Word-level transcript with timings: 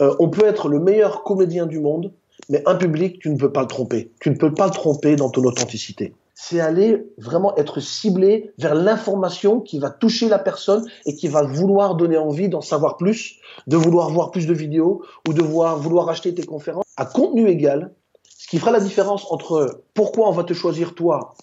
Euh, 0.00 0.14
on 0.18 0.28
peut 0.28 0.46
être 0.46 0.68
le 0.68 0.80
meilleur 0.80 1.22
comédien 1.22 1.66
du 1.66 1.80
monde, 1.80 2.12
mais 2.48 2.62
un 2.66 2.74
public, 2.74 3.18
tu 3.20 3.30
ne 3.30 3.36
peux 3.36 3.52
pas 3.52 3.62
le 3.62 3.66
tromper. 3.66 4.10
Tu 4.20 4.30
ne 4.30 4.36
peux 4.36 4.52
pas 4.52 4.66
le 4.66 4.72
tromper 4.72 5.16
dans 5.16 5.30
ton 5.30 5.44
authenticité. 5.44 6.14
C'est 6.34 6.60
aller 6.60 7.06
vraiment 7.18 7.54
être 7.56 7.80
ciblé 7.80 8.52
vers 8.56 8.74
l'information 8.74 9.60
qui 9.60 9.78
va 9.78 9.90
toucher 9.90 10.28
la 10.28 10.38
personne 10.38 10.86
et 11.04 11.14
qui 11.14 11.28
va 11.28 11.42
vouloir 11.42 11.96
donner 11.96 12.16
envie 12.16 12.48
d'en 12.48 12.62
savoir 12.62 12.96
plus, 12.96 13.36
de 13.66 13.76
vouloir 13.76 14.08
voir 14.08 14.30
plus 14.30 14.46
de 14.46 14.54
vidéos 14.54 15.02
ou 15.28 15.34
de 15.34 15.42
voir, 15.42 15.78
vouloir 15.78 16.08
acheter 16.08 16.34
tes 16.34 16.44
conférences. 16.44 16.84
À 16.96 17.04
contenu 17.04 17.48
égal, 17.48 17.92
ce 18.24 18.48
qui 18.48 18.58
fera 18.58 18.70
la 18.70 18.80
différence 18.80 19.30
entre 19.30 19.82
pourquoi 19.92 20.28
on 20.28 20.32
va 20.32 20.44
te 20.44 20.54
choisir 20.54 20.94
toi 20.94 21.34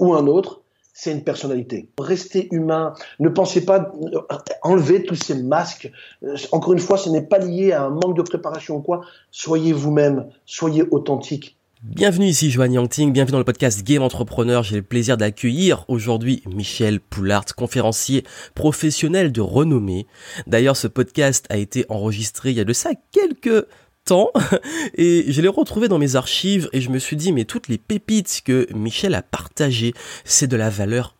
ou 0.00 0.14
un 0.14 0.26
autre, 0.26 0.62
c'est 0.98 1.12
une 1.12 1.22
personnalité. 1.22 1.88
Restez 2.00 2.48
humain. 2.50 2.92
Ne 3.20 3.28
pensez 3.28 3.64
pas 3.64 3.92
euh, 4.12 4.20
enlever 4.62 5.04
tous 5.04 5.14
ces 5.14 5.40
masques. 5.40 5.92
Euh, 6.24 6.34
encore 6.50 6.72
une 6.72 6.80
fois, 6.80 6.98
ce 6.98 7.08
n'est 7.08 7.22
pas 7.22 7.38
lié 7.38 7.70
à 7.70 7.84
un 7.84 7.90
manque 7.90 8.16
de 8.16 8.22
préparation 8.22 8.78
ou 8.78 8.80
quoi. 8.80 9.02
Soyez 9.30 9.72
vous-même. 9.72 10.26
Soyez 10.44 10.82
authentique. 10.90 11.56
Bienvenue 11.84 12.26
ici 12.26 12.50
Joanne 12.50 12.72
Yangting, 12.72 13.12
bienvenue 13.12 13.30
dans 13.30 13.38
le 13.38 13.44
podcast 13.44 13.86
Game 13.86 14.02
Entrepreneur. 14.02 14.64
J'ai 14.64 14.74
le 14.74 14.82
plaisir 14.82 15.16
d'accueillir 15.16 15.84
aujourd'hui 15.86 16.42
Michel 16.52 16.98
Poulart, 16.98 17.44
conférencier 17.54 18.24
professionnel 18.56 19.30
de 19.30 19.40
renommée. 19.40 20.08
D'ailleurs, 20.48 20.76
ce 20.76 20.88
podcast 20.88 21.46
a 21.50 21.58
été 21.58 21.86
enregistré 21.88 22.50
il 22.50 22.56
y 22.56 22.60
a 22.60 22.64
de 22.64 22.72
ça 22.72 22.90
quelques 23.12 23.68
et 24.94 25.24
je 25.28 25.40
l'ai 25.42 25.48
retrouvé 25.48 25.88
dans 25.88 25.98
mes 25.98 26.16
archives 26.16 26.68
et 26.72 26.80
je 26.80 26.90
me 26.90 26.98
suis 26.98 27.16
dit 27.16 27.32
mais 27.32 27.44
toutes 27.44 27.68
les 27.68 27.78
pépites 27.78 28.42
que 28.44 28.66
Michel 28.74 29.14
a 29.14 29.22
partagées, 29.22 29.94
c'est 30.24 30.46
de 30.46 30.56
la 30.56 30.70
valeur 30.70 31.17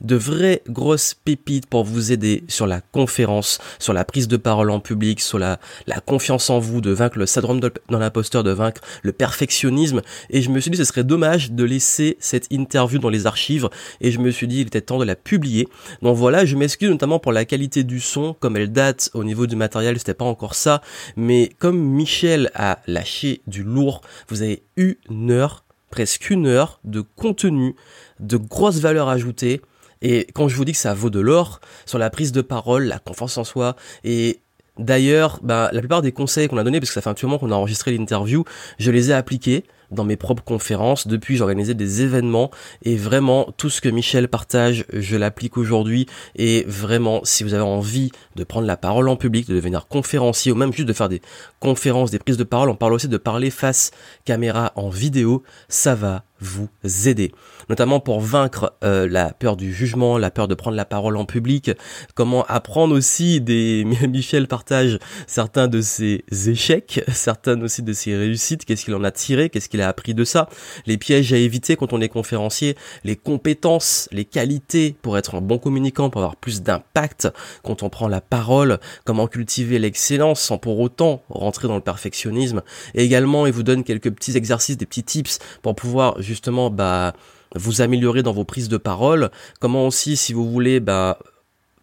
de 0.00 0.16
vraies 0.16 0.62
grosses 0.68 1.14
pépites 1.14 1.66
pour 1.66 1.84
vous 1.84 2.12
aider 2.12 2.44
sur 2.48 2.66
la 2.66 2.80
conférence, 2.80 3.58
sur 3.78 3.92
la 3.92 4.04
prise 4.04 4.28
de 4.28 4.36
parole 4.36 4.70
en 4.70 4.80
public, 4.80 5.20
sur 5.20 5.38
la, 5.38 5.58
confiance 6.06 6.50
en 6.50 6.58
vous, 6.58 6.80
de 6.80 6.90
vaincre 6.90 7.18
le 7.18 7.26
syndrome 7.26 7.60
dans 7.60 7.98
l'imposteur, 7.98 8.42
de 8.42 8.50
vaincre 8.50 8.80
le 9.02 9.12
perfectionnisme. 9.12 10.02
Et 10.30 10.42
je 10.42 10.50
me 10.50 10.60
suis 10.60 10.70
dit, 10.70 10.76
ce 10.76 10.84
serait 10.84 11.04
dommage 11.04 11.52
de 11.52 11.64
laisser 11.64 12.16
cette 12.20 12.46
interview 12.50 12.98
dans 12.98 13.10
les 13.10 13.26
archives. 13.26 13.68
Et 14.00 14.10
je 14.10 14.18
me 14.18 14.30
suis 14.30 14.48
dit, 14.48 14.60
il 14.60 14.66
était 14.66 14.80
temps 14.80 14.98
de 14.98 15.04
la 15.04 15.16
publier. 15.16 15.68
Donc 16.02 16.16
voilà, 16.16 16.44
je 16.44 16.56
m'excuse 16.56 16.90
notamment 16.90 17.18
pour 17.18 17.32
la 17.32 17.44
qualité 17.44 17.84
du 17.84 18.00
son, 18.00 18.34
comme 18.40 18.56
elle 18.56 18.72
date 18.72 19.10
au 19.14 19.24
niveau 19.24 19.46
du 19.46 19.56
matériel, 19.56 19.98
c'était 19.98 20.14
pas 20.14 20.24
encore 20.24 20.54
ça. 20.54 20.82
Mais 21.16 21.50
comme 21.58 21.78
Michel 21.78 22.50
a 22.54 22.80
lâché 22.86 23.40
du 23.46 23.62
lourd, 23.62 24.00
vous 24.28 24.42
avez 24.42 24.62
une 24.76 25.30
heure 25.30 25.64
presque 25.90 26.30
une 26.30 26.46
heure 26.46 26.80
de 26.84 27.00
contenu, 27.00 27.74
de 28.20 28.36
grosses 28.36 28.80
valeurs 28.80 29.08
ajoutées. 29.08 29.60
Et 30.02 30.26
quand 30.34 30.48
je 30.48 30.56
vous 30.56 30.64
dis 30.64 30.72
que 30.72 30.78
ça 30.78 30.94
vaut 30.94 31.10
de 31.10 31.20
l'or 31.20 31.60
sur 31.86 31.98
la 31.98 32.10
prise 32.10 32.32
de 32.32 32.40
parole, 32.40 32.84
la 32.84 32.98
confiance 32.98 33.36
en 33.36 33.44
soi, 33.44 33.74
et 34.04 34.40
d'ailleurs, 34.78 35.40
bah, 35.42 35.70
la 35.72 35.80
plupart 35.80 36.02
des 36.02 36.12
conseils 36.12 36.48
qu'on 36.48 36.58
a 36.58 36.64
donnés, 36.64 36.80
parce 36.80 36.90
que 36.90 36.94
ça 36.94 37.00
fait 37.00 37.10
un 37.10 37.14
petit 37.14 37.26
moment 37.26 37.38
qu'on 37.38 37.50
a 37.50 37.54
enregistré 37.54 37.96
l'interview, 37.96 38.44
je 38.78 38.90
les 38.90 39.10
ai 39.10 39.14
appliqués 39.14 39.64
dans 39.90 40.04
mes 40.04 40.16
propres 40.16 40.44
conférences. 40.44 41.06
Depuis, 41.06 41.36
j'ai 41.36 41.42
organisé 41.42 41.74
des 41.74 42.02
événements 42.02 42.50
et 42.82 42.96
vraiment 42.96 43.52
tout 43.56 43.70
ce 43.70 43.80
que 43.80 43.88
Michel 43.88 44.28
partage, 44.28 44.84
je 44.92 45.16
l'applique 45.16 45.56
aujourd'hui. 45.56 46.06
Et 46.36 46.64
vraiment, 46.68 47.20
si 47.24 47.44
vous 47.44 47.54
avez 47.54 47.62
envie 47.62 48.10
de 48.36 48.44
prendre 48.44 48.66
la 48.66 48.76
parole 48.76 49.08
en 49.08 49.16
public, 49.16 49.48
de 49.48 49.54
devenir 49.54 49.88
conférencier 49.88 50.52
ou 50.52 50.54
même 50.54 50.72
juste 50.72 50.88
de 50.88 50.92
faire 50.92 51.08
des 51.08 51.22
conférences, 51.60 52.10
des 52.10 52.18
prises 52.18 52.36
de 52.36 52.44
parole, 52.44 52.68
on 52.68 52.76
parle 52.76 52.92
aussi 52.92 53.08
de 53.08 53.16
parler 53.16 53.50
face 53.50 53.90
caméra 54.24 54.72
en 54.76 54.90
vidéo, 54.90 55.42
ça 55.68 55.94
va 55.94 56.24
vous 56.40 56.68
aider, 57.06 57.32
notamment 57.68 58.00
pour 58.00 58.20
vaincre 58.20 58.74
euh, 58.84 59.08
la 59.08 59.32
peur 59.32 59.56
du 59.56 59.72
jugement, 59.72 60.18
la 60.18 60.30
peur 60.30 60.48
de 60.48 60.54
prendre 60.54 60.76
la 60.76 60.84
parole 60.84 61.16
en 61.16 61.24
public, 61.24 61.70
comment 62.14 62.44
apprendre 62.46 62.94
aussi 62.94 63.40
des 63.40 63.84
Michel 64.08 64.46
partage 64.46 64.98
certains 65.26 65.68
de 65.68 65.80
ses 65.80 66.24
échecs, 66.46 67.02
certaines 67.12 67.62
aussi 67.62 67.82
de 67.82 67.92
ses 67.92 68.16
réussites, 68.16 68.64
qu'est-ce 68.64 68.84
qu'il 68.84 68.94
en 68.94 69.04
a 69.04 69.10
tiré, 69.10 69.50
qu'est-ce 69.50 69.68
qu'il 69.68 69.82
a 69.82 69.88
appris 69.88 70.14
de 70.14 70.24
ça, 70.24 70.48
les 70.86 70.96
pièges 70.96 71.32
à 71.32 71.36
éviter 71.36 71.76
quand 71.76 71.92
on 71.92 72.00
est 72.00 72.08
conférencier, 72.08 72.76
les 73.04 73.16
compétences, 73.16 74.08
les 74.12 74.24
qualités 74.24 74.96
pour 75.02 75.18
être 75.18 75.34
un 75.34 75.40
bon 75.40 75.58
communicant, 75.58 76.10
pour 76.10 76.20
avoir 76.20 76.36
plus 76.36 76.62
d'impact 76.62 77.28
quand 77.62 77.82
on 77.82 77.90
prend 77.90 78.08
la 78.08 78.20
parole, 78.20 78.78
comment 79.04 79.26
cultiver 79.26 79.78
l'excellence 79.78 80.40
sans 80.40 80.58
pour 80.58 80.78
autant 80.80 81.22
rentrer 81.28 81.68
dans 81.68 81.76
le 81.76 81.80
perfectionnisme. 81.80 82.62
Et 82.94 83.04
également, 83.04 83.46
il 83.46 83.52
vous 83.52 83.62
donne 83.62 83.84
quelques 83.84 84.10
petits 84.10 84.36
exercices, 84.36 84.76
des 84.76 84.86
petits 84.86 85.02
tips 85.02 85.38
pour 85.62 85.74
pouvoir 85.74 86.20
justement 86.28 86.70
bah, 86.70 87.14
vous 87.54 87.80
améliorer 87.80 88.22
dans 88.22 88.32
vos 88.32 88.44
prises 88.44 88.68
de 88.68 88.76
parole, 88.76 89.30
comment 89.60 89.86
aussi 89.86 90.16
si 90.16 90.32
vous 90.32 90.48
voulez 90.48 90.78
bah, 90.78 91.18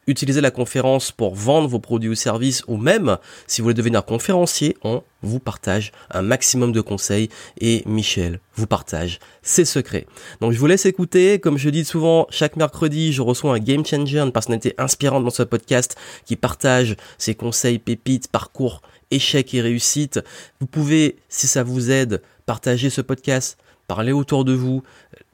utiliser 0.07 0.41
la 0.41 0.51
conférence 0.51 1.11
pour 1.11 1.35
vendre 1.35 1.67
vos 1.67 1.79
produits 1.79 2.09
ou 2.09 2.15
services 2.15 2.63
ou 2.67 2.77
même 2.77 3.17
si 3.47 3.61
vous 3.61 3.65
voulez 3.65 3.73
devenir 3.73 4.05
conférencier, 4.05 4.77
on 4.83 5.01
vous 5.23 5.39
partage 5.39 5.91
un 6.11 6.21
maximum 6.21 6.71
de 6.71 6.81
conseils 6.81 7.29
et 7.59 7.81
Michel 7.87 8.39
vous 8.53 8.67
partage 8.67 9.19
ses 9.41 9.65
secrets. 9.65 10.05
Donc 10.41 10.51
je 10.51 10.59
vous 10.59 10.67
laisse 10.67 10.85
écouter, 10.85 11.39
comme 11.39 11.57
je 11.57 11.69
dis 11.69 11.85
souvent, 11.85 12.27
chaque 12.29 12.55
mercredi, 12.55 13.11
je 13.11 13.23
reçois 13.23 13.55
un 13.55 13.59
game 13.59 13.85
changer, 13.85 14.19
une 14.19 14.31
personnalité 14.31 14.75
inspirante 14.77 15.23
dans 15.23 15.31
ce 15.31 15.43
podcast 15.43 15.95
qui 16.25 16.35
partage 16.35 16.95
ses 17.17 17.33
conseils, 17.33 17.79
pépites, 17.79 18.27
parcours, 18.27 18.83
échecs 19.09 19.53
et 19.55 19.61
réussites. 19.61 20.19
Vous 20.59 20.67
pouvez, 20.67 21.17
si 21.29 21.47
ça 21.47 21.63
vous 21.63 21.89
aide, 21.89 22.21
partager 22.45 22.91
ce 22.91 23.01
podcast 23.01 23.57
parlez 23.87 24.11
autour 24.11 24.45
de 24.45 24.53
vous, 24.53 24.83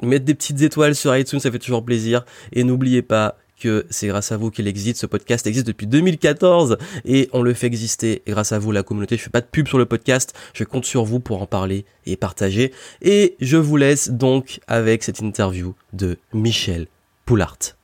mettre 0.02 0.26
des 0.26 0.36
petites 0.36 0.62
étoiles 0.62 0.96
sur 0.96 1.16
iTunes, 1.16 1.40
ça 1.40 1.52
fait 1.52 1.60
toujours 1.60 1.84
plaisir. 1.84 2.26
Et 2.54 2.64
n'oubliez 2.64 3.02
pas 3.02 3.38
que 3.62 3.86
c'est 3.90 4.08
grâce 4.08 4.32
à 4.32 4.38
vous 4.38 4.50
qu'il 4.50 4.68
existe. 4.68 5.00
Ce 5.00 5.06
podcast 5.06 5.46
existe 5.46 5.68
depuis 5.68 5.88
2014 5.88 6.78
et 7.06 7.30
on 7.32 7.44
le 7.44 7.54
fait 7.54 7.68
exister 7.68 8.24
grâce 8.28 8.52
à 8.52 8.60
vous, 8.60 8.72
la 8.72 8.84
communauté. 8.84 9.18
Je 9.18 9.24
fais 9.24 9.30
pas 9.30 9.42
de 9.42 9.46
pub 9.46 9.68
sur 9.68 9.78
le 9.78 9.86
podcast. 9.86 10.34
Je 10.54 10.64
compte 10.64 10.86
sur 10.86 11.06
vous 11.06 11.20
pour 11.20 11.42
en 11.42 11.46
parler 11.46 11.86
et 12.06 12.18
partager. 12.18 12.74
Et 13.02 13.36
je 13.40 13.58
vous 13.58 13.78
laisse 13.78 14.10
donc 14.10 14.60
avec 14.68 15.04
cette 15.04 15.22
interview 15.22 15.76
de 15.94 16.18
Michel 16.34 16.88
Poulart. 17.26 17.81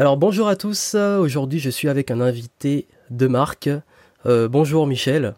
Alors 0.00 0.16
bonjour 0.16 0.48
à 0.48 0.56
tous, 0.56 0.94
aujourd'hui 0.94 1.58
je 1.58 1.68
suis 1.68 1.86
avec 1.86 2.10
un 2.10 2.22
invité 2.22 2.86
de 3.10 3.26
marque. 3.26 3.68
Euh, 4.24 4.48
bonjour 4.48 4.86
Michel. 4.86 5.34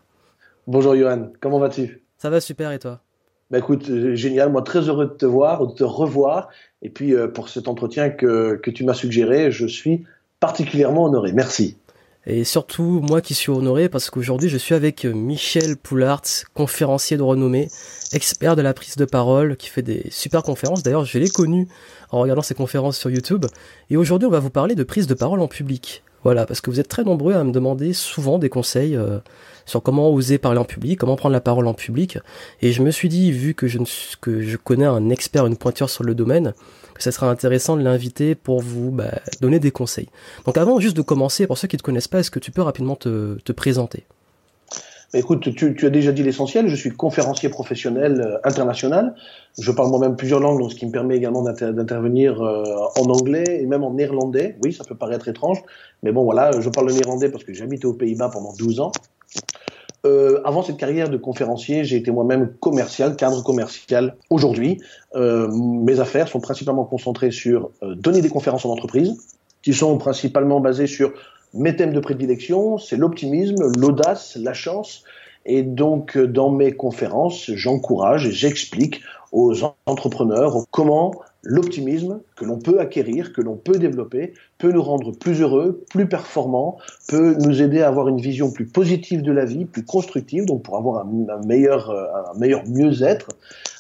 Bonjour 0.69 0.95
Johan, 0.95 1.33
comment 1.41 1.59
vas-tu? 1.59 2.05
Ça 2.17 2.31
va 2.31 2.41
super 2.41 2.71
et 2.71 2.79
toi? 2.79 3.01
Bah 3.51 3.59
écoute, 3.59 3.91
euh, 3.91 4.15
génial, 4.15 4.53
moi 4.53 4.63
très 4.63 4.89
heureux 4.89 5.07
de 5.07 5.15
te 5.15 5.27
voir, 5.27 5.67
de 5.67 5.75
te 5.75 5.83
revoir. 5.83 6.49
Et 6.81 6.91
puis 6.91 7.13
euh, 7.13 7.27
pour 7.27 7.49
cet 7.49 7.67
entretien 7.67 8.11
que, 8.11 8.55
que 8.55 8.71
tu 8.71 8.85
m'as 8.85 8.95
suggéré, 8.95 9.51
je 9.51 9.67
suis 9.67 10.05
particulièrement 10.39 11.07
honoré. 11.07 11.33
Merci. 11.33 11.77
Et 12.27 12.45
surtout, 12.45 13.01
moi 13.03 13.21
qui 13.21 13.35
suis 13.35 13.51
honoré 13.51 13.89
parce 13.89 14.09
qu'aujourd'hui, 14.09 14.49
je 14.49 14.57
suis 14.57 14.75
avec 14.75 15.05
Michel 15.05 15.77
Poulart, 15.77 16.23
conférencier 16.55 17.17
de 17.17 17.23
renommée, 17.23 17.69
expert 18.13 18.55
de 18.55 18.63
la 18.63 18.75
prise 18.75 18.95
de 18.97 19.05
parole, 19.05 19.57
qui 19.57 19.69
fait 19.69 19.83
des 19.83 20.07
super 20.11 20.45
conférences. 20.45 20.85
D'ailleurs, 20.85 21.05
je 21.05 21.19
l'ai 21.19 21.29
connu 21.29 21.67
en 22.11 22.21
regardant 22.21 22.43
ses 22.43 22.55
conférences 22.55 22.97
sur 22.97 23.11
YouTube. 23.11 23.47
Et 23.91 23.97
aujourd'hui, 23.97 24.29
on 24.29 24.31
va 24.31 24.39
vous 24.39 24.51
parler 24.51 24.77
de 24.77 24.85
prise 24.85 25.09
de 25.09 25.15
parole 25.15 25.41
en 25.41 25.49
public. 25.49 26.05
Voilà, 26.23 26.47
parce 26.47 26.61
que 26.61 26.71
vous 26.71 26.79
êtes 26.79 26.87
très 26.87 27.03
nombreux 27.03 27.35
à 27.35 27.43
me 27.43 27.51
demander 27.51 27.93
souvent 27.93 28.39
des 28.39 28.49
conseils 28.49 28.95
euh, 28.95 29.19
sur 29.67 29.83
comment 29.83 30.09
oser 30.11 30.39
parler 30.39 30.61
en 30.61 30.65
public, 30.65 31.01
comment 31.01 31.17
prendre 31.17 31.33
la 31.33 31.41
parole 31.41 31.67
en 31.67 31.75
public. 31.75 32.19
Et 32.61 32.71
je 32.71 32.83
me 32.83 32.93
suis 32.93 33.09
dit, 33.09 33.33
vu 33.33 33.55
que 33.55 33.67
je, 33.67 33.79
que 34.21 34.41
je 34.43 34.57
connais 34.57 34.85
un 34.85 35.11
expert, 35.11 35.47
une 35.47 35.57
pointure 35.57 35.91
sur 35.91 36.05
le 36.05 36.15
domaine, 36.15 36.55
que 36.95 37.03
ça 37.03 37.13
serait 37.13 37.27
intéressant 37.27 37.77
de 37.77 37.83
l'inviter 37.83 38.35
pour 38.35 38.61
vous 38.61 38.91
bah, 38.91 39.11
donner 39.41 39.59
des 39.59 39.71
conseils. 39.71 40.09
Donc 40.47 40.57
avant 40.57 40.81
juste 40.81 40.97
de 40.97 41.03
commencer, 41.03 41.47
pour 41.47 41.59
ceux 41.59 41.69
qui 41.69 41.77
ne 41.77 41.79
te 41.79 41.85
connaissent 41.85 42.09
pas, 42.09 42.21
est-ce 42.21 42.31
que 42.31 42.39
tu 42.39 42.51
peux 42.51 42.63
rapidement 42.63 42.97
te, 42.97 43.39
te 43.45 43.53
présenter? 43.53 44.05
Écoute, 45.15 45.55
tu, 45.55 45.75
tu, 45.75 45.87
as 45.87 45.91
déjà 45.91 46.11
dit 46.11 46.23
l'essentiel. 46.23 46.69
Je 46.69 46.77
suis 46.77 46.91
conférencier 46.91 47.51
professionnel 47.51 48.23
euh, 48.23 48.39
international. 48.45 49.15
Je 49.59 49.71
parle 49.71 49.91
moi-même 49.91 50.17
plusieurs 50.17 50.41
langues, 50.41 50.59
donc 50.59 50.73
ce 50.73 50.77
qui 50.77 50.87
me 50.87 50.91
permet 50.91 51.17
également 51.17 51.43
d'intervenir 51.43 52.41
euh, 52.41 52.65
en 52.99 53.05
anglais 53.11 53.45
et 53.61 53.67
même 53.67 53.85
en 53.85 53.93
néerlandais. 53.93 54.57
Oui, 54.65 54.73
ça 54.73 54.85
peut 54.85 54.95
paraître 54.95 55.29
étrange, 55.29 55.59
mais 56.03 56.13
bon, 56.13 56.25
voilà, 56.25 56.59
je 56.59 56.69
parle 56.71 56.89
le 56.89 56.95
néerlandais 56.95 57.29
parce 57.29 57.45
que 57.45 57.53
j'ai 57.53 57.63
habité 57.63 57.87
aux 57.87 57.93
Pays-Bas 57.93 58.31
pendant 58.33 58.55
12 58.55 58.81
ans. 58.81 58.93
Euh, 60.05 60.41
avant 60.45 60.63
cette 60.63 60.79
carrière 60.79 61.09
de 61.09 61.17
conférencier, 61.17 61.85
j'ai 61.85 61.97
été 61.97 62.11
moi-même 62.11 62.53
commercial, 62.61 63.15
cadre 63.15 63.43
commercial. 63.43 64.17
Aujourd'hui, 64.31 64.81
euh, 65.15 65.49
mes 65.53 66.01
affaires 66.01 66.27
sont 66.29 66.41
principalement 66.41 66.85
concentrées 66.85 67.31
sur 67.31 67.71
euh, 67.83 67.95
donner 67.95 68.21
des 68.21 68.29
conférences 68.29 68.65
en 68.65 68.71
entreprise, 68.71 69.17
qui 69.63 69.73
sont 69.73 69.97
principalement 69.99 70.61
basées 70.61 70.89
sur 70.89 71.13
mes 71.55 71.77
thèmes 71.77 71.93
de 71.93 72.01
prédilection, 72.01 72.79
c'est 72.79 72.97
l'optimisme, 72.97 73.71
l'audace, 73.77 74.37
la 74.41 74.55
chance 74.55 75.05
Et 75.45 75.63
donc, 75.63 76.17
dans 76.19 76.51
mes 76.51 76.73
conférences, 76.73 77.51
j'encourage 77.55 78.27
et 78.27 78.33
j'explique 78.33 79.03
aux 79.33 79.55
entrepreneurs 79.87 80.65
comment 80.71 81.13
l'optimisme 81.43 82.21
que 82.37 82.45
l'on 82.45 82.59
peut 82.59 82.79
acquérir, 82.81 83.33
que 83.33 83.41
l'on 83.41 83.57
peut 83.57 83.79
développer, 83.79 84.35
peut 84.59 84.71
nous 84.71 84.83
rendre 84.83 85.13
plus 85.13 85.41
heureux, 85.41 85.85
plus 85.91 86.07
performants, 86.07 86.79
peut 87.09 87.35
nous 87.41 87.63
aider 87.63 87.83
à 87.83 87.89
avoir 87.89 88.09
une 88.09 88.21
vision 88.21 88.51
plus 88.51 88.67
positive 88.67 89.23
de 89.23 89.33
la 89.33 89.45
vie, 89.45 89.65
plus 89.65 89.85
constructive, 89.85 90.45
donc 90.45 90.63
pour 90.63 90.77
avoir 90.77 91.05
un, 91.05 91.47
meilleur, 91.47 91.91
un 91.91 92.39
meilleur 92.39 92.63
mieux-être. 92.69 93.29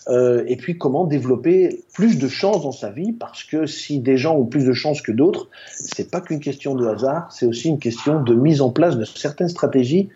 Euh, 0.09 0.43
et 0.49 0.57
puis 0.57 0.79
comment 0.79 1.05
développer 1.05 1.85
plus 1.95 2.19
de 2.19 2.29
chances 2.29 2.63
dans 2.63 2.73
sa 2.73 2.91
vie, 2.91 3.13
parce 3.13 3.45
que 3.45 3.67
si 3.67 4.01
des 4.01 4.17
gens 4.17 4.37
ont 4.37 4.47
plus 4.47 4.65
de 4.65 4.73
chances 4.73 5.01
que 5.01 5.13
d'autres, 5.13 5.49
c'est 5.77 6.11
pas 6.11 6.21
qu'une 6.21 6.41
question 6.41 6.75
de 6.75 6.87
hasard, 6.87 7.31
c'est 7.31 7.47
aussi 7.47 7.69
une 7.69 7.79
question 7.79 8.21
de 8.21 8.35
mise 8.35 8.61
en 8.61 8.71
place 8.71 8.97
de 8.97 9.05
certaines 9.05 9.49
stratégies 9.49 10.09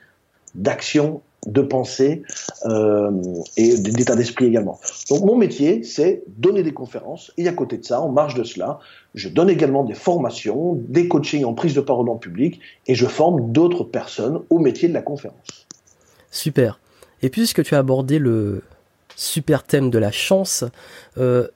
d'action 0.54 1.20
de 1.46 1.62
pensée 1.62 2.22
euh, 2.66 3.10
et 3.56 3.78
d'état 3.78 4.16
d'esprit 4.16 4.46
également. 4.46 4.78
Donc 5.08 5.24
mon 5.24 5.36
métier, 5.36 5.82
c'est 5.82 6.22
donner 6.26 6.62
des 6.62 6.72
conférences 6.72 7.32
et 7.36 7.48
à 7.48 7.52
côté 7.52 7.78
de 7.78 7.84
ça, 7.84 8.00
en 8.00 8.10
marge 8.10 8.34
de 8.34 8.44
cela, 8.44 8.78
je 9.14 9.28
donne 9.28 9.48
également 9.48 9.84
des 9.84 9.94
formations, 9.94 10.74
des 10.88 11.08
coachings 11.08 11.44
en 11.44 11.54
prise 11.54 11.74
de 11.74 11.80
parole 11.80 12.08
en 12.08 12.16
public 12.16 12.60
et 12.86 12.94
je 12.94 13.06
forme 13.06 13.52
d'autres 13.52 13.84
personnes 13.84 14.40
au 14.50 14.58
métier 14.58 14.88
de 14.88 14.94
la 14.94 15.02
conférence. 15.02 15.66
Super. 16.30 16.80
Et 17.22 17.30
puisque 17.30 17.62
tu 17.62 17.74
as 17.74 17.78
abordé 17.78 18.18
le 18.18 18.62
super 19.14 19.62
thème 19.62 19.90
de 19.90 19.98
la 19.98 20.10
chance, 20.10 20.64
euh, 21.16 21.48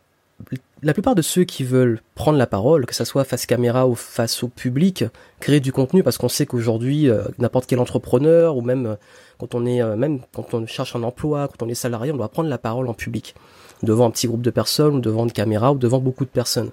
la 0.83 0.93
plupart 0.93 1.15
de 1.15 1.23
ceux 1.23 1.45
qui 1.45 1.65
veulent 1.65 2.01
prendre 2.15 2.39
la 2.39 2.47
parole, 2.47 2.87
que 2.87 2.95
ce 2.95 3.05
soit 3.05 3.25
face 3.25 3.47
caméra 3.47 3.87
ou 3.87 3.95
face 3.95 4.43
au 4.43 4.49
public, 4.49 5.05
créer 5.41 5.61
du 5.61 5.73
contenu, 5.73 6.03
parce 6.03 6.19
qu'on 6.19 6.29
sait 6.29 6.47
qu'aujourd'hui, 6.47 7.09
euh, 7.09 7.23
n'importe 7.39 7.67
quel 7.67 7.81
entrepreneur, 7.81 8.57
ou 8.57 8.63
même 8.63 8.87
euh, 8.87 8.95
quand 9.39 9.55
on 9.55 9.67
est, 9.67 9.83
euh, 9.83 9.97
même 9.97 10.21
quand 10.35 10.55
on 10.55 10.67
cherche 10.67 10.97
un 10.97 11.03
emploi, 11.03 11.49
quand 11.49 11.65
on 11.67 11.69
est 11.69 11.75
salarié, 11.75 12.13
on 12.13 12.17
doit 12.17 12.29
prendre 12.29 12.49
la 12.49 12.59
parole 12.59 12.89
en 12.89 12.95
public, 12.95 13.35
devant 13.83 14.07
un 14.07 14.11
petit 14.11 14.27
groupe 14.27 14.43
de 14.43 14.51
personnes, 14.51 15.01
devant 15.01 15.25
une 15.25 15.33
caméra, 15.33 15.73
ou 15.73 15.79
devant 15.79 15.99
beaucoup 15.99 16.25
de 16.25 16.31
personnes. 16.31 16.71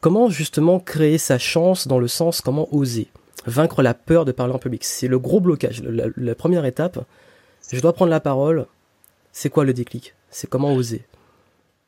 Comment 0.00 0.30
justement 0.30 0.80
créer 0.80 1.18
sa 1.18 1.38
chance 1.38 1.88
dans 1.88 1.98
le 1.98 2.08
sens 2.08 2.40
comment 2.40 2.68
oser 2.72 3.08
vaincre 3.46 3.82
la 3.82 3.94
peur 3.94 4.24
de 4.24 4.32
parler 4.32 4.52
en 4.52 4.58
public? 4.58 4.84
C'est 4.84 5.08
le 5.08 5.18
gros 5.18 5.40
blocage. 5.40 5.82
la 5.82 6.34
première 6.36 6.64
étape, 6.64 7.04
je 7.72 7.80
dois 7.80 7.92
prendre 7.92 8.10
la 8.10 8.20
parole. 8.20 8.66
C'est 9.32 9.50
quoi 9.50 9.64
le 9.64 9.72
déclic? 9.72 10.14
C'est 10.30 10.48
comment 10.48 10.72
oser? 10.72 11.04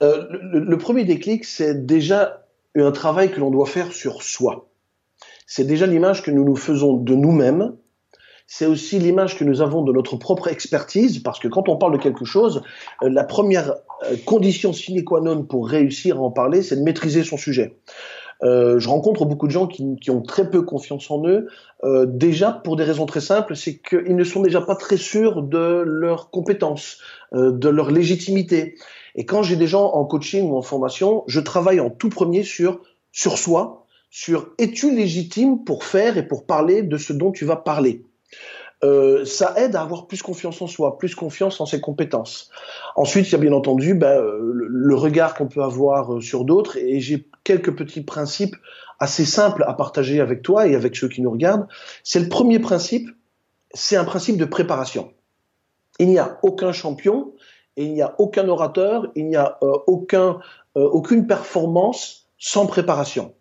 Euh, 0.03 0.27
le, 0.31 0.79
premier 0.79 1.05
déclic, 1.05 1.45
c'est 1.45 1.87
déjà 1.87 2.47
un 2.75 2.93
travail 2.93 3.31
que 3.31 3.41
l'on 3.41 3.51
doit 3.51 3.67
faire 3.67 3.93
sur 3.93 4.23
soi. 4.23 4.69
C'est 5.47 5.65
déjà 5.65 5.87
l'image 5.87 6.23
que 6.23 6.31
nous 6.31 6.45
nous 6.45 6.57
faisons 6.57 6.97
de 6.97 7.15
nous-mêmes. 7.15 7.77
C'est 8.47 8.67
aussi 8.67 8.99
l'image 8.99 9.39
que 9.39 9.45
nous 9.45 9.61
avons 9.61 9.83
de 9.83 9.93
notre 9.93 10.17
propre 10.17 10.49
expertise, 10.49 11.21
parce 11.21 11.39
que 11.39 11.49
quand 11.49 11.69
on 11.69 11.77
parle 11.77 11.93
de 11.93 12.03
quelque 12.03 12.25
chose, 12.25 12.63
euh, 13.03 13.11
la 13.11 13.25
première 13.25 13.75
euh, 14.05 14.17
condition 14.25 14.73
sine 14.73 15.05
qua 15.05 15.21
non 15.21 15.45
pour 15.45 15.69
réussir 15.69 16.17
à 16.17 16.21
en 16.21 16.31
parler, 16.31 16.63
c'est 16.63 16.77
de 16.77 16.83
maîtriser 16.83 17.23
son 17.23 17.37
sujet. 17.37 17.77
Je 18.43 18.89
rencontre 18.89 19.27
beaucoup 19.27 19.47
de 19.47 19.53
gens 19.53 19.67
qui, 19.67 20.11
ont 20.11 20.23
très 20.23 20.49
peu 20.49 20.63
confiance 20.63 21.11
en 21.11 21.23
eux, 21.27 21.49
déjà 22.07 22.51
pour 22.53 22.77
des 22.77 22.85
raisons 22.85 23.05
très 23.05 23.21
simples, 23.21 23.55
c'est 23.55 23.77
qu'ils 23.77 24.17
ne 24.17 24.25
sont 24.25 24.41
déjà 24.41 24.63
pas 24.63 24.77
très 24.77 24.97
sûrs 24.97 25.43
de 25.43 25.85
leurs 25.87 26.31
compétences, 26.31 27.03
de 27.35 27.69
leur 27.69 27.91
légitimité. 27.91 28.77
Et 29.21 29.27
quand 29.27 29.43
j'ai 29.43 29.57
des 29.57 29.67
gens 29.67 29.85
en 29.85 30.07
coaching 30.07 30.49
ou 30.49 30.57
en 30.57 30.63
formation, 30.63 31.25
je 31.27 31.41
travaille 31.41 31.79
en 31.79 31.91
tout 31.91 32.09
premier 32.09 32.43
sur 32.43 32.81
sur 33.13 33.37
soi, 33.37 33.85
sur 34.09 34.49
es-tu 34.57 34.97
légitime 34.97 35.63
pour 35.63 35.85
faire 35.85 36.17
et 36.17 36.27
pour 36.27 36.47
parler 36.47 36.83
de 36.83 36.97
ce 36.97 37.13
dont 37.13 37.31
tu 37.31 37.45
vas 37.45 37.57
parler? 37.57 38.03
Euh, 38.83 39.27
ça 39.27 39.53
aide 39.59 39.77
à 39.77 39.83
avoir 39.83 40.07
plus 40.07 40.23
confiance 40.23 40.63
en 40.63 40.67
soi, 40.67 40.97
plus 40.97 41.15
confiance 41.15 41.61
en 41.61 41.67
ses 41.67 41.83
compétences. 41.83 42.49
Ensuite, 42.97 43.29
il 43.29 43.33
y 43.33 43.35
a 43.35 43.39
bien 43.39 43.53
entendu 43.53 43.93
ben, 43.93 44.23
le, 44.23 44.95
regard 44.95 45.35
qu'on 45.35 45.49
peut 45.49 45.63
avoir 45.63 46.15
euh, 46.15 46.21
sur 46.23 46.47
d'autres, 46.47 46.79
et 46.79 46.99
j'ai 47.01 47.29
quelques 47.45 47.77
petits 47.77 48.01
principes 48.01 48.57
assez 49.01 49.27
simples 49.27 49.65
à 49.67 49.75
partager 49.75 50.21
avec 50.23 50.41
toi 50.41 50.67
et 50.67 50.75
avec 50.75 50.97
ceux 50.97 51.09
qui 51.09 51.21
nous 51.21 51.31
regardent. 51.31 51.69
C'est 52.05 52.21
le 52.21 52.31
premier 52.31 52.59
principe, 52.59 53.11
c'est 53.75 53.97
un 53.97 54.05
principe 54.05 54.39
de 54.39 54.47
préparation. 54.47 55.13
Il 55.99 56.09
n'y 56.09 56.19
a 56.19 56.39
aucun 56.43 56.73
champion, 56.73 57.35
et 57.81 57.85
il 57.85 57.93
n'y 57.93 58.03
a 58.03 58.15
aucun 58.19 58.47
orateur, 58.49 59.07
il 59.17 59.27
n'y 59.27 59.37
a 59.37 59.59
aucun, 59.87 60.39
aucune 60.75 61.27
performance 61.27 62.29
sans 62.39 62.67
préparation. 62.67 63.35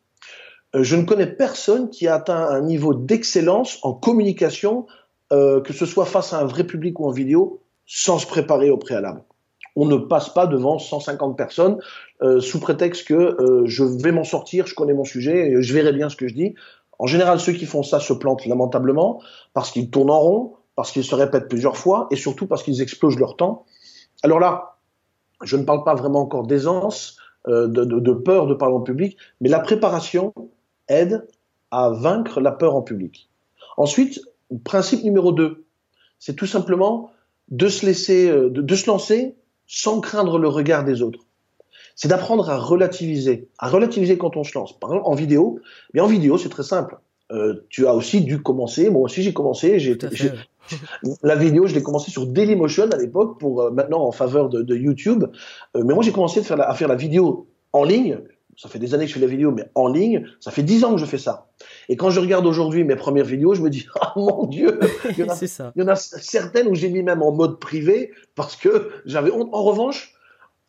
je 0.74 0.96
ne 0.96 1.04
connais 1.04 1.28
personne 1.28 1.90
qui 1.90 2.08
a 2.08 2.16
atteint 2.16 2.48
un 2.48 2.62
niveau 2.62 2.94
d'excellence 2.94 3.80
en 3.84 3.94
communication 3.94 4.86
euh, 5.32 5.62
que 5.62 5.74
ce 5.74 5.86
soit 5.86 6.06
face 6.06 6.34
à 6.34 6.40
un 6.40 6.46
vrai 6.46 6.64
public 6.64 7.00
ou 7.00 7.06
en 7.06 7.12
vidéo, 7.12 7.62
sans 7.86 8.18
se 8.18 8.26
préparer 8.26 8.72
au 8.72 8.78
préalable. 8.78 9.24
On 9.76 9.86
ne 9.86 9.98
passe 9.98 10.30
pas 10.30 10.48
devant 10.48 10.80
150 10.80 11.38
personnes 11.38 11.78
euh, 12.24 12.42
sous 12.42 12.60
prétexte 12.60 13.08
que 13.08 13.14
euh, 13.14 13.62
je 13.66 13.84
vais 13.84 14.12
m'en 14.12 14.24
sortir, 14.24 14.66
je 14.66 14.74
connais 14.74 14.94
mon 14.94 15.04
sujet, 15.04 15.52
et 15.52 15.62
je 15.62 15.74
verrai 15.74 15.94
bien 15.94 16.10
ce 16.10 16.16
que 16.16 16.28
je 16.28 16.34
dis. 16.34 16.56
En 16.98 17.06
général, 17.06 17.40
ceux 17.40 17.54
qui 17.54 17.68
font 17.68 17.84
ça 17.84 18.00
se 18.00 18.12
plantent 18.12 18.48
lamentablement 18.48 19.22
parce 19.54 19.70
qu'ils 19.70 19.92
tournent 19.92 20.10
en 20.10 20.20
rond, 20.20 20.54
parce 20.76 20.92
qu'ils 20.92 21.04
se 21.04 21.14
répètent 21.14 21.48
plusieurs 21.48 21.78
fois 21.78 22.08
et 22.10 22.16
surtout 22.16 22.48
parce 22.48 22.64
qu'ils 22.64 22.82
explosent 22.82 23.20
leur 23.20 23.38
temps. 23.38 23.66
Alors 24.24 24.40
là, 24.40 24.78
je 25.44 25.56
ne 25.58 25.64
parle 25.64 25.84
pas 25.84 25.96
vraiment 25.96 26.22
encore 26.22 26.46
d'aisance, 26.46 27.18
de, 27.48 27.66
de, 27.68 27.84
de, 27.84 28.12
peur 28.12 28.48
de 28.48 28.54
parler 28.54 28.76
en 28.76 28.82
public, 28.82 29.18
mais 29.40 29.50
la 29.50 29.60
préparation 29.60 30.34
aide 30.88 31.26
à 31.72 31.90
vaincre 31.90 32.42
la 32.42 32.52
peur 32.52 32.76
en 32.76 32.82
public. 32.82 33.30
Ensuite, 33.78 34.20
principe 34.64 35.04
numéro 35.04 35.32
2, 35.32 35.66
c'est 36.20 36.36
tout 36.36 36.46
simplement 36.46 37.12
de 37.50 37.68
se 37.68 37.86
laisser, 37.86 38.30
euh, 38.30 38.50
de, 38.50 38.76
se 38.76 38.88
lancer 38.88 39.36
sans 39.68 40.02
craindre 40.02 40.38
le 40.38 40.48
regard 40.48 40.84
des 40.84 41.02
autres. 41.02 41.26
C'est 41.96 42.08
d'apprendre 42.08 42.50
à 42.50 42.58
relativiser, 42.58 43.50
à 43.58 43.70
relativiser 43.70 44.18
quand 44.18 44.38
on 44.38 44.44
se 44.44 44.58
lance. 44.58 44.78
Par 44.80 44.92
exemple, 44.92 45.10
en 45.10 45.16
vidéo, 45.16 45.60
mais 45.94 46.02
en 46.02 46.08
vidéo, 46.08 46.38
c'est 46.38 46.50
très 46.50 46.64
simple. 46.64 46.98
Euh, 47.32 47.66
tu 47.70 47.88
as 47.88 47.94
aussi 47.94 48.22
dû 48.22 48.42
commencer. 48.42 48.90
Moi 48.90 49.04
aussi, 49.04 49.22
j'ai 49.22 49.34
commencé. 49.34 49.80
J'ai, 49.80 49.98
la 51.24 51.36
vidéo, 51.36 51.68
je 51.68 51.76
l'ai 51.76 51.84
commencé 51.84 52.12
sur 52.12 52.26
Dailymotion 52.26 52.90
à 52.92 52.98
l'époque, 52.98 53.40
pour 53.40 53.62
euh, 53.62 53.72
maintenant 53.72 54.02
en 54.02 54.12
faveur 54.12 54.50
de, 54.50 54.76
YouTube. 54.76 55.26
mais 55.76 55.94
moi, 55.94 56.04
j'ai 56.04 56.12
commencé 56.12 56.40
à 56.40 56.44
faire, 56.44 56.58
la, 56.58 56.70
à 56.70 56.74
faire 56.74 56.88
la 56.88 56.96
vidéo 56.96 57.48
en 57.74 57.84
ligne 57.84 58.20
ça 58.60 58.68
fait 58.68 58.80
des 58.80 58.94
années 58.94 59.06
que 59.06 59.10
je 59.10 59.14
fais 59.14 59.22
la 59.22 59.28
vidéo, 59.28 59.52
mais 59.52 59.70
en 59.74 59.88
ligne, 59.88 60.26
ça 60.42 60.52
fait 60.52 60.64
dix 60.64 60.84
ans 60.84 60.94
que 60.94 61.00
je 61.00 61.06
fais 61.06 61.18
ça. 61.18 61.48
Et 61.88 61.96
quand 61.96 62.10
je 62.10 62.20
regarde 62.20 62.46
aujourd'hui 62.46 62.84
mes 62.84 62.98
premières 62.98 63.24
vidéos, 63.24 63.54
je 63.54 63.62
me 63.62 63.70
dis, 63.70 63.88
ah 64.02 64.12
mon 64.18 64.48
Dieu, 64.48 64.78
il 65.12 65.20
y 65.20 65.24
en 65.24 65.30
a, 65.30 65.36
ça. 65.36 65.72
Il 65.78 65.82
y 65.82 65.86
en 65.86 65.88
a 65.88 65.96
certaines 65.96 66.68
où 66.68 66.76
j'ai 66.76 66.90
mis 66.90 67.02
même 67.02 67.22
en 67.22 67.32
mode 67.32 67.58
privé 67.60 68.12
parce 68.36 68.58
que 68.58 68.90
j'avais 69.06 69.32
honte. 69.32 69.48
En 69.54 69.64
revanche, 69.64 70.14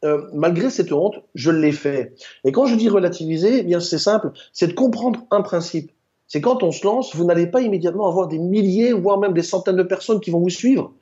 euh, 0.04 0.22
malgré 0.32 0.70
cette 0.70 0.92
honte, 0.92 1.16
je 1.34 1.50
l'ai 1.50 1.72
fait. 1.72 2.14
Et 2.44 2.52
quand 2.52 2.66
je 2.66 2.76
dis 2.76 2.88
relativiser, 2.88 3.58
eh 3.58 3.62
bien 3.64 3.80
c'est 3.80 3.98
simple, 3.98 4.30
c'est 4.52 4.68
de 4.68 4.72
comprendre 4.72 5.26
un 5.32 5.42
principe. 5.42 5.90
C'est 6.31 6.41
quand 6.41 6.62
on 6.62 6.71
se 6.71 6.87
lance, 6.87 7.17
vous 7.17 7.25
n'allez 7.25 7.49
pas 7.49 7.61
immédiatement 7.61 8.06
avoir 8.06 8.29
des 8.29 8.38
milliers, 8.38 8.93
voire 8.93 9.19
même 9.19 9.32
des 9.32 9.43
centaines 9.43 9.75
de 9.75 9.82
personnes 9.82 10.21
qui 10.21 10.31
vont 10.31 10.38
vous 10.38 10.49
suivre. 10.49 10.93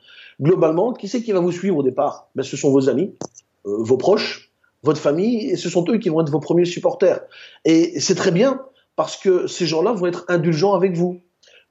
Globalement, 0.41 0.95
qui 0.95 1.07
c'est 1.07 1.23
qui 1.23 1.33
va 1.33 1.41
vous 1.41 1.53
suivre 1.53 1.77
au 1.77 1.83
départ? 1.83 2.31
Ben, 2.35 2.43
Ce 2.43 2.57
sont 2.57 2.71
vos 2.71 2.89
amis, 2.89 3.15
euh, 3.67 3.77
vos 3.81 3.99
proches, 3.99 4.51
votre 4.83 4.99
famille, 4.99 5.51
et 5.51 5.57
ce 5.57 5.69
sont 5.69 5.85
eux 5.91 5.99
qui 5.99 6.09
vont 6.09 6.23
être 6.23 6.31
vos 6.31 6.41
premiers 6.41 6.65
supporters. 6.65 7.21
Et 7.67 8.01
c'est 8.01 8.15
très 8.15 8.31
bien, 8.31 8.63
parce 8.97 9.19
que 9.19 9.47
ces 9.47 9.67
gens-là 9.67 9.93
vont 9.93 10.07
être 10.07 10.25
indulgents 10.29 10.73
avec 10.73 10.97
vous. 10.97 11.21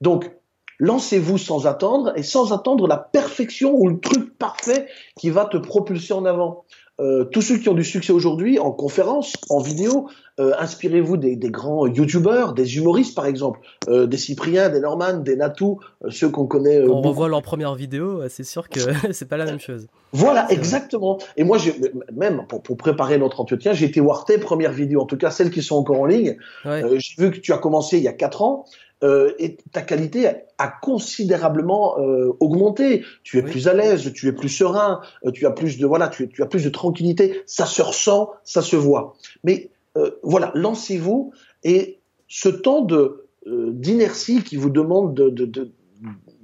Donc, 0.00 0.30
lancez-vous 0.78 1.36
sans 1.36 1.66
attendre, 1.66 2.12
et 2.14 2.22
sans 2.22 2.52
attendre 2.52 2.86
la 2.86 2.96
perfection 2.96 3.74
ou 3.74 3.88
le 3.88 3.98
truc 3.98 4.38
parfait 4.38 4.86
qui 5.18 5.30
va 5.30 5.46
te 5.46 5.56
propulser 5.56 6.12
en 6.12 6.26
avant. 6.26 6.64
Euh, 7.00 7.24
tous 7.24 7.42
ceux 7.42 7.58
qui 7.58 7.68
ont 7.68 7.74
du 7.74 7.84
succès 7.84 8.12
aujourd'hui 8.12 8.58
en 8.58 8.72
conférence, 8.72 9.34
en 9.50 9.60
vidéo, 9.60 10.08
euh, 10.40 10.52
inspirez-vous 10.58 11.16
des, 11.16 11.36
grands 11.36 11.86
youtubeurs, 11.86 12.54
des 12.54 12.76
humoristes 12.76 13.14
par 13.14 13.26
exemple, 13.26 13.60
euh, 13.88 14.06
des 14.06 14.16
Cyprien, 14.16 14.68
des 14.68 14.80
Norman, 14.80 15.18
des 15.18 15.36
Natou, 15.36 15.78
ceux 16.08 16.28
qu'on 16.28 16.46
connaît. 16.46 16.82
on 16.88 17.00
revoit 17.00 17.28
leur 17.28 17.42
première 17.42 17.76
vidéo, 17.76 18.22
c'est 18.28 18.42
sûr 18.42 18.68
que 18.68 18.80
c'est 19.12 19.28
pas 19.28 19.36
la 19.36 19.44
même 19.44 19.60
chose. 19.60 19.86
Voilà, 20.12 20.50
exactement. 20.50 21.18
Et 21.36 21.44
moi, 21.44 21.58
même 22.12 22.46
pour, 22.48 22.62
pour, 22.62 22.76
préparer 22.76 23.18
notre 23.18 23.40
entretien, 23.40 23.74
j'ai 23.74 23.86
été 23.86 24.00
voir 24.00 24.24
tes 24.24 24.38
premières 24.38 24.72
vidéos, 24.72 25.02
en 25.02 25.06
tout 25.06 25.18
cas 25.18 25.30
celles 25.30 25.50
qui 25.50 25.62
sont 25.62 25.76
encore 25.76 26.00
en 26.00 26.06
ligne. 26.06 26.36
j'ai 26.64 27.14
vu 27.22 27.30
que 27.30 27.38
tu 27.38 27.52
as 27.52 27.58
commencé 27.58 27.98
il 27.98 28.02
y 28.02 28.08
a 28.08 28.12
quatre 28.12 28.42
ans. 28.42 28.64
Euh, 29.04 29.32
et 29.38 29.56
ta 29.72 29.82
qualité 29.82 30.28
a, 30.58 30.68
considérablement 30.68 31.98
euh, 32.00 32.36
augmenté. 32.40 33.04
Tu 33.22 33.38
es 33.38 33.42
plus 33.42 33.68
à 33.68 33.74
l'aise, 33.74 34.12
tu 34.12 34.26
es 34.26 34.32
plus 34.32 34.48
serein, 34.48 35.00
euh, 35.24 35.30
tu 35.30 35.46
as 35.46 35.52
plus 35.52 35.78
de 35.78 35.86
voilà, 35.86 36.08
tu, 36.08 36.28
tu, 36.28 36.42
as 36.42 36.46
plus 36.46 36.64
de 36.64 36.70
tranquillité. 36.70 37.42
Ça 37.46 37.66
se 37.66 37.80
ressent, 37.80 38.30
ça 38.44 38.62
se 38.62 38.76
voit. 38.76 39.14
Mais 39.44 39.70
voilà, 40.22 40.52
lancez-vous 40.54 41.32
et 41.64 41.98
ce 42.28 42.48
temps 42.48 42.82
de 42.82 43.24
d'inertie 43.46 44.44
qui 44.44 44.54
vous 44.54 44.70
demande 44.70 45.12
de, 45.12 45.28
de, 45.28 45.44
de 45.44 45.72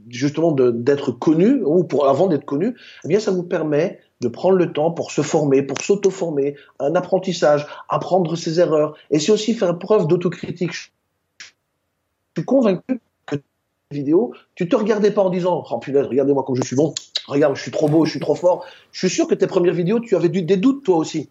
justement 0.08 0.50
d'être 0.50 1.12
connu 1.12 1.62
ou 1.62 1.84
pour 1.84 2.08
avant 2.08 2.26
d'être 2.26 2.44
connu, 2.44 2.74
eh 3.04 3.08
bien 3.08 3.20
ça 3.20 3.30
vous 3.30 3.44
permet 3.44 4.00
de 4.20 4.28
prendre 4.28 4.56
le 4.56 4.72
temps 4.72 4.90
pour 4.90 5.12
se 5.12 5.22
former, 5.22 5.62
pour 5.62 5.80
s'auto-former, 5.80 6.56
un 6.80 6.94
apprentissage, 6.96 7.66
apprendre 7.88 8.34
ses 8.36 8.58
erreurs 8.58 8.96
et 9.10 9.20
c'est 9.20 9.30
aussi 9.30 9.54
faire 9.54 9.78
preuve 9.78 10.08
d'autocritique 10.08 10.93
suis 12.36 12.44
convaincu 12.44 13.00
que 13.26 13.36
vidéos, 13.90 14.32
tu 14.54 14.68
te 14.68 14.76
regardais 14.76 15.10
pas 15.10 15.22
en 15.22 15.30
disant 15.30 15.64
oh 15.70 15.78
punaise, 15.78 16.06
regardez-moi 16.06 16.42
comme 16.44 16.56
je 16.56 16.62
suis 16.62 16.76
bon, 16.76 16.94
regarde, 17.26 17.56
je 17.56 17.62
suis 17.62 17.70
trop 17.70 17.88
beau, 17.88 18.04
je 18.04 18.10
suis 18.10 18.20
trop 18.20 18.34
fort. 18.34 18.64
Je 18.92 19.06
suis 19.06 19.14
sûr 19.14 19.28
que 19.28 19.34
tes 19.34 19.46
premières 19.46 19.74
vidéos, 19.74 20.00
tu 20.00 20.16
avais 20.16 20.28
des 20.28 20.56
doutes 20.56 20.84
toi 20.84 20.96
aussi. 20.96 21.28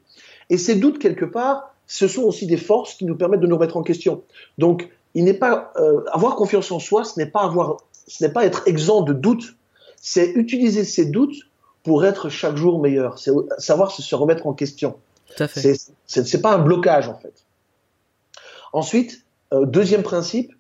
Et 0.50 0.58
ces 0.58 0.76
doutes 0.76 1.00
quelque 1.00 1.26
part, 1.26 1.74
ce 1.88 2.08
sont 2.08 2.24
aussi 2.24 2.48
des 2.48 2.58
forces 2.58 2.96
qui 2.96 3.06
nous 3.06 3.16
permettent 3.16 3.42
de 3.42 3.48
nous 3.48 3.56
remettre 3.56 3.78
en 3.78 3.84
question. 3.84 4.24
Donc, 4.58 4.90
il 5.14 5.26
n'est 5.26 5.34
pas 5.34 5.72
euh, 5.78 6.04
avoir 6.12 6.36
confiance 6.36 6.72
en 6.72 6.80
soi, 6.80 7.04
ce 7.04 7.20
n'est 7.20 7.28
pas 7.28 7.42
avoir, 7.42 7.78
ce 8.08 8.24
n'est 8.24 8.32
pas 8.32 8.46
être 8.46 8.68
exempt 8.68 9.02
de 9.02 9.14
doutes, 9.14 9.56
c'est 9.98 10.32
utiliser 10.32 10.84
ces 10.84 11.06
doutes 11.06 11.36
pour 11.84 12.06
être 12.06 12.30
chaque 12.30 12.58
jour 12.58 12.82
meilleur. 12.82 13.20
C'est 13.20 13.32
savoir 13.58 13.92
se 13.92 14.16
remettre 14.16 14.48
en 14.48 14.54
question. 14.54 14.96
Tout 15.36 15.44
à 15.44 15.48
fait. 15.48 15.76
C'est 16.06 16.42
pas 16.42 16.54
un 16.54 16.60
blocage 16.60 17.08
en 17.08 17.16
fait. 17.16 17.46
Ensuite, 18.72 19.26
euh, 19.54 19.66
deuxième 19.66 20.04
principe, 20.04 20.54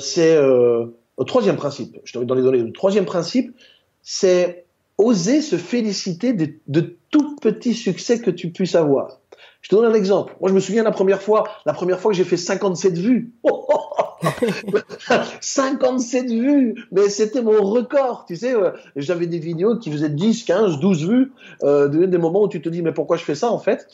c'est 0.00 0.36
euh, 0.36 0.86
troisième 1.26 1.56
principe. 1.56 1.98
Je 2.04 2.18
dans 2.18 2.34
les 2.34 2.42
données. 2.42 2.58
Le 2.58 2.72
troisième 2.72 3.04
principe, 3.04 3.54
c'est 4.02 4.64
oser 4.96 5.40
se 5.40 5.56
féliciter 5.56 6.32
de, 6.32 6.48
de 6.66 6.96
tout 7.10 7.36
petit 7.36 7.74
succès 7.74 8.20
que 8.20 8.30
tu 8.30 8.50
puisses 8.50 8.74
avoir. 8.74 9.20
Je 9.60 9.70
te 9.70 9.76
donne 9.76 9.86
un 9.86 9.94
exemple. 9.94 10.36
Moi, 10.40 10.50
je 10.50 10.54
me 10.54 10.60
souviens 10.60 10.82
la 10.82 10.90
première 10.90 11.20
fois, 11.20 11.44
la 11.66 11.72
première 11.72 12.00
fois 12.00 12.12
que 12.12 12.16
j'ai 12.16 12.24
fait 12.24 12.36
57 12.36 12.96
vues. 12.96 13.32
57 15.40 16.30
vues, 16.30 16.74
mais 16.92 17.08
c'était 17.08 17.42
mon 17.42 17.62
record. 17.62 18.24
Tu 18.26 18.36
sais, 18.36 18.54
euh, 18.54 18.70
j'avais 18.96 19.26
des 19.26 19.38
vidéos 19.38 19.76
qui 19.76 19.90
faisaient 19.90 20.08
10, 20.08 20.44
15, 20.44 20.78
12 20.78 21.08
vues, 21.08 21.32
euh, 21.62 21.88
des 21.88 22.18
moments 22.18 22.42
où 22.42 22.48
tu 22.48 22.60
te 22.60 22.68
dis 22.68 22.82
mais 22.82 22.92
pourquoi 22.92 23.16
je 23.16 23.24
fais 23.24 23.34
ça 23.34 23.50
en 23.50 23.58
fait? 23.58 23.88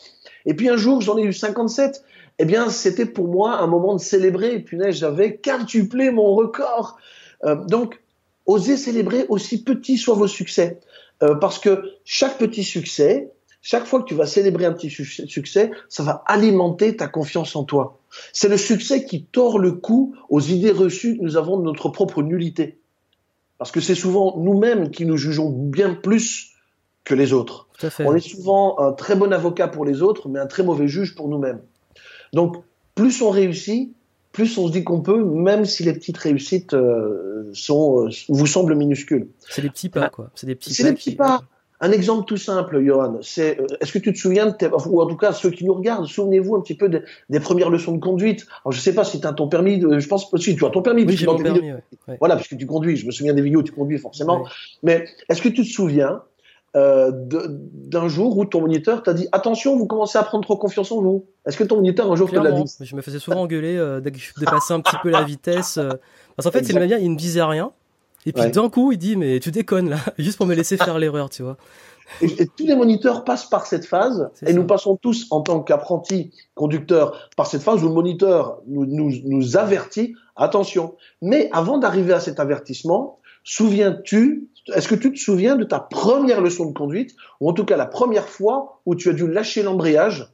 Et 0.47 0.55
puis 0.55 0.69
un 0.69 0.77
jour, 0.77 1.01
j'en 1.01 1.17
ai 1.19 1.23
eu 1.23 1.33
57. 1.33 2.05
Eh 2.39 2.45
bien, 2.45 2.69
c'était 2.69 3.07
pour 3.07 3.29
moi 3.29 3.59
un 3.59 3.67
moment 3.67 3.95
de 3.95 4.01
célébrer. 4.01 4.59
puis 4.61 4.77
là, 4.77 4.91
j'avais 4.91 5.37
quintuplé 5.37 6.11
mon 6.11 6.35
record. 6.35 6.97
Euh, 7.45 7.57
donc, 7.67 8.01
osez 8.47 8.77
célébrer 8.77 9.27
aussi 9.29 9.63
petits 9.63 9.99
soient 9.99 10.17
vos 10.17 10.27
succès, 10.27 10.81
euh, 11.23 11.35
parce 11.37 11.59
que 11.59 11.93
chaque 12.05 12.39
petit 12.39 12.65
succès, 12.65 13.31
chaque 13.63 13.87
fois 13.87 14.03
que 14.03 14.07
tu 14.07 14.15
vas 14.15 14.27
célébrer 14.27 14.67
un 14.67 14.73
petit 14.73 14.91
succès, 14.91 15.71
ça 15.89 16.03
va 16.03 16.23
alimenter 16.27 16.97
ta 16.97 17.07
confiance 17.07 17.57
en 17.57 17.65
toi. 17.65 17.99
C'est 18.33 18.49
le 18.49 18.59
succès 18.59 19.05
qui 19.05 19.25
tord 19.25 19.59
le 19.59 19.73
cou 19.73 20.15
aux 20.29 20.41
idées 20.41 20.71
reçues 20.71 21.17
que 21.17 21.23
nous 21.23 21.37
avons 21.37 21.57
de 21.57 21.63
notre 21.63 21.89
propre 21.89 22.23
nullité. 22.23 22.79
Parce 23.59 23.71
que 23.71 23.81
c'est 23.81 23.95
souvent 23.95 24.37
nous-mêmes 24.39 24.91
qui 24.91 25.07
nous 25.07 25.17
jugeons 25.17 25.49
bien 25.51 25.95
plus 25.95 26.53
que 27.05 27.15
les 27.15 27.33
autres. 27.33 27.69
On 28.01 28.15
est 28.15 28.21
souvent 28.21 28.79
un 28.79 28.93
très 28.93 29.17
bon 29.17 29.33
avocat 29.33 29.69
pour 29.69 29.85
les 29.85 30.03
autres, 30.03 30.29
mais 30.29 30.41
un 30.41 30.47
très 30.47 30.63
mauvais 30.63 30.89
juge 30.89 31.15
pour 31.15 31.29
nous-mêmes. 31.29 31.61
Donc, 32.35 32.57
plus 32.95 33.23
on 33.23 33.31
réussit, 33.31 33.95
plus 34.33 34.59
on 34.59 34.67
se 34.67 34.73
dit 34.73 34.85
qu'on 34.85 35.01
peut, 35.01 35.25
même 35.25 35.65
si 35.65 35.85
les 35.85 35.93
petites 35.93 36.19
réussites 36.19 36.75
euh, 36.75 37.49
sont, 37.55 38.07
euh, 38.07 38.11
vous 38.29 38.47
semblent 38.47 38.75
minuscules. 38.75 39.29
C'est 39.49 39.63
des 39.63 39.71
petits 39.71 39.89
pas, 39.89 40.11
quoi. 40.11 40.31
C'est 40.35 40.47
des 40.47 40.57
petits 40.57 40.75
pas. 40.83 40.89
Des 40.91 40.95
petits 40.95 41.17
pas. 41.17 41.43
Un 41.81 41.93
exemple 41.93 42.25
tout 42.25 42.37
simple, 42.37 42.83
Johan, 42.85 43.19
c'est 43.21 43.61
euh, 43.61 43.67
est-ce 43.81 43.93
que 43.93 43.99
tu 43.99 44.13
te 44.13 44.19
souviens, 44.19 44.47
de 44.47 44.89
ou 44.89 45.03
en 45.03 45.07
tout 45.07 45.17
cas 45.17 45.33
ceux 45.33 45.51
qui 45.51 45.65
nous 45.65 45.75
regardent, 45.75 46.07
souvenez-vous 46.07 46.55
un 46.57 46.61
petit 46.61 46.77
peu 46.77 46.89
des, 46.89 47.41
premières 47.41 47.69
leçons 47.69 47.93
de 47.93 48.01
conduite? 48.01 48.47
Alors 48.65 48.73
je 48.73 48.81
sais 48.81 48.95
pas 48.95 49.05
si 49.05 49.21
tu 49.21 49.27
as 49.27 49.33
ton 49.33 49.49
permis, 49.49 49.81
je 49.81 50.09
pense 50.09 50.31
que 50.31 50.39
si 50.39 50.57
tu 50.57 50.65
as 50.65 50.71
ton 50.71 50.83
permis, 50.83 51.05
oui, 51.05 51.23
mon 51.27 51.37
permis 51.37 51.73
voilà, 52.21 52.37
puisque 52.37 52.57
tu 52.57 52.67
conduis. 52.67 52.97
Je 52.97 53.07
me 53.07 53.11
souviens 53.11 53.35
des 53.35 53.43
vidéos 53.43 53.61
où 53.61 53.65
tu 53.65 53.73
conduis 53.73 53.99
forcément. 53.99 54.47
Mais 54.83 55.05
est-ce 55.29 55.43
que 55.43 55.49
tu 55.49 55.63
te 55.63 55.69
souviens 55.69 56.23
euh, 56.77 57.13
d'un 57.13 58.09
jour 58.09 58.37
où 58.37 58.45
ton 58.45 58.61
moniteur 58.61 59.03
t'a 59.03 59.15
dit 59.15 59.29
attention, 59.33 59.77
vous 59.77 59.87
commencez 59.87 60.19
à 60.19 60.23
prendre 60.23 60.45
trop 60.45 60.57
confiance 60.57 60.91
en 60.91 61.01
vous 61.01 61.27
Est-ce 61.47 61.57
que 61.57 61.65
ton 61.65 61.77
moniteur 61.77 62.11
un 62.11 62.17
jour 62.17 62.31
te 62.31 62.37
l'a 62.37 62.53
dit? 62.53 62.65
Je 62.81 62.97
me 62.97 63.03
faisais 63.03 63.19
souvent 63.19 63.43
engueuler 63.43 63.77
euh, 63.77 64.01
dès 64.01 64.11
que 64.11 64.19
je 64.19 64.33
dépassais 64.39 64.75
un 64.75 64.81
petit 64.81 64.97
peu 65.03 65.11
la 65.11 65.23
vitesse. 65.23 65.79
Parce 66.37 66.47
qu'en 66.47 66.51
fait, 66.51 66.65
c'est 66.65 66.73
le 66.73 66.81
manière, 66.81 66.99
il 66.99 67.11
me 67.11 67.17
disait 67.17 67.43
rien. 67.43 67.73
Et 68.27 68.33
puis 68.33 68.51
d'un 68.51 68.69
coup, 68.71 68.93
il 68.93 68.99
dit 68.99 69.17
mais 69.17 69.39
tu 69.41 69.51
déconnes 69.51 69.91
là, 69.91 69.99
juste 70.19 70.39
pour 70.39 70.47
me 70.47 70.55
laisser 70.55 70.77
faire 70.77 70.99
l'erreur, 70.99 71.31
tu 71.31 71.43
vois. 71.43 71.57
Et, 72.21 72.47
tous 72.47 72.67
les 72.67 72.77
moniteurs 72.77 73.25
passent 73.25 73.49
par 73.49 73.67
cette 73.67 73.87
phase, 73.87 74.31
et 74.47 74.53
nous 74.53 74.67
passons 74.67 74.97
tous 74.97 75.27
en 75.31 75.41
tant 75.41 75.61
qu'apprentis 75.61 76.33
conducteurs 76.55 77.31
par 77.37 77.47
cette 77.47 77.63
phase 77.63 77.83
où 77.83 77.89
le 77.89 77.95
moniteur 77.95 78.61
nous, 78.67 78.85
nous, 78.85 79.11
nous 79.25 79.57
avertit 79.57 80.15
attention. 80.37 80.97
Mais 81.23 81.49
avant 81.53 81.79
d'arriver 81.79 82.13
à 82.13 82.21
cet 82.21 82.41
avertissement, 82.41 83.19
souviens-tu, 83.45 84.49
est-ce 84.75 84.89
que 84.89 84.95
tu 84.95 85.13
te 85.13 85.19
souviens 85.19 85.57
de 85.57 85.65
ta 85.65 85.79
première 85.79 86.41
leçon 86.41 86.67
de 86.67 86.73
conduite, 86.73 87.15
ou 87.41 87.49
en 87.49 87.53
tout 87.53 87.65
cas 87.65 87.77
la 87.77 87.87
première 87.87 88.29
fois 88.29 88.81
où 88.87 88.97
tu 88.97 89.09
as 89.11 89.13
dû 89.13 89.31
lâcher 89.31 89.63
l'embrayage 89.63 90.29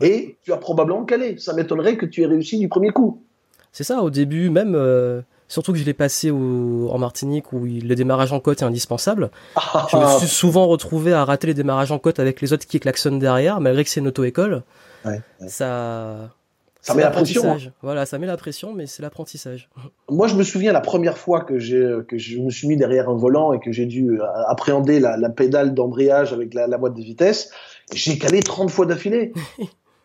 et 0.00 0.36
tu 0.42 0.52
as 0.52 0.56
probablement 0.56 1.04
calé. 1.04 1.38
Ça 1.38 1.54
m'étonnerait 1.54 1.96
que 1.96 2.06
tu 2.06 2.22
aies 2.22 2.26
réussi 2.26 2.58
du 2.58 2.68
premier 2.68 2.90
coup. 2.90 3.22
C'est 3.70 3.84
ça, 3.84 4.02
au 4.02 4.10
début, 4.10 4.50
même 4.50 4.74
euh, 4.74 5.22
Surtout 5.52 5.72
que 5.74 5.78
je 5.78 5.84
l'ai 5.84 5.92
passé 5.92 6.30
en 6.30 6.96
Martinique 6.96 7.52
où 7.52 7.66
le 7.66 7.94
démarrage 7.94 8.32
en 8.32 8.40
côte 8.40 8.62
est 8.62 8.64
indispensable. 8.64 9.30
Ah. 9.54 9.86
je 9.92 9.98
me 9.98 10.18
suis 10.18 10.26
souvent 10.26 10.66
retrouvé 10.66 11.12
à 11.12 11.26
rater 11.26 11.46
les 11.46 11.52
démarrages 11.52 11.92
en 11.92 11.98
côte 11.98 12.18
avec 12.18 12.40
les 12.40 12.54
autres 12.54 12.66
qui 12.66 12.80
klaxonnent 12.80 13.18
derrière, 13.18 13.60
malgré 13.60 13.84
que 13.84 13.90
c'est 13.90 14.00
une 14.00 14.08
auto-école. 14.08 14.62
Ça. 15.46 16.30
Ça 16.82 16.94
met 16.94 17.02
la 17.02 17.10
pression. 17.10 17.44
Hein. 17.48 17.58
Voilà, 17.80 18.06
ça 18.06 18.18
met 18.18 18.26
la 18.26 18.36
pression, 18.36 18.72
mais 18.72 18.86
c'est 18.86 19.02
l'apprentissage. 19.02 19.70
Moi, 20.10 20.26
je 20.26 20.34
me 20.34 20.42
souviens 20.42 20.72
la 20.72 20.80
première 20.80 21.16
fois 21.16 21.42
que 21.42 21.54
que 22.02 22.18
je 22.18 22.38
me 22.38 22.50
suis 22.50 22.66
mis 22.66 22.76
derrière 22.76 23.08
un 23.08 23.16
volant 23.16 23.52
et 23.52 23.60
que 23.60 23.70
j'ai 23.70 23.86
dû 23.86 24.20
euh, 24.20 24.24
appréhender 24.48 24.98
la, 24.98 25.30
pédale 25.30 25.74
d'embrayage 25.74 26.32
avec 26.32 26.54
la, 26.54 26.66
la 26.66 26.78
boîte 26.78 26.94
de 26.94 27.02
vitesse. 27.02 27.50
J'ai 27.94 28.18
calé 28.18 28.40
30 28.40 28.70
fois 28.70 28.86
d'affilée. 28.86 29.32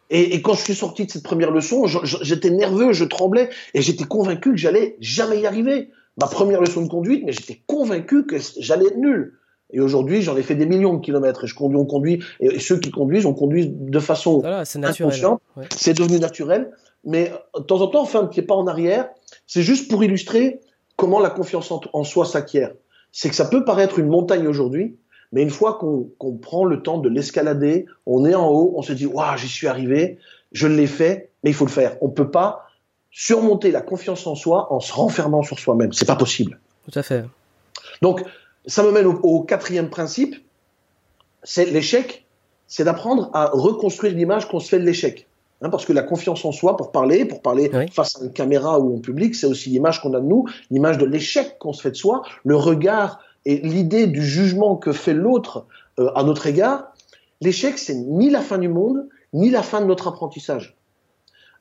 Et, 0.09 0.35
et, 0.35 0.41
quand 0.41 0.53
je 0.53 0.61
suis 0.61 0.73
sorti 0.73 1.05
de 1.05 1.11
cette 1.11 1.23
première 1.23 1.51
leçon, 1.51 1.85
j'étais 1.85 2.49
nerveux, 2.49 2.93
je 2.93 3.03
tremblais, 3.03 3.49
et 3.73 3.81
j'étais 3.81 4.05
convaincu 4.05 4.51
que 4.51 4.57
j'allais 4.57 4.95
jamais 5.01 5.41
y 5.41 5.45
arriver. 5.45 5.89
Ma 6.17 6.27
première 6.27 6.61
leçon 6.61 6.81
de 6.81 6.87
conduite, 6.87 7.23
mais 7.25 7.33
j'étais 7.33 7.61
convaincu 7.67 8.25
que 8.25 8.37
j'allais 8.57 8.85
être 8.85 8.95
nul. 8.95 9.36
Et 9.71 9.79
aujourd'hui, 9.79 10.21
j'en 10.21 10.37
ai 10.37 10.43
fait 10.43 10.55
des 10.55 10.65
millions 10.65 10.93
de 10.93 11.01
kilomètres, 11.01 11.43
et 11.43 11.47
je 11.47 11.55
conduis, 11.55 11.77
on 11.77 11.85
conduit, 11.85 12.23
et 12.39 12.59
ceux 12.59 12.79
qui 12.79 12.89
conduisent, 12.89 13.25
on 13.25 13.33
conduit 13.33 13.67
de 13.67 13.99
façon 13.99 14.41
inconsciente. 14.43 15.41
C'est 15.75 15.93
devenu 15.93 16.19
naturel. 16.19 16.71
Mais 17.03 17.31
de 17.55 17.63
temps 17.63 17.81
en 17.81 17.87
temps, 17.87 18.03
on 18.03 18.05
fait 18.05 18.17
un 18.17 18.25
petit 18.25 18.41
pas 18.41 18.55
en 18.55 18.67
arrière. 18.67 19.09
C'est 19.45 19.61
juste 19.61 19.89
pour 19.89 20.03
illustrer 20.03 20.61
comment 20.95 21.19
la 21.19 21.29
confiance 21.29 21.71
en 21.71 22.03
soi 22.03 22.25
s'acquiert. 22.25 22.73
C'est 23.11 23.29
que 23.29 23.35
ça 23.35 23.45
peut 23.45 23.63
paraître 23.63 23.99
une 23.99 24.07
montagne 24.07 24.47
aujourd'hui, 24.47 24.97
mais 25.31 25.41
une 25.41 25.49
fois 25.49 25.77
qu'on 25.77 26.37
prend 26.41 26.65
le 26.65 26.81
temps 26.81 26.97
de 26.97 27.09
l'escalader, 27.09 27.85
on 28.05 28.25
est 28.25 28.35
en 28.35 28.49
haut, 28.49 28.73
on 28.75 28.81
se 28.81 28.93
dit 28.93 29.05
waouh, 29.05 29.37
j'y 29.37 29.47
suis 29.47 29.67
arrivé, 29.67 30.17
je 30.51 30.67
l'ai 30.67 30.87
fait, 30.87 31.29
mais 31.43 31.51
il 31.51 31.53
faut 31.53 31.65
le 31.65 31.71
faire. 31.71 31.97
On 32.01 32.09
peut 32.09 32.31
pas 32.31 32.67
surmonter 33.11 33.71
la 33.71 33.81
confiance 33.81 34.27
en 34.27 34.35
soi 34.35 34.71
en 34.71 34.79
se 34.79 34.93
renfermant 34.93 35.43
sur 35.43 35.59
soi-même. 35.59 35.93
C'est 35.93 36.05
pas 36.05 36.15
possible. 36.15 36.59
Tout 36.89 36.97
à 36.97 37.03
fait. 37.03 37.25
Donc, 38.01 38.23
ça 38.67 38.83
me 38.83 38.91
mène 38.91 39.05
au, 39.07 39.41
quatrième 39.41 39.89
principe. 39.89 40.35
C'est 41.43 41.65
l'échec, 41.65 42.25
c'est 42.67 42.83
d'apprendre 42.83 43.29
à 43.33 43.49
reconstruire 43.53 44.13
l'image 44.13 44.47
qu'on 44.47 44.59
se 44.59 44.69
fait 44.69 44.79
de 44.79 44.83
l'échec. 44.83 45.27
Hein, 45.61 45.69
parce 45.69 45.85
que 45.85 45.93
la 45.93 46.03
confiance 46.03 46.45
en 46.45 46.51
soi, 46.51 46.77
pour 46.77 46.91
parler, 46.91 47.25
pour 47.25 47.41
parler 47.41 47.71
face 47.91 48.21
à 48.21 48.25
une 48.25 48.31
caméra 48.31 48.79
ou 48.79 48.95
en 48.95 48.99
public, 48.99 49.33
c'est 49.33 49.47
aussi 49.47 49.69
l'image 49.69 50.01
qu'on 50.01 50.13
a 50.13 50.19
de 50.19 50.25
nous, 50.25 50.45
l'image 50.69 50.97
de 50.97 51.05
l'échec 51.05 51.57
qu'on 51.57 51.73
se 51.73 51.81
fait 51.81 51.91
de 51.91 51.95
soi, 51.95 52.21
le 52.43 52.55
regard 52.55 53.19
et 53.45 53.57
l'idée 53.57 54.07
du 54.07 54.23
jugement 54.23 54.75
que 54.75 54.91
fait 54.91 55.13
l'autre 55.13 55.65
euh, 55.99 56.11
à 56.15 56.23
notre 56.23 56.45
égard, 56.45 56.93
l'échec, 57.41 57.77
c'est 57.77 57.95
ni 57.95 58.29
la 58.29 58.41
fin 58.41 58.57
du 58.57 58.67
monde, 58.67 59.07
ni 59.33 59.49
la 59.49 59.63
fin 59.63 59.81
de 59.81 59.85
notre 59.85 60.07
apprentissage. 60.07 60.76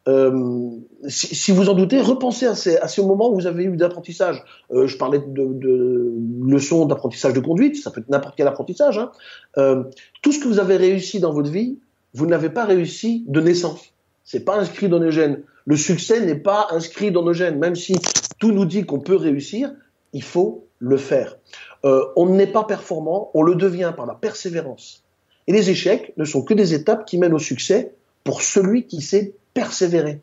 Euh, 0.09 0.71
si, 1.09 1.53
vous 1.53 1.69
en 1.69 1.75
doutez, 1.75 2.01
repensez 2.01 2.47
à 2.47 2.55
ces, 2.55 2.77
à 2.77 2.87
moments 3.03 3.31
où 3.31 3.35
vous 3.35 3.47
avez 3.47 3.65
eu 3.65 3.77
d'apprentissage. 3.77 4.45
Euh, 4.73 4.87
je 4.87 4.97
parlais 4.97 5.19
de, 5.19 5.45
de 5.53 6.13
leçons 6.45 6.87
d'apprentissage 6.87 7.33
de 7.33 7.41
conduite, 7.41 7.77
ça 7.77 7.91
peut 7.91 8.01
être 8.01 8.09
n'importe 8.09 8.35
quel 8.37 8.47
apprentissage. 8.47 8.99
Hein. 8.99 9.11
Euh, 9.59 9.85
tout 10.23 10.33
ce 10.33 10.39
que 10.39 10.49
vous 10.49 10.59
avez 10.59 10.77
réussi 10.77 11.19
dans 11.19 11.33
votre 11.33 11.51
vie, 11.51 11.79
vous 12.15 12.27
n'avez 12.27 12.51
pas 12.51 12.65
réussi 12.65 13.25
de 13.27 13.41
naissance. 13.41 13.93
C'est 14.25 14.45
pas 14.45 14.59
inscrit 14.59 14.89
dans 14.89 15.01
nos 15.01 15.11
gènes. 15.11 15.43
Le 15.67 15.77
succès 15.77 16.25
n'est 16.25 16.37
pas 16.37 16.69
inscrit 16.71 17.11
dans 17.11 17.23
nos 17.23 17.33
gènes. 17.33 17.59
Même 17.59 17.77
si 17.77 17.97
tout 18.39 18.53
nous 18.53 18.65
dit 18.65 18.85
qu'on 18.85 19.01
peut 19.01 19.17
réussir, 19.17 19.73
il 20.13 20.23
faut 20.23 20.67
le 20.79 20.97
faire. 20.97 21.37
Euh, 21.85 22.05
on 22.17 22.27
n'est 22.27 22.47
pas 22.47 22.65
performant, 22.65 23.31
on 23.35 23.43
le 23.43 23.55
devient 23.55 23.93
par 23.97 24.07
la 24.07 24.15
persévérance. 24.15 25.05
Et 25.47 25.53
les 25.53 25.71
échecs 25.71 26.13
ne 26.17 26.25
sont 26.25 26.43
que 26.43 26.55
des 26.55 26.75
étapes 26.75 27.05
qui 27.05 27.19
mènent 27.19 27.35
au 27.35 27.39
succès 27.39 27.95
pour 28.25 28.43
celui 28.43 28.87
qui 28.87 29.01
sait 29.01 29.35
persévérer. 29.57 30.21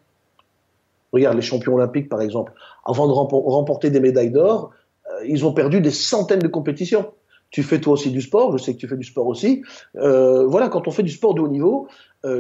Regarde 1.12 1.36
les 1.36 1.42
champions 1.42 1.74
olympiques, 1.76 2.10
par 2.10 2.22
exemple. 2.22 2.54
Avant 2.86 3.08
de 3.08 3.14
remporter 3.14 3.90
des 3.90 4.00
médailles 4.00 4.32
d'or, 4.32 4.72
euh, 5.08 5.26
ils 5.28 5.46
ont 5.46 5.54
perdu 5.54 5.82
des 5.82 5.92
centaines 5.92 6.46
de 6.48 6.48
compétitions. 6.48 7.12
Tu 7.50 7.64
fais 7.64 7.80
toi 7.80 7.94
aussi 7.94 8.12
du 8.12 8.22
sport, 8.22 8.56
je 8.56 8.64
sais 8.64 8.74
que 8.74 8.80
tu 8.80 8.88
fais 8.88 8.98
du 8.98 9.04
sport 9.04 9.28
aussi. 9.28 9.64
Euh, 9.98 10.46
voilà, 10.46 10.70
quand 10.70 10.88
on 10.88 10.92
fait 10.92 11.04
du 11.04 11.12
sport 11.12 11.34
de 11.34 11.42
haut 11.42 11.50
niveau, 11.50 11.88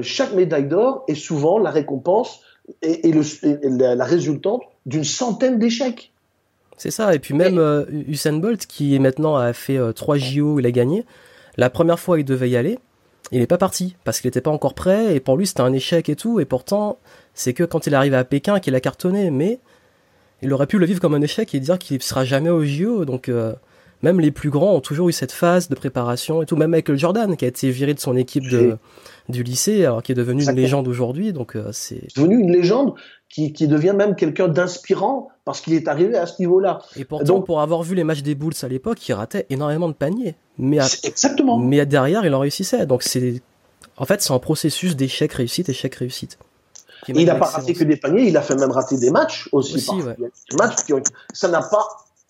chaque 0.02 0.34
médaille 0.34 0.70
d'or 0.70 1.04
est 1.10 1.16
souvent 1.16 1.60
la 1.60 1.70
récompense 1.70 2.40
et, 2.82 3.14
la 3.64 4.06
résultante 4.06 4.64
d'une 4.86 5.04
centaine 5.04 5.60
d'échecs. 5.60 6.14
C'est 6.78 6.92
ça. 6.92 7.14
Et 7.14 7.20
puis 7.20 7.34
même 7.34 7.60
euh, 7.60 7.86
Usain 8.08 8.34
Bolt, 8.34 8.66
qui 8.66 8.98
maintenant 9.00 9.36
a 9.36 9.54
fait 9.54 9.80
3 9.94 10.16
euh, 10.16 10.20
JO, 10.20 10.60
il 10.60 10.66
a 10.66 10.72
gagné. 10.72 11.06
La 11.58 11.70
première 11.70 12.00
fois, 12.00 12.20
il 12.20 12.26
devait 12.26 12.50
y 12.50 12.58
aller. 12.58 12.80
Il 13.32 13.40
n'est 13.40 13.48
pas 13.48 13.58
parti 13.58 13.96
parce 14.04 14.20
qu'il 14.20 14.28
n'était 14.28 14.42
pas 14.42 14.52
encore 14.52 14.74
prêt 14.74 15.16
et 15.16 15.20
pour 15.20 15.38
lui 15.38 15.48
c'était 15.48 15.62
un 15.62 15.74
échec 15.74 16.10
et 16.10 16.16
tout. 16.16 16.40
Et 16.40 16.46
pourtant, 16.46 17.00
c'est 17.34 17.54
que 17.54 17.64
quand 17.64 17.88
il 17.88 17.94
est 17.94 17.96
arrivé 17.96 18.16
à 18.16 18.24
Pékin 18.24 18.60
qu'il 18.60 18.76
a 18.76 18.80
cartonné. 18.80 19.32
Mais 19.32 19.60
Il 20.42 20.52
aurait 20.54 20.68
pu 20.68 20.78
le 20.78 20.86
vivre 20.86 21.00
comme 21.00 21.14
un 21.14 21.22
échec 21.22 21.56
et 21.56 21.60
dire 21.60 21.80
qu'il 21.80 21.98
ne 21.98 22.02
sera 22.02 22.26
jamais 22.26 22.50
au 22.50 22.64
JO. 22.66 23.06
Donc, 23.06 23.30
euh, 23.30 23.54
même 24.04 24.20
les 24.20 24.32
plus 24.32 24.50
grands 24.50 24.76
ont 24.76 24.82
toujours 24.82 25.10
eu 25.10 25.14
cette 25.14 25.32
phase 25.32 25.70
de 25.70 25.76
préparation 25.76 26.44
et 26.44 26.46
tout. 26.46 26.58
Même 26.58 26.72
Michael 26.72 26.98
Jordan, 26.98 27.36
qui 27.36 27.46
a 27.46 27.48
été 27.48 27.72
viré 27.72 27.94
de 27.94 28.00
son 28.00 28.16
équipe 28.16 28.48
de, 28.50 28.78
du 29.30 29.44
lycée, 29.44 29.86
alors 29.86 30.04
qui 30.04 30.12
est 30.12 30.16
devenu 30.16 30.44
une 30.44 30.56
légende 30.56 30.88
aujourd'hui. 30.88 31.32
Donc, 31.32 31.56
euh, 31.56 31.70
c'est 31.72 32.08
devenu 32.16 32.38
une 32.40 32.52
légende 32.52 32.94
qui, 33.30 33.54
qui 33.54 33.68
devient 33.68 33.94
même 33.96 34.16
quelqu'un 34.16 34.50
d'inspirant 34.50 35.30
parce 35.46 35.62
qu'il 35.62 35.74
est 35.74 35.88
arrivé 35.88 36.18
à 36.18 36.26
ce 36.26 36.42
niveau-là. 36.42 36.80
Et 36.98 37.06
pourtant, 37.06 37.42
pour 37.42 37.62
avoir 37.62 37.82
vu 37.82 37.96
les 37.96 38.04
matchs 38.04 38.22
des 38.22 38.36
Bulls 38.36 38.54
à 38.62 38.68
l'époque, 38.68 39.08
il 39.08 39.14
ratait 39.14 39.46
énormément 39.50 39.88
de 39.88 39.94
paniers. 39.94 40.36
Mais 40.58 40.80
exactement. 41.04 41.58
Mais 41.58 41.86
derrière, 41.86 42.26
il 42.26 42.36
en 42.36 42.40
réussissait. 42.40 42.86
Donc, 42.86 43.04
c'est 43.04 43.42
en 43.96 44.06
fait, 44.06 44.22
c'est 44.22 44.34
un 44.34 44.40
processus 44.40 44.96
d'échec 44.96 45.32
réussite, 45.32 45.70
échec 45.70 45.96
réussite. 45.96 46.38
Il 47.08 47.26
n'a 47.26 47.36
pas 47.36 47.46
raté 47.46 47.74
que 47.74 47.84
des 47.84 47.98
paniers, 47.98 48.28
il 48.28 48.38
a 48.38 48.42
fait 48.42 48.56
même 48.56 48.72
rater 48.72 48.98
des 48.98 49.12
matchs 49.12 49.50
aussi. 49.52 49.92
matchs 50.58 50.84
qui 50.86 50.94
Ça 51.34 51.48
n'a 51.48 51.62
pas 51.62 51.86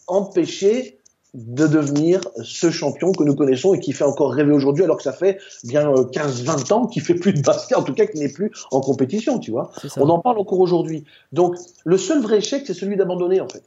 empêché 0.07 0.99
de 1.33 1.65
devenir 1.65 2.21
ce 2.43 2.69
champion 2.69 3.11
que 3.11 3.23
nous 3.23 3.35
connaissons 3.35 3.73
et 3.73 3.79
qui 3.79 3.91
fait 3.91 4.03
encore 4.03 4.33
rêver 4.33 4.51
aujourd'hui 4.51 4.83
alors 4.83 4.97
que 4.97 5.03
ça 5.03 5.13
fait 5.13 5.39
bien 5.63 5.91
15-20 5.91 6.71
euh, 6.71 6.75
ans 6.75 6.87
qu'il 6.87 7.01
fait 7.01 7.15
plus 7.15 7.33
de 7.33 7.41
basket, 7.41 7.77
en 7.77 7.83
tout 7.83 7.93
cas 7.93 8.05
qu'il 8.05 8.19
n'est 8.19 8.31
plus 8.31 8.51
en 8.71 8.81
compétition, 8.81 9.39
tu 9.39 9.51
vois. 9.51 9.71
On 9.97 10.09
en 10.09 10.19
parle 10.19 10.37
encore 10.37 10.59
aujourd'hui. 10.59 11.05
Donc 11.31 11.55
le 11.85 11.97
seul 11.97 12.21
vrai 12.21 12.37
échec, 12.37 12.63
c'est 12.67 12.73
celui 12.73 12.97
d'abandonner 12.97 13.41
en 13.41 13.47
fait. 13.47 13.63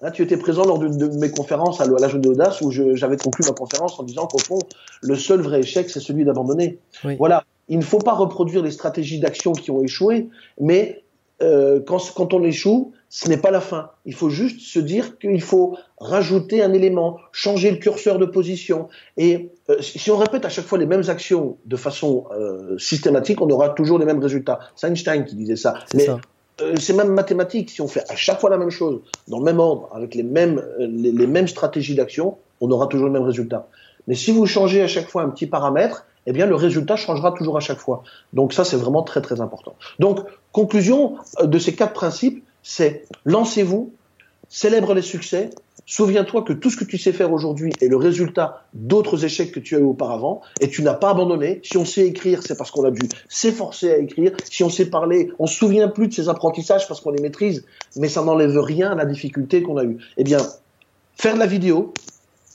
Là, 0.00 0.10
tu 0.10 0.22
étais 0.22 0.36
présent 0.36 0.64
lors 0.64 0.80
d'une 0.80 0.98
de 0.98 1.06
mes 1.06 1.30
conférences 1.30 1.80
à 1.80 1.86
l'âge 1.86 2.14
de 2.14 2.28
l'audace 2.28 2.60
où 2.60 2.72
j'avais 2.72 3.16
conclu 3.16 3.44
ma 3.46 3.54
conférence 3.54 4.00
en 4.00 4.02
disant 4.02 4.26
qu'au 4.26 4.38
fond, 4.38 4.58
le 5.00 5.14
seul 5.14 5.40
vrai 5.40 5.60
échec, 5.60 5.88
c'est 5.88 6.00
celui 6.00 6.24
d'abandonner. 6.24 6.80
Voilà. 7.18 7.44
Il 7.68 7.78
ne 7.78 7.84
faut 7.84 8.00
pas 8.00 8.12
reproduire 8.12 8.64
les 8.64 8.72
stratégies 8.72 9.20
d'action 9.20 9.52
qui 9.52 9.70
ont 9.70 9.80
échoué, 9.84 10.28
mais 10.60 11.01
euh, 11.42 11.80
quand, 11.80 11.98
quand 12.14 12.34
on 12.34 12.42
échoue, 12.44 12.92
ce 13.08 13.28
n'est 13.28 13.36
pas 13.36 13.50
la 13.50 13.60
fin. 13.60 13.90
Il 14.06 14.14
faut 14.14 14.30
juste 14.30 14.60
se 14.60 14.78
dire 14.78 15.18
qu'il 15.18 15.42
faut 15.42 15.76
rajouter 15.98 16.62
un 16.62 16.72
élément, 16.72 17.18
changer 17.30 17.70
le 17.70 17.76
curseur 17.76 18.18
de 18.18 18.24
position. 18.24 18.88
Et 19.18 19.50
euh, 19.68 19.82
si 19.82 20.10
on 20.10 20.16
répète 20.16 20.44
à 20.44 20.48
chaque 20.48 20.64
fois 20.64 20.78
les 20.78 20.86
mêmes 20.86 21.04
actions 21.08 21.58
de 21.66 21.76
façon 21.76 22.24
euh, 22.32 22.78
systématique, 22.78 23.40
on 23.42 23.50
aura 23.50 23.68
toujours 23.68 23.98
les 23.98 24.06
mêmes 24.06 24.20
résultats. 24.20 24.60
C'est 24.76 24.86
Einstein 24.86 25.24
qui 25.26 25.36
disait 25.36 25.56
ça. 25.56 25.74
Mais 25.94 26.08
euh, 26.08 26.74
c'est 26.80 26.94
même 26.94 27.12
mathématique. 27.12 27.68
Si 27.70 27.82
on 27.82 27.88
fait 27.88 28.10
à 28.10 28.16
chaque 28.16 28.40
fois 28.40 28.48
la 28.48 28.58
même 28.58 28.70
chose, 28.70 29.00
dans 29.28 29.38
le 29.40 29.44
même 29.44 29.60
ordre, 29.60 29.90
avec 29.92 30.14
les 30.14 30.22
mêmes, 30.22 30.64
les, 30.78 31.12
les 31.12 31.26
mêmes 31.26 31.48
stratégies 31.48 31.94
d'action, 31.94 32.38
on 32.62 32.70
aura 32.70 32.86
toujours 32.86 33.08
le 33.08 33.12
même 33.12 33.24
résultat. 33.24 33.68
Mais 34.06 34.14
si 34.14 34.32
vous 34.32 34.46
changez 34.46 34.80
à 34.80 34.88
chaque 34.88 35.08
fois 35.08 35.22
un 35.22 35.28
petit 35.28 35.46
paramètre, 35.46 36.06
eh 36.26 36.32
bien 36.32 36.46
le 36.46 36.54
résultat 36.54 36.96
changera 36.96 37.32
toujours 37.32 37.56
à 37.56 37.60
chaque 37.60 37.78
fois. 37.78 38.02
Donc 38.32 38.52
ça, 38.52 38.64
c'est 38.64 38.76
vraiment 38.76 39.02
très 39.02 39.20
très 39.20 39.40
important. 39.40 39.74
Donc, 39.98 40.20
conclusion 40.52 41.16
de 41.42 41.58
ces 41.58 41.74
quatre 41.74 41.92
principes, 41.92 42.44
c'est 42.62 43.04
lancez-vous, 43.24 43.92
célèbre 44.48 44.94
les 44.94 45.02
succès, 45.02 45.50
souviens-toi 45.86 46.42
que 46.42 46.52
tout 46.52 46.70
ce 46.70 46.76
que 46.76 46.84
tu 46.84 46.98
sais 46.98 47.12
faire 47.12 47.32
aujourd'hui 47.32 47.72
est 47.80 47.88
le 47.88 47.96
résultat 47.96 48.64
d'autres 48.74 49.24
échecs 49.24 49.50
que 49.50 49.60
tu 49.60 49.76
as 49.76 49.78
eu 49.78 49.84
auparavant 49.84 50.42
et 50.60 50.68
tu 50.68 50.82
n'as 50.82 50.94
pas 50.94 51.10
abandonné. 51.10 51.60
Si 51.64 51.76
on 51.76 51.84
sait 51.84 52.06
écrire, 52.06 52.42
c'est 52.42 52.56
parce 52.56 52.70
qu'on 52.70 52.84
a 52.84 52.90
dû 52.90 53.08
s'efforcer 53.28 53.90
à 53.90 53.98
écrire. 53.98 54.32
Si 54.50 54.62
on 54.62 54.68
sait 54.68 54.86
parler, 54.86 55.30
on 55.38 55.46
se 55.46 55.56
souvient 55.56 55.88
plus 55.88 56.08
de 56.08 56.12
ces 56.12 56.28
apprentissages 56.28 56.86
parce 56.86 57.00
qu'on 57.00 57.10
les 57.10 57.22
maîtrise, 57.22 57.64
mais 57.96 58.08
ça 58.08 58.22
n'enlève 58.22 58.58
rien 58.58 58.92
à 58.92 58.94
la 58.94 59.06
difficulté 59.06 59.62
qu'on 59.62 59.78
a 59.78 59.84
eue. 59.84 59.98
Eh 60.18 60.24
bien, 60.24 60.38
faire 61.16 61.34
de 61.34 61.38
la 61.38 61.46
vidéo, 61.46 61.94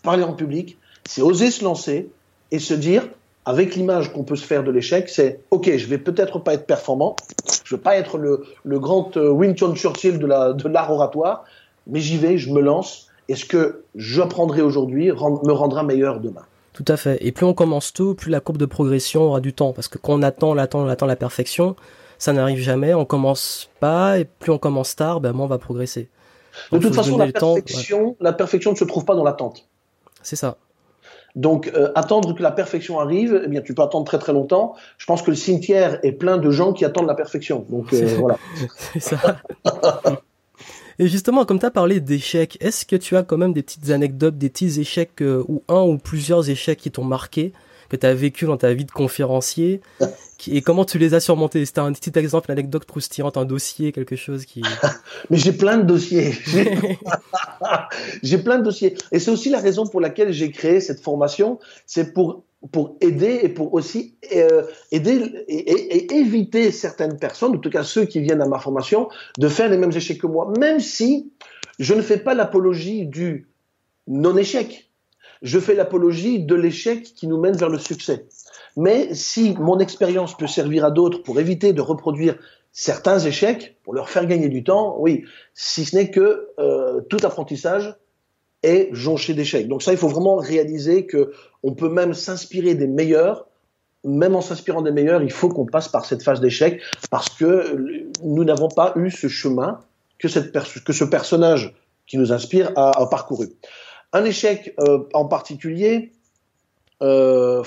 parler 0.03 0.23
en 0.23 0.33
public, 0.33 0.77
c'est 1.07 1.21
oser 1.21 1.51
se 1.51 1.63
lancer 1.63 2.09
et 2.51 2.59
se 2.59 2.73
dire, 2.73 3.09
avec 3.47 3.75
l'image 3.75 4.11
qu'on 4.11 4.25
peut 4.25 4.35
se 4.35 4.45
faire 4.45 4.61
de 4.65 4.71
l'échec, 4.71 5.07
c'est 5.07 5.39
OK, 5.51 5.71
je 5.73 5.87
vais 5.87 5.97
peut-être 5.97 6.37
pas 6.37 6.53
être 6.53 6.65
performant, 6.65 7.15
je 7.63 7.75
veux 7.75 7.81
pas 7.81 7.95
être 7.95 8.17
le, 8.17 8.43
le 8.65 8.77
grand 8.77 9.15
euh, 9.15 9.29
Winston 9.29 9.73
Churchill 9.73 10.19
de 10.19 10.27
l'art 10.27 10.53
de 10.53 10.91
oratoire, 10.91 11.45
mais 11.87 12.01
j'y 12.01 12.17
vais, 12.17 12.37
je 12.37 12.51
me 12.51 12.59
lance, 12.59 13.07
et 13.29 13.35
ce 13.35 13.45
que 13.45 13.83
j'apprendrai 13.95 14.61
aujourd'hui 14.61 15.11
me 15.11 15.51
rendra 15.53 15.83
meilleur 15.83 16.19
demain? 16.19 16.43
Tout 16.73 16.83
à 16.89 16.97
fait. 16.97 17.17
Et 17.21 17.31
plus 17.31 17.45
on 17.45 17.53
commence 17.53 17.93
tôt, 17.93 18.15
plus 18.15 18.29
la 18.29 18.41
courbe 18.41 18.57
de 18.57 18.65
progression 18.65 19.21
aura 19.23 19.39
du 19.39 19.53
temps. 19.53 19.71
Parce 19.71 19.87
que 19.87 19.97
quand 19.97 20.13
on 20.13 20.21
attend, 20.23 20.51
on 20.51 20.57
attend, 20.57 20.81
on 20.81 20.89
attend 20.89 21.05
la 21.05 21.15
perfection, 21.15 21.77
ça 22.19 22.33
n'arrive 22.33 22.59
jamais. 22.59 22.93
On 22.93 23.05
commence 23.05 23.69
pas, 23.79 24.19
et 24.19 24.25
plus 24.25 24.51
on 24.51 24.57
commence 24.57 24.95
tard, 24.97 25.21
ben 25.21 25.31
moins 25.31 25.45
on 25.45 25.49
va 25.49 25.57
progresser. 25.57 26.09
De 26.73 26.79
toute 26.79 26.93
façon, 26.93 27.17
la 27.17 27.31
perfection, 27.31 28.17
la 28.19 28.33
perfection 28.33 28.71
ne 28.71 28.75
se 28.75 28.83
trouve 28.83 29.05
pas 29.05 29.15
dans 29.15 29.23
l'attente. 29.23 29.65
C'est 30.21 30.35
ça. 30.35 30.57
Donc 31.37 31.71
euh, 31.75 31.91
attendre 31.93 32.33
que 32.33 32.41
la 32.41 32.51
perfection 32.51 32.99
arrive, 32.99 33.39
eh 33.45 33.47
bien 33.47 33.61
tu 33.61 33.75
peux 33.75 33.83
attendre 33.83 34.05
très 34.05 34.17
très 34.17 34.33
longtemps. 34.33 34.73
Je 34.97 35.05
pense 35.05 35.21
que 35.21 35.29
le 35.29 35.37
cimetière 35.37 35.99
est 36.03 36.11
plein 36.11 36.37
de 36.37 36.49
gens 36.49 36.73
qui 36.73 36.83
attendent 36.83 37.07
la 37.07 37.13
perfection. 37.13 37.63
Donc 37.69 37.93
euh, 37.93 38.07
voilà. 38.19 38.37
C'est 38.75 38.99
ça. 38.99 39.37
Et 40.97 41.07
justement, 41.07 41.45
comme 41.45 41.59
tu 41.59 41.65
as 41.67 41.71
parlé 41.71 41.99
d'échecs, 41.99 42.57
est-ce 42.59 42.87
que 42.87 42.95
tu 42.95 43.15
as 43.15 43.21
quand 43.21 43.37
même 43.37 43.53
des 43.53 43.61
petites 43.61 43.91
anecdotes, 43.91 44.39
des 44.39 44.49
petits 44.49 44.79
échecs 44.79 45.21
euh, 45.21 45.43
ou 45.47 45.61
un 45.67 45.83
ou 45.83 45.99
plusieurs 45.99 46.49
échecs 46.49 46.79
qui 46.79 46.89
t'ont 46.89 47.03
marqué, 47.03 47.53
que 47.89 47.95
tu 47.95 48.05
as 48.05 48.13
vécu 48.13 48.45
dans 48.45 48.57
ta 48.57 48.73
vie 48.73 48.85
de 48.85 48.91
conférencier 48.91 49.81
et 50.47 50.61
comment 50.61 50.85
tu 50.85 50.99
les 50.99 51.13
as 51.13 51.19
surmontés? 51.19 51.65
C'était 51.65 51.79
un 51.79 51.91
petit 51.93 52.17
exemple, 52.17 52.51
une 52.51 52.53
anecdote 52.53 52.85
croustillante, 52.85 53.37
un 53.37 53.45
dossier, 53.45 53.91
quelque 53.91 54.15
chose 54.15 54.45
qui... 54.45 54.61
Mais 55.29 55.37
j'ai 55.37 55.51
plein 55.51 55.77
de 55.77 55.83
dossiers. 55.83 56.33
J'ai 58.23 58.37
plein 58.37 58.59
de 58.59 58.63
dossiers. 58.63 58.95
Et 59.11 59.19
c'est 59.19 59.31
aussi 59.31 59.49
la 59.49 59.59
raison 59.59 59.85
pour 59.87 59.99
laquelle 59.99 60.31
j'ai 60.31 60.51
créé 60.51 60.79
cette 60.79 61.01
formation. 61.01 61.59
C'est 61.85 62.13
pour 62.13 62.43
pour 62.71 62.97
aider 63.01 63.39
et 63.43 63.49
pour 63.49 63.73
aussi 63.73 64.15
euh, 64.35 64.63
aider 64.91 65.45
et, 65.47 66.15
éviter 66.15 66.71
certaines 66.71 67.17
personnes, 67.17 67.55
en 67.55 67.59
tout 67.59 67.69
cas 67.69 67.83
ceux 67.83 68.05
qui 68.05 68.19
viennent 68.19 68.41
à 68.41 68.47
ma 68.47 68.59
formation, 68.59 69.09
de 69.37 69.47
faire 69.47 69.69
les 69.69 69.77
mêmes 69.77 69.91
échecs 69.95 70.19
que 70.19 70.27
moi, 70.27 70.51
même 70.59 70.79
si 70.79 71.31
je 71.79 71.93
ne 71.93 72.01
fais 72.01 72.17
pas 72.17 72.33
l'apologie 72.33 73.05
du 73.05 73.47
non-échec. 74.07 74.86
Je 75.41 75.59
fais 75.59 75.75
l'apologie 75.75 76.43
de 76.43 76.55
l'échec 76.55 77.03
qui 77.03 77.27
nous 77.27 77.39
mène 77.39 77.55
vers 77.55 77.69
le 77.69 77.79
succès. 77.79 78.25
Mais 78.75 79.13
si 79.13 79.55
mon 79.59 79.79
expérience 79.79 80.35
peut 80.37 80.47
servir 80.47 80.85
à 80.85 80.91
d'autres 80.91 81.23
pour 81.23 81.39
éviter 81.39 81.73
de 81.73 81.81
reproduire 81.81 82.35
certains 82.71 83.19
échecs, 83.19 83.77
pour 83.83 83.93
leur 83.93 84.09
faire 84.09 84.25
gagner 84.25 84.49
du 84.49 84.63
temps, 84.63 84.95
oui, 84.99 85.25
si 85.53 85.85
ce 85.85 85.95
n'est 85.95 86.11
que 86.11 86.49
euh, 86.59 87.01
tout 87.09 87.17
apprentissage 87.23 87.95
est 88.63 88.89
jonché 88.91 89.33
d'échecs. 89.33 89.67
Donc 89.67 89.83
ça, 89.83 89.91
il 89.91 89.97
faut 89.97 90.07
vraiment 90.07 90.35
réaliser 90.35 91.05
que 91.05 91.31
on 91.63 91.73
peut 91.73 91.89
même 91.89 92.13
s'inspirer 92.13 92.75
des 92.75 92.87
meilleurs. 92.87 93.47
Même 94.03 94.35
en 94.35 94.41
s'inspirant 94.41 94.81
des 94.81 94.91
meilleurs, 94.91 95.23
il 95.23 95.31
faut 95.31 95.49
qu'on 95.49 95.65
passe 95.65 95.87
par 95.89 96.05
cette 96.05 96.23
phase 96.23 96.39
d'échec 96.39 96.81
parce 97.09 97.29
que 97.29 98.05
nous 98.23 98.43
n'avons 98.43 98.69
pas 98.69 98.93
eu 98.95 99.09
ce 99.09 99.27
chemin 99.27 99.79
que, 100.19 100.27
ce 100.27 101.03
personnage 101.03 101.75
qui 102.05 102.17
nous 102.17 102.31
inspire 102.31 102.71
a, 102.75 103.07
parcouru. 103.09 103.47
Un 104.13 104.23
échec 104.23 104.73
euh, 104.79 104.99
en 105.13 105.25
particulier, 105.25 106.11
euh, 107.01 107.63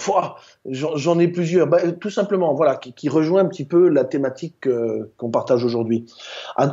j'en 0.67 1.19
ai 1.19 1.29
plusieurs. 1.29 1.67
Bah, 1.67 1.93
tout 1.93 2.11
simplement, 2.11 2.55
voilà, 2.55 2.77
qui, 2.77 3.09
rejoint 3.09 3.43
un 3.43 3.49
petit 3.49 3.65
peu 3.65 3.89
la 3.89 4.05
thématique 4.05 4.67
euh, 4.67 5.13
qu'on 5.17 5.31
partage 5.31 5.65
aujourd'hui. 5.65 6.07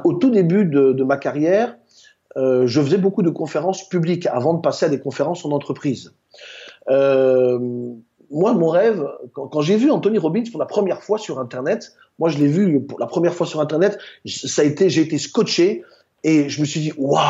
Au 0.03 0.13
tout 0.13 0.30
début 0.30 0.65
de, 0.65 0.93
de 0.93 1.03
ma 1.03 1.17
carrière, 1.17 1.75
euh, 2.38 2.67
je 2.67 2.82
faisais 2.82 2.97
beaucoup 2.97 3.23
de 3.23 3.30
conférences 3.30 3.88
publiques 3.88 4.27
avant 4.27 4.53
de 4.53 4.62
passer 4.62 4.86
à 4.86 4.89
des 4.89 4.99
conférences 4.99 5.43
en 5.43 5.51
entreprise. 5.51 6.13
Euh, 6.89 7.58
moi, 8.30 8.53
mon 8.53 8.69
rêve, 8.69 9.08
quand, 9.34 9.62
j'ai 9.62 9.77
vu 9.77 9.89
Anthony 9.89 10.17
Robbins 10.17 10.43
pour 10.51 10.60
la 10.60 10.65
première 10.65 11.01
fois 11.01 11.17
sur 11.17 11.39
Internet, 11.39 11.93
moi 12.19 12.30
je 12.30 12.38
l'ai 12.38 12.47
vu 12.47 12.82
pour 12.82 12.99
la 12.99 13.08
première 13.08 13.34
fois 13.34 13.47
sur 13.47 13.62
Internet, 13.62 13.97
ça 14.25 14.62
a 14.62 14.65
été, 14.65 14.89
j'ai 14.89 15.01
été 15.01 15.17
scotché 15.17 15.84
et 16.23 16.49
je 16.49 16.62
me 16.62 16.65
suis 16.65 16.82
dit, 16.82 16.93
waouh, 16.97 17.21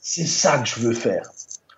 c'est 0.00 0.26
ça 0.26 0.58
que 0.58 0.68
je 0.68 0.78
veux 0.80 0.92
faire. 0.92 1.22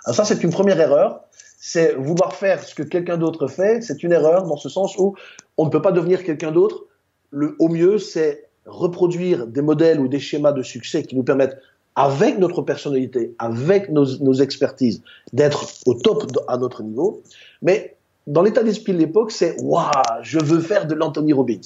Ça, 0.06 0.24
c'est 0.24 0.42
une 0.42 0.50
première 0.50 0.80
erreur. 0.80 1.20
C'est 1.58 1.94
vouloir 1.94 2.34
faire 2.34 2.62
ce 2.62 2.74
que 2.74 2.82
quelqu'un 2.82 3.16
d'autre 3.16 3.46
fait, 3.46 3.82
c'est 3.82 4.02
une 4.02 4.12
erreur 4.12 4.44
dans 4.44 4.56
ce 4.56 4.68
sens 4.68 4.96
où 4.98 5.14
on 5.56 5.66
ne 5.66 5.70
peut 5.70 5.82
pas 5.82 5.92
devenir 5.92 6.24
quelqu'un 6.24 6.50
d'autre. 6.50 6.86
Le, 7.30 7.54
au 7.60 7.68
mieux, 7.68 7.98
c'est 7.98 8.48
reproduire 8.66 9.46
des 9.46 9.62
modèles 9.62 10.00
ou 10.00 10.08
des 10.08 10.18
schémas 10.18 10.52
de 10.52 10.62
succès 10.62 11.02
qui 11.04 11.16
nous 11.16 11.22
permettent 11.22 11.58
avec 11.94 12.38
notre 12.38 12.62
personnalité, 12.62 13.34
avec 13.38 13.90
nos, 13.90 14.34
expertises, 14.34 15.02
d'être 15.32 15.66
au 15.86 15.94
top 15.94 16.24
à 16.48 16.56
notre 16.56 16.82
niveau. 16.82 17.22
Mais 17.60 17.96
dans 18.26 18.42
l'état 18.42 18.62
d'esprit 18.62 18.92
de 18.92 18.98
l'époque, 18.98 19.30
c'est 19.30 19.56
waouh, 19.60 19.90
je 20.22 20.38
veux 20.38 20.60
faire 20.60 20.86
de 20.86 20.94
l'Anthony 20.94 21.32
Robbins. 21.32 21.60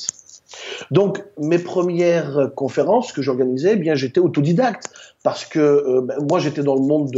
Donc 0.90 1.24
mes 1.38 1.58
premières 1.58 2.50
conférences 2.54 3.12
que 3.12 3.22
j'organisais, 3.22 3.72
eh 3.74 3.76
bien 3.76 3.94
j'étais 3.94 4.20
autodidacte 4.20 4.86
parce 5.22 5.44
que 5.44 5.58
euh, 5.58 6.00
ben, 6.02 6.16
moi 6.28 6.38
j'étais 6.38 6.62
dans 6.62 6.74
le 6.74 6.82
monde 6.82 7.10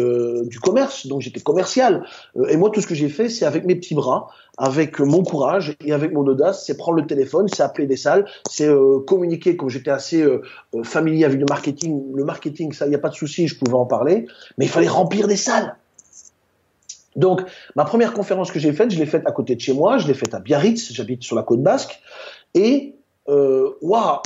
du 0.47 0.61
commerce, 0.61 1.07
donc 1.07 1.21
j'étais 1.21 1.41
commercial. 1.41 2.05
Euh, 2.37 2.47
et 2.49 2.57
moi 2.57 2.71
tout 2.71 2.81
ce 2.81 2.87
que 2.87 2.95
j'ai 2.95 3.09
fait, 3.09 3.29
c'est 3.29 3.45
avec 3.45 3.67
mes 3.67 3.75
petits 3.75 3.95
bras, 3.95 4.29
avec 4.57 4.99
mon 5.01 5.23
courage 5.23 5.77
et 5.85 5.93
avec 5.93 6.13
mon 6.13 6.27
audace, 6.27 6.65
c'est 6.65 6.77
prendre 6.77 6.97
le 6.97 7.07
téléphone, 7.07 7.49
c'est 7.49 7.63
appeler 7.63 7.87
des 7.87 7.97
salles, 7.97 8.27
c'est 8.49 8.67
euh, 8.67 9.01
communiquer. 9.07 9.57
Comme 9.57 9.69
j'étais 9.69 9.91
assez 9.91 10.25
familier 10.85 11.25
avec 11.25 11.39
le 11.39 11.47
marketing, 11.49 12.15
le 12.15 12.25
marketing, 12.25 12.73
ça, 12.73 12.87
il 12.87 12.91
n'y 12.91 12.95
a 12.95 12.99
pas 12.99 13.11
de 13.11 13.15
souci, 13.15 13.47
je 13.47 13.59
pouvais 13.59 13.77
en 13.77 13.87
parler, 13.87 14.27
mais 14.57 14.65
il 14.65 14.71
fallait 14.71 14.89
remplir 14.89 15.29
des 15.29 15.37
salles. 15.37 15.77
Donc, 17.17 17.43
ma 17.75 17.85
première 17.85 18.13
conférence 18.13 18.53
que 18.53 18.59
j'ai 18.59 18.73
faite, 18.73 18.91
je 18.91 18.99
l'ai 18.99 19.07
faite 19.07 19.27
à 19.27 19.33
côté 19.33 19.57
de 19.57 19.61
chez 19.61 19.73
moi, 19.73 19.99
je 19.99 20.07
l'ai 20.07 20.15
faite 20.15 20.35
à 20.35 20.41
Biarritz, 20.41 20.93
j'habite 20.93 21.25
sur 21.25 21.35
la 21.35 21.43
côte 21.43 21.63
basque, 21.63 22.01
et 22.55 22.95
euh, 23.29 23.71
waouh, 23.83 24.21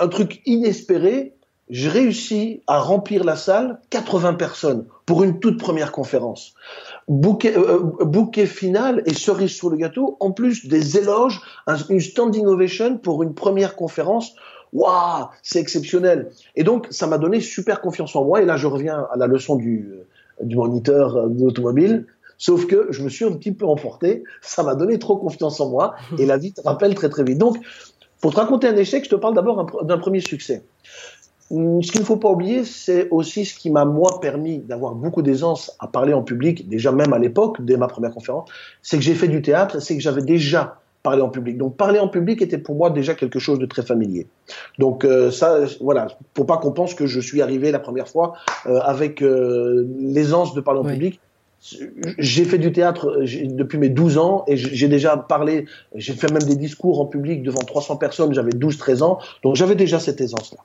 un 0.00 0.08
truc 0.08 0.40
inespéré. 0.46 1.34
j'ai 1.68 1.88
réussi 1.88 2.62
à 2.66 2.78
remplir 2.78 3.24
la 3.24 3.36
salle 3.36 3.80
80 3.90 4.34
personnes 4.34 4.86
pour 5.04 5.24
une 5.24 5.40
toute 5.40 5.58
première 5.58 5.92
conférence. 5.92 6.54
Bouquet, 7.08 7.56
euh, 7.56 7.80
euh, 8.00 8.04
bouquet 8.04 8.46
final 8.46 9.02
et 9.04 9.14
cerise 9.14 9.50
sur 9.50 9.68
le 9.68 9.76
gâteau, 9.76 10.16
en 10.20 10.30
plus 10.30 10.66
des 10.66 10.96
éloges, 10.96 11.40
une 11.88 12.00
standing 12.00 12.46
ovation 12.46 12.98
pour 12.98 13.22
une 13.22 13.34
première 13.34 13.76
conférence. 13.76 14.34
Waouh, 14.72 15.26
c'est 15.42 15.60
exceptionnel. 15.60 16.30
Et 16.54 16.64
donc, 16.64 16.86
ça 16.90 17.06
m'a 17.06 17.18
donné 17.18 17.40
super 17.40 17.80
confiance 17.80 18.16
en 18.16 18.24
moi. 18.24 18.42
Et 18.42 18.44
là, 18.44 18.56
je 18.56 18.66
reviens 18.66 19.06
à 19.12 19.16
la 19.16 19.26
leçon 19.26 19.56
du, 19.56 19.90
du 20.40 20.56
moniteur 20.56 21.28
d'automobile. 21.28 22.06
Sauf 22.38 22.66
que 22.66 22.88
je 22.90 23.02
me 23.02 23.08
suis 23.08 23.24
un 23.24 23.32
petit 23.32 23.52
peu 23.52 23.66
emporté. 23.66 24.24
Ça 24.42 24.62
m'a 24.62 24.74
donné 24.74 24.98
trop 24.98 25.16
confiance 25.16 25.60
en 25.60 25.70
moi. 25.70 25.94
Et 26.18 26.26
la 26.26 26.36
vie 26.36 26.52
te 26.52 26.60
rappelle 26.60 26.94
très 26.94 27.08
très 27.08 27.24
vite. 27.24 27.38
Donc, 27.38 27.58
pour 28.20 28.32
te 28.32 28.40
raconter 28.40 28.68
un 28.68 28.76
échec, 28.76 29.04
je 29.04 29.10
te 29.10 29.16
parle 29.16 29.34
d'abord 29.34 29.84
d'un 29.84 29.98
premier 29.98 30.20
succès. 30.20 30.64
Hum, 31.50 31.80
ce 31.82 31.92
qu'il 31.92 32.00
ne 32.00 32.06
faut 32.06 32.16
pas 32.16 32.30
oublier, 32.30 32.64
c'est 32.64 33.08
aussi 33.10 33.44
ce 33.44 33.56
qui 33.56 33.70
m'a 33.70 33.84
moi 33.84 34.18
permis 34.20 34.58
d'avoir 34.58 34.94
beaucoup 34.94 35.22
d'aisance 35.22 35.76
à 35.78 35.86
parler 35.86 36.12
en 36.12 36.22
public, 36.22 36.68
déjà 36.68 36.90
même 36.90 37.12
à 37.12 37.18
l'époque, 37.18 37.64
dès 37.64 37.76
ma 37.76 37.86
première 37.86 38.10
conférence, 38.10 38.48
c'est 38.82 38.96
que 38.96 39.04
j'ai 39.04 39.14
fait 39.14 39.28
du 39.28 39.42
théâtre, 39.42 39.80
c'est 39.80 39.96
que 39.96 40.02
j'avais 40.02 40.22
déjà 40.22 40.80
parlé 41.06 41.22
en 41.22 41.28
public. 41.28 41.56
Donc 41.56 41.76
parler 41.76 42.00
en 42.00 42.08
public 42.08 42.42
était 42.42 42.58
pour 42.58 42.74
moi 42.74 42.90
déjà 42.90 43.14
quelque 43.14 43.38
chose 43.38 43.60
de 43.60 43.66
très 43.66 43.82
familier. 43.82 44.26
Donc 44.80 45.04
euh, 45.04 45.30
ça, 45.30 45.60
voilà, 45.80 46.08
pour 46.34 46.46
pas 46.46 46.56
qu'on 46.56 46.72
pense 46.72 46.94
que 46.94 47.06
je 47.06 47.20
suis 47.20 47.40
arrivé 47.42 47.70
la 47.70 47.78
première 47.78 48.08
fois 48.08 48.32
euh, 48.66 48.80
avec 48.80 49.22
euh, 49.22 49.86
l'aisance 50.00 50.52
de 50.54 50.60
parler 50.60 50.80
en 50.80 50.84
public. 50.84 51.20
J'ai 52.18 52.44
fait 52.44 52.58
du 52.58 52.72
théâtre 52.72 53.22
depuis 53.22 53.78
mes 53.78 53.88
12 53.88 54.18
ans 54.18 54.44
et 54.46 54.56
j'ai 54.56 54.88
déjà 54.88 55.16
parlé, 55.16 55.66
j'ai 55.94 56.12
fait 56.12 56.30
même 56.30 56.42
des 56.42 56.56
discours 56.56 57.00
en 57.00 57.06
public 57.06 57.42
devant 57.42 57.60
300 57.60 57.96
personnes, 57.96 58.34
j'avais 58.34 58.52
12-13 58.52 59.02
ans, 59.02 59.18
donc 59.42 59.56
j'avais 59.56 59.74
déjà 59.74 59.98
cette 59.98 60.20
aisance-là. 60.20 60.58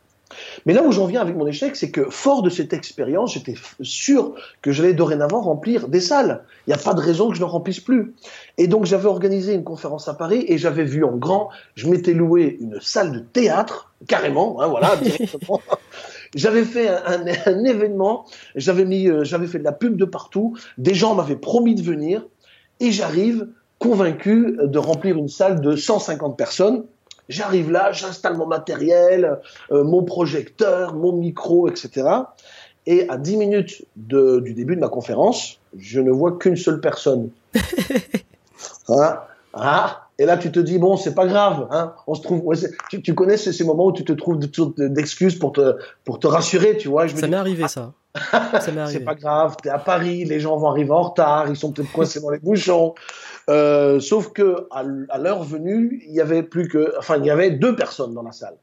Mais 0.66 0.74
là 0.74 0.84
où 0.84 0.92
j'en 0.92 1.06
viens 1.06 1.22
avec 1.22 1.36
mon 1.36 1.48
échec, 1.48 1.76
c'est 1.76 1.92
que 1.92 2.10
fort 2.10 2.42
de 2.42 2.50
cette 2.50 2.74
expérience, 2.74 3.34
j'étais 3.34 3.56
sûr 3.82 4.36
que 4.62 4.72
j'allais 4.72 4.94
dorénavant 4.94 5.42
remplir 5.42 5.88
des 5.88 6.00
salles. 6.00 6.44
Il 6.68 6.70
n'y 6.70 6.74
a 6.74 6.82
pas 6.82 6.94
de 6.94 7.02
raison 7.02 7.30
que 7.30 7.36
je 7.36 7.42
ne 7.42 7.46
remplisse 7.46 7.80
plus. 7.80 8.14
Et 8.58 8.68
donc 8.68 8.86
j'avais 8.86 9.08
organisé 9.08 9.54
une 9.54 9.64
conférence 9.64 10.08
à 10.08 10.14
Paris 10.14 10.46
et 10.48 10.58
j'avais 10.58 10.84
vu 10.84 11.04
en 11.04 11.16
grand, 11.16 11.50
je 11.76 11.88
m'étais 11.90 12.14
loué 12.14 12.58
une 12.62 12.80
salle 12.82 13.12
de 13.12 13.20
théâtre, 13.20 13.92
carrément, 14.08 14.62
hein, 14.62 14.68
voilà, 14.68 14.96
directement. 15.02 15.62
J'avais 16.36 16.64
fait 16.64 16.88
un, 16.88 17.26
un, 17.46 17.64
événement, 17.66 18.26
j'avais 18.56 18.86
mis, 18.86 19.08
euh, 19.08 19.24
j'avais 19.24 19.48
fait 19.48 19.60
de 19.60 19.64
la 19.64 19.74
pub 19.74 19.98
de 19.98 20.06
partout, 20.06 20.58
des 20.78 20.94
gens 20.94 21.14
m'avaient 21.14 21.36
promis 21.36 21.76
de 21.76 21.82
venir, 21.82 22.26
et 22.80 22.92
j'arrive 22.92 23.48
convaincu 23.80 24.58
de 24.62 24.78
remplir 24.80 25.18
une 25.18 25.28
salle 25.28 25.60
de 25.60 25.76
150 25.76 26.38
personnes. 26.38 26.86
J'arrive 27.30 27.72
là, 27.72 27.92
j'installe 27.92 28.38
mon 28.38 28.46
matériel, 28.46 29.40
euh, 29.72 29.84
mon 29.84 30.04
projecteur, 30.04 30.94
mon 30.94 31.14
micro, 31.14 31.68
etc. 31.68 32.08
Et 32.86 33.10
à 33.10 33.18
10 33.18 33.38
minutes 33.38 33.86
de, 33.96 34.40
du 34.40 34.54
début 34.54 34.76
de 34.76 34.82
ma 34.82 34.90
conférence, 34.90 35.60
je 35.78 36.00
ne 36.00 36.12
vois 36.12 36.38
qu'une 36.38 36.56
seule 36.56 36.80
personne. 36.80 37.30
hein? 38.90 39.20
Ah, 39.54 40.08
et 40.18 40.26
là, 40.26 40.38
tu 40.38 40.52
te 40.52 40.60
dis, 40.60 40.78
bon, 40.78 40.98
c'est 40.98 41.16
pas 41.16 41.26
grave, 41.26 41.68
hein, 41.72 41.94
on 42.08 42.16
se 42.16 42.22
trouve, 42.22 42.54
tu, 42.90 43.02
tu, 43.02 43.16
connais 43.16 43.38
ces, 43.38 43.64
moments 43.64 43.88
où 43.88 43.92
tu 43.92 44.06
te 44.06 44.14
trouves 44.14 44.40
d'excuses 44.78 45.38
pour 45.38 45.52
te, 45.52 45.78
pour 46.06 46.20
te 46.20 46.28
rassurer, 46.28 46.78
tu 46.78 46.90
vois. 46.90 47.08
Je 47.08 47.16
ça 47.16 47.28
m'est 47.28 47.36
arrivé, 47.36 47.68
ça. 47.68 47.94
c'est 48.62 49.06
pas 49.06 49.16
grave, 49.16 49.56
t'es 49.64 49.70
à 49.70 49.80
Paris, 49.80 50.26
les 50.26 50.40
gens 50.40 50.58
vont 50.58 50.70
arriver 50.70 50.92
en 50.92 51.02
retard, 51.02 51.48
ils 51.48 51.56
sont 51.56 51.72
peut-être 51.72 51.92
coincés 51.92 52.20
dans 52.20 52.30
les 52.30 52.40
bouchons. 52.40 52.94
Euh, 53.50 54.00
sauf 54.00 54.32
que 54.32 54.68
à, 54.72 54.84
à 55.10 55.18
l'heure 55.18 55.44
venue, 55.44 56.04
il 56.06 56.14
y 56.14 56.22
avait 56.22 56.44
plus 56.44 56.68
que, 56.68 56.94
enfin, 56.98 57.18
il 57.18 57.26
y 57.26 57.30
avait 57.30 57.52
deux 57.52 57.76
personnes 57.76 58.14
dans 58.14 58.22
la 58.22 58.32
salle. 58.34 58.58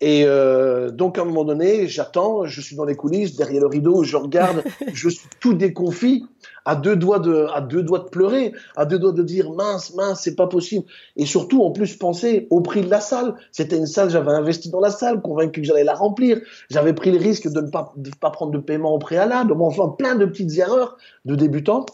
Et 0.00 0.24
euh, 0.26 0.90
donc 0.90 1.18
à 1.18 1.22
un 1.22 1.24
moment 1.24 1.44
donné, 1.44 1.86
j'attends, 1.86 2.44
je 2.46 2.60
suis 2.60 2.76
dans 2.76 2.84
les 2.84 2.96
coulisses, 2.96 3.36
derrière 3.36 3.62
le 3.62 3.68
rideau, 3.68 4.02
je 4.02 4.16
regarde, 4.16 4.62
je 4.92 5.08
suis 5.08 5.28
tout 5.40 5.54
déconfit, 5.54 6.26
à 6.64 6.74
deux 6.76 6.96
doigts 6.96 7.20
de, 7.20 7.46
à 7.54 7.60
deux 7.60 7.82
doigts 7.82 8.00
de 8.00 8.08
pleurer, 8.08 8.52
à 8.76 8.86
deux 8.86 8.98
doigts 8.98 9.12
de 9.12 9.22
dire 9.22 9.52
mince, 9.52 9.94
mince, 9.94 10.22
c'est 10.22 10.34
pas 10.34 10.46
possible. 10.46 10.84
Et 11.16 11.26
surtout, 11.26 11.62
en 11.62 11.70
plus, 11.70 11.96
penser 11.96 12.46
au 12.50 12.60
prix 12.60 12.80
de 12.80 12.90
la 12.90 13.00
salle. 13.00 13.34
C'était 13.52 13.76
une 13.76 13.86
salle, 13.86 14.10
j'avais 14.10 14.32
investi 14.32 14.70
dans 14.70 14.80
la 14.80 14.90
salle, 14.90 15.20
convaincu 15.20 15.60
que 15.60 15.66
j'allais 15.66 15.84
la 15.84 15.94
remplir. 15.94 16.40
J'avais 16.70 16.92
pris 16.92 17.10
le 17.10 17.18
risque 17.18 17.48
de 17.48 17.60
ne 17.60 17.70
pas, 17.70 17.92
de 17.96 18.10
pas 18.20 18.30
prendre 18.30 18.52
de 18.52 18.58
paiement 18.58 18.94
au 18.94 18.98
préalable, 18.98 19.54
enfin 19.58 19.88
plein 19.90 20.14
de 20.14 20.26
petites 20.26 20.58
erreurs 20.58 20.96
de 21.24 21.34
débutant. 21.34 21.86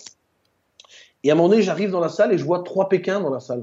Et 1.23 1.31
à 1.31 1.35
un 1.35 1.37
moment 1.37 1.49
donné, 1.51 1.63
j'arrive 1.63 1.91
dans 1.91 2.01
la 2.01 2.09
salle 2.09 2.33
et 2.33 2.39
je 2.39 2.45
vois 2.45 2.63
trois 2.63 2.89
Pékins 2.89 3.21
dans 3.21 3.31
la 3.31 3.41
salle. 3.41 3.61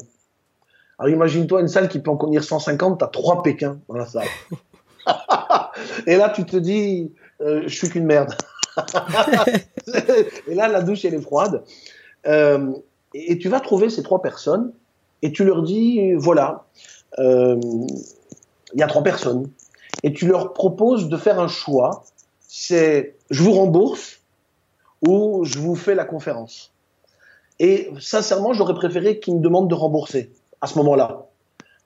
Alors 1.00 1.14
imagine-toi 1.14 1.62
une 1.62 1.68
salle 1.68 1.90
qui 1.90 2.00
peut 2.00 2.10
en 2.10 2.18
contenir 2.18 2.44
150, 2.44 3.00
t'as 3.00 3.08
trois 3.08 3.44
Pékins 3.44 3.80
dans 3.88 3.96
la 3.96 4.08
salle. 4.08 4.28
et 6.08 6.18
là, 6.18 6.30
tu 6.30 6.44
te 6.44 6.58
dis, 6.58 7.12
euh, 7.42 7.64
je 7.68 7.76
suis 7.76 7.90
qu'une 7.90 8.06
merde. 8.06 8.34
et 10.48 10.56
là, 10.56 10.68
la 10.68 10.82
douche, 10.82 11.06
elle 11.06 11.14
est 11.14 11.22
froide. 11.22 11.64
Euh, 12.26 12.74
et, 13.14 13.38
tu 13.38 13.48
vas 13.48 13.60
trouver 13.60 13.90
ces 13.90 14.02
trois 14.02 14.22
personnes 14.22 14.74
et 15.22 15.32
tu 15.32 15.44
leur 15.44 15.62
dis, 15.62 16.14
voilà, 16.14 16.66
euh, 17.20 17.60
il 18.74 18.80
y 18.80 18.84
a 18.84 18.88
trois 18.88 19.04
personnes. 19.04 19.50
Et 20.04 20.14
tu 20.14 20.28
leur 20.28 20.54
proposes 20.54 21.10
de 21.10 21.18
faire 21.18 21.40
un 21.40 21.48
choix. 21.48 22.06
C'est, 22.48 23.16
je 23.30 23.44
vous 23.44 23.54
rembourse 23.54 24.22
ou 25.08 25.44
je 25.44 25.60
vous 25.60 25.76
fais 25.76 25.94
la 25.94 26.06
conférence. 26.06 26.74
Et 27.60 27.90
sincèrement, 28.00 28.54
j'aurais 28.54 28.76
préféré 28.76 29.20
qu'ils 29.20 29.36
me 29.36 29.42
demandent 29.42 29.70
de 29.70 29.76
rembourser 29.76 30.32
à 30.62 30.67
ce 30.67 30.78
moment-là. 30.78 31.28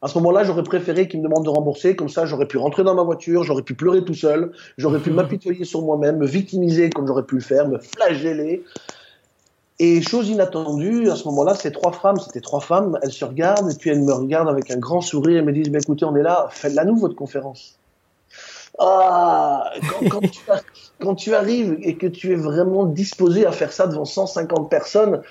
À 0.04 0.08
ce 0.08 0.18
moment-là, 0.18 0.44
j'aurais 0.44 0.64
préféré 0.64 1.08
qu'ils 1.08 1.20
me 1.20 1.26
demandent 1.26 1.46
de 1.46 1.50
rembourser, 1.50 1.96
comme 1.96 2.10
ça 2.10 2.26
j'aurais 2.26 2.48
pu 2.48 2.58
rentrer 2.58 2.84
dans 2.84 2.96
ma 2.96 3.04
voiture, 3.04 3.44
j'aurais 3.44 3.62
pu 3.62 3.76
pleurer 3.76 4.04
tout 4.04 4.16
seul, 4.16 4.52
j'aurais 4.78 5.00
pu 5.00 5.12
m'apitoyer 5.12 5.64
sur 5.64 5.82
moi-même, 5.84 6.18
me 6.18 6.26
victimiser 6.26 6.90
comme 6.90 7.06
j'aurais 7.06 7.26
pu 7.26 7.36
le 7.36 7.42
faire, 7.42 7.68
me 7.68 7.78
flageller. 7.78 8.64
Et 9.78 10.02
chose 10.02 10.30
inattendue, 10.30 11.10
à 11.10 11.16
ce 11.16 11.26
moment-là, 11.26 11.56
ces 11.56 11.72
trois 11.72 11.92
femmes, 11.92 12.18
c'était 12.20 12.42
trois 12.42 12.60
femmes, 12.60 13.00
elles 13.02 13.12
se 13.12 13.26
regardent, 13.26 13.72
et 13.72 13.76
puis 13.76 13.90
elles 13.90 14.02
me 14.02 14.14
regardent 14.14 14.50
avec 14.50 14.70
un 14.70 14.78
grand 14.78 15.02
sourire 15.02 15.40
et 15.40 15.42
me 15.42 15.52
disent, 15.52 15.72
écoutez, 15.74 16.06
on 16.06 16.16
est 16.16 16.22
là, 16.22 16.48
faites-la 16.52 16.86
nous, 16.86 16.98
votre 16.98 17.16
conférence. 17.16 17.80
Ah, 18.80 19.72
quand, 20.10 20.22
tu, 20.22 20.40
quand, 21.00 21.16
tu, 21.16 21.34
arrives 21.34 21.78
et 21.82 21.98
que 21.98 22.08
tu 22.08 22.32
es 22.32 22.36
vraiment 22.36 22.86
disposé 22.86 23.46
à 23.46 23.52
faire 23.52 23.72
ça 23.72 23.88
devant 23.88 24.06
150 24.06 24.70
personnes, 24.70 25.22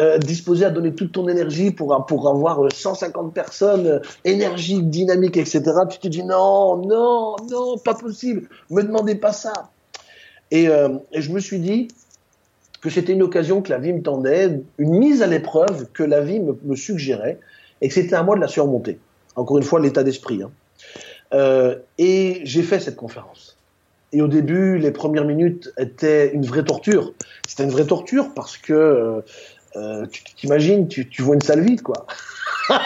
euh, 0.00 0.18
disposé 0.18 0.64
à 0.64 0.70
donner 0.70 0.94
toute 0.94 1.12
ton 1.12 1.28
énergie 1.28 1.70
pour, 1.70 2.04
pour 2.06 2.28
avoir 2.28 2.60
150 2.72 3.32
personnes, 3.32 3.86
euh, 3.86 3.98
énergie, 4.24 4.82
dynamique, 4.82 5.36
etc., 5.36 5.62
tu 5.88 5.98
te 5.98 6.08
dis 6.08 6.22
non, 6.22 6.76
non, 6.76 7.36
non, 7.50 7.78
pas 7.78 7.94
possible, 7.94 8.48
me 8.70 8.82
demandez 8.82 9.14
pas 9.14 9.32
ça. 9.32 9.70
Et, 10.50 10.68
euh, 10.68 10.90
et 11.12 11.22
je 11.22 11.32
me 11.32 11.40
suis 11.40 11.58
dit 11.58 11.88
que 12.80 12.90
c'était 12.90 13.12
une 13.12 13.22
occasion 13.22 13.62
que 13.62 13.70
la 13.70 13.78
vie 13.78 13.92
me 13.92 14.02
tendait, 14.02 14.60
une 14.78 14.98
mise 14.98 15.22
à 15.22 15.26
l'épreuve 15.26 15.86
que 15.92 16.02
la 16.02 16.20
vie 16.20 16.40
me, 16.40 16.58
me 16.64 16.76
suggérait, 16.76 17.38
et 17.80 17.88
que 17.88 17.94
c'était 17.94 18.14
à 18.14 18.22
moi 18.22 18.36
de 18.36 18.40
la 18.40 18.48
surmonter. 18.48 18.98
Encore 19.36 19.58
une 19.58 19.64
fois, 19.64 19.80
l'état 19.80 20.04
d'esprit. 20.04 20.42
Hein. 20.42 20.50
Euh, 21.32 21.76
et 21.98 22.40
j'ai 22.44 22.62
fait 22.62 22.80
cette 22.80 22.96
conférence. 22.96 23.56
Et 24.12 24.22
au 24.22 24.28
début, 24.28 24.78
les 24.78 24.92
premières 24.92 25.24
minutes 25.24 25.72
étaient 25.76 26.32
une 26.32 26.46
vraie 26.46 26.62
torture. 26.62 27.12
C'était 27.48 27.64
une 27.64 27.70
vraie 27.70 27.86
torture 27.86 28.32
parce 28.32 28.56
que 28.56 29.24
euh, 29.76 30.06
tu 30.06 30.22
t'imagines, 30.36 30.88
tu, 30.88 31.08
tu, 31.08 31.22
vois 31.22 31.34
une 31.34 31.40
salle 31.40 31.60
vide, 31.60 31.82
quoi. 31.82 32.06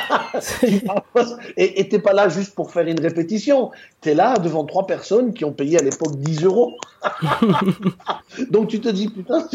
et 1.56 1.88
t'es 1.88 1.98
pas 1.98 2.12
là 2.12 2.28
juste 2.28 2.54
pour 2.54 2.70
faire 2.72 2.86
une 2.86 3.00
répétition. 3.00 3.70
Tu 4.00 4.10
es 4.10 4.14
là 4.14 4.38
devant 4.38 4.64
trois 4.64 4.86
personnes 4.86 5.32
qui 5.32 5.44
ont 5.44 5.52
payé 5.52 5.78
à 5.78 5.82
l'époque 5.82 6.16
10 6.16 6.44
euros. 6.44 6.74
Donc 8.50 8.68
tu 8.68 8.80
te 8.80 8.88
dis, 8.88 9.08
putain, 9.08 9.46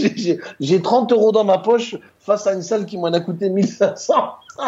j'ai 0.60 0.82
30 0.82 1.12
euros 1.12 1.32
dans 1.32 1.44
ma 1.44 1.58
poche 1.58 1.96
face 2.20 2.48
à 2.48 2.54
une 2.54 2.62
salle 2.62 2.86
qui 2.86 2.98
m'en 2.98 3.08
a 3.08 3.20
coûté 3.20 3.50
1500. 3.50 4.14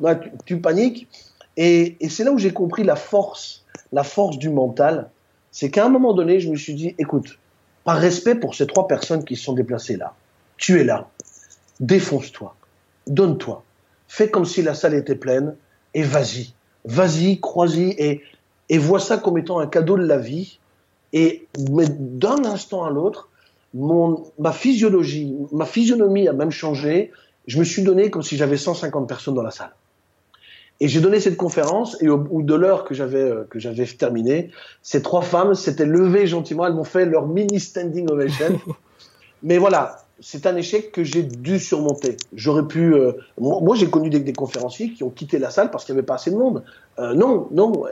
bah, 0.00 0.14
tu, 0.16 0.30
tu, 0.44 0.60
paniques. 0.60 1.08
Et, 1.56 1.96
et 2.00 2.08
c'est 2.08 2.24
là 2.24 2.32
où 2.32 2.38
j'ai 2.38 2.52
compris 2.52 2.84
la 2.84 2.96
force, 2.96 3.64
la 3.92 4.02
force 4.02 4.38
du 4.38 4.50
mental. 4.50 5.08
C'est 5.52 5.70
qu'à 5.70 5.86
un 5.86 5.88
moment 5.88 6.12
donné, 6.14 6.40
je 6.40 6.50
me 6.50 6.56
suis 6.56 6.74
dit, 6.74 6.94
écoute, 6.98 7.38
par 7.84 7.96
respect 7.96 8.34
pour 8.34 8.54
ces 8.54 8.66
trois 8.66 8.86
personnes 8.86 9.24
qui 9.24 9.36
se 9.36 9.44
sont 9.44 9.52
déplacées 9.52 9.96
là, 9.96 10.14
tu 10.56 10.80
es 10.80 10.84
là 10.84 11.08
défonce-toi, 11.80 12.54
donne-toi, 13.06 13.64
fais 14.08 14.30
comme 14.30 14.44
si 14.44 14.62
la 14.62 14.74
salle 14.74 14.94
était 14.94 15.16
pleine 15.16 15.56
et 15.94 16.02
vas-y, 16.02 16.52
vas-y, 16.84 17.40
crois-y 17.40 17.90
et, 17.98 18.22
et 18.68 18.78
vois 18.78 19.00
ça 19.00 19.18
comme 19.18 19.38
étant 19.38 19.58
un 19.58 19.66
cadeau 19.66 19.96
de 19.96 20.06
la 20.06 20.18
vie. 20.18 20.58
Et 21.12 21.48
d'un 21.58 22.44
instant 22.44 22.84
à 22.84 22.90
l'autre, 22.90 23.30
mon, 23.74 24.30
ma 24.38 24.52
physiologie, 24.52 25.36
ma 25.50 25.66
physionomie 25.66 26.28
a 26.28 26.32
même 26.32 26.52
changé. 26.52 27.10
Je 27.48 27.58
me 27.58 27.64
suis 27.64 27.82
donné 27.82 28.10
comme 28.10 28.22
si 28.22 28.36
j'avais 28.36 28.56
150 28.56 29.08
personnes 29.08 29.34
dans 29.34 29.42
la 29.42 29.50
salle. 29.50 29.74
Et 30.78 30.88
j'ai 30.88 31.00
donné 31.00 31.20
cette 31.20 31.36
conférence 31.36 32.00
et 32.00 32.08
au 32.08 32.16
bout 32.16 32.42
de 32.42 32.54
l'heure 32.54 32.84
que 32.84 32.94
j'avais 32.94 33.22
euh, 33.22 33.44
que 33.50 33.58
j'avais 33.58 33.84
terminé, 33.84 34.50
ces 34.82 35.02
trois 35.02 35.20
femmes 35.20 35.54
s'étaient 35.54 35.84
levées 35.84 36.26
gentiment, 36.26 36.66
elles 36.66 36.72
m'ont 36.72 36.84
fait 36.84 37.04
leur 37.04 37.26
mini 37.26 37.60
standing 37.60 38.08
ovation. 38.10 38.58
Mais 39.42 39.58
voilà, 39.58 39.98
c'est 40.20 40.46
un 40.46 40.56
échec 40.56 40.92
que 40.92 41.02
j'ai 41.02 41.22
dû 41.22 41.58
surmonter. 41.58 42.16
J'aurais 42.34 42.66
pu. 42.66 42.94
Euh, 42.94 43.12
moi, 43.38 43.74
j'ai 43.74 43.88
connu 43.88 44.10
des, 44.10 44.32
conférenciers 44.32 44.92
qui 44.92 45.02
ont 45.02 45.10
quitté 45.10 45.38
la 45.38 45.50
salle 45.50 45.70
parce 45.70 45.84
qu'il 45.84 45.94
n'y 45.94 45.98
avait 45.98 46.06
pas 46.06 46.14
assez 46.14 46.30
de 46.30 46.36
monde. 46.36 46.62
Euh, 46.98 47.14
non, 47.14 47.48
non. 47.50 47.84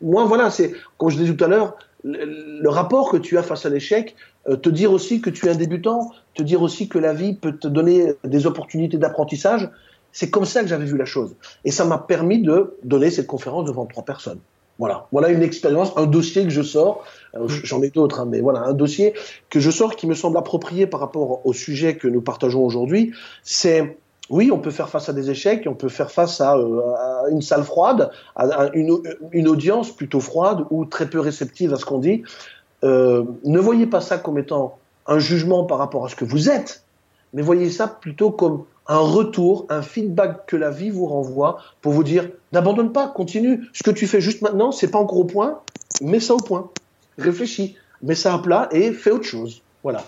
moi, 0.00 0.24
voilà, 0.24 0.50
c'est 0.50 0.72
comme 0.98 1.10
je 1.10 1.18
disais 1.18 1.34
tout 1.34 1.44
à 1.44 1.48
l'heure, 1.48 1.76
le, 2.04 2.68
rapport 2.68 3.10
que 3.10 3.16
tu 3.16 3.38
as 3.38 3.42
face 3.42 3.66
à 3.66 3.70
l'échec, 3.70 4.14
euh, 4.48 4.56
te 4.56 4.68
dire 4.68 4.92
aussi 4.92 5.20
que 5.20 5.30
tu 5.30 5.46
es 5.46 5.50
un 5.50 5.54
débutant, 5.56 6.12
te 6.34 6.42
dire 6.42 6.62
aussi 6.62 6.88
que 6.88 6.98
la 6.98 7.12
vie 7.12 7.34
peut 7.34 7.56
te 7.56 7.68
donner 7.68 8.14
des 8.24 8.46
opportunités 8.46 8.96
d'apprentissage. 8.96 9.68
C'est 10.12 10.30
comme 10.30 10.44
ça 10.44 10.62
que 10.62 10.68
j'avais 10.68 10.84
vu 10.84 10.96
la 10.96 11.06
chose. 11.06 11.34
Et 11.64 11.70
ça 11.70 11.84
m'a 11.84 11.98
permis 11.98 12.42
de 12.42 12.76
donner 12.84 13.10
cette 13.10 13.26
conférence 13.26 13.64
devant 13.64 13.86
trois 13.86 14.04
personnes. 14.04 14.40
Voilà, 14.82 15.06
voilà 15.12 15.28
une 15.28 15.44
expérience, 15.44 15.92
un 15.96 16.06
dossier 16.06 16.42
que 16.42 16.50
je 16.50 16.60
sors. 16.60 17.04
Euh, 17.36 17.46
j'en 17.46 17.80
ai 17.82 17.90
d'autres, 17.90 18.18
hein, 18.18 18.26
mais 18.28 18.40
voilà, 18.40 18.64
un 18.64 18.72
dossier 18.72 19.14
que 19.48 19.60
je 19.60 19.70
sors 19.70 19.94
qui 19.94 20.08
me 20.08 20.14
semble 20.14 20.36
approprié 20.36 20.88
par 20.88 20.98
rapport 20.98 21.46
au 21.46 21.52
sujet 21.52 21.94
que 21.96 22.08
nous 22.08 22.20
partageons 22.20 22.64
aujourd'hui. 22.64 23.12
C'est 23.44 23.96
oui, 24.28 24.50
on 24.50 24.58
peut 24.58 24.72
faire 24.72 24.88
face 24.88 25.08
à 25.08 25.12
des 25.12 25.30
échecs, 25.30 25.68
on 25.68 25.74
peut 25.74 25.88
faire 25.88 26.10
face 26.10 26.40
à, 26.40 26.56
euh, 26.56 26.80
une 27.30 27.42
salle 27.42 27.62
froide, 27.62 28.10
à, 28.34 28.70
une, 28.74 29.46
audience 29.46 29.92
plutôt 29.92 30.18
froide 30.18 30.64
ou 30.70 30.84
très 30.84 31.08
peu 31.08 31.20
réceptive 31.20 31.72
à 31.72 31.76
ce 31.76 31.84
qu'on 31.84 31.98
dit. 31.98 32.24
Euh, 32.82 33.22
ne 33.44 33.60
voyez 33.60 33.86
pas 33.86 34.00
ça 34.00 34.18
comme 34.18 34.36
étant 34.36 34.78
un 35.06 35.20
jugement 35.20 35.62
par 35.62 35.78
rapport 35.78 36.04
à 36.06 36.08
ce 36.08 36.16
que 36.16 36.24
vous 36.24 36.50
êtes, 36.50 36.82
mais 37.34 37.42
voyez 37.42 37.70
ça 37.70 37.86
plutôt 37.86 38.32
comme 38.32 38.64
un 38.86 38.98
retour, 38.98 39.66
un 39.68 39.82
feedback 39.82 40.46
que 40.46 40.56
la 40.56 40.70
vie 40.70 40.90
vous 40.90 41.06
renvoie 41.06 41.58
pour 41.80 41.92
vous 41.92 42.04
dire 42.04 42.28
n'abandonne 42.52 42.92
pas, 42.92 43.08
continue. 43.08 43.68
Ce 43.72 43.82
que 43.82 43.90
tu 43.90 44.06
fais 44.06 44.20
juste 44.20 44.42
maintenant, 44.42 44.72
c'est 44.72 44.90
pas 44.90 44.98
encore 44.98 45.18
au 45.18 45.24
point, 45.24 45.60
mets 46.00 46.20
ça 46.20 46.34
au 46.34 46.38
point. 46.38 46.70
Réfléchis, 47.18 47.76
mets 48.02 48.14
ça 48.14 48.34
à 48.34 48.38
plat 48.38 48.68
et 48.72 48.92
fais 48.92 49.10
autre 49.10 49.24
chose. 49.24 49.62
Voilà. 49.82 50.04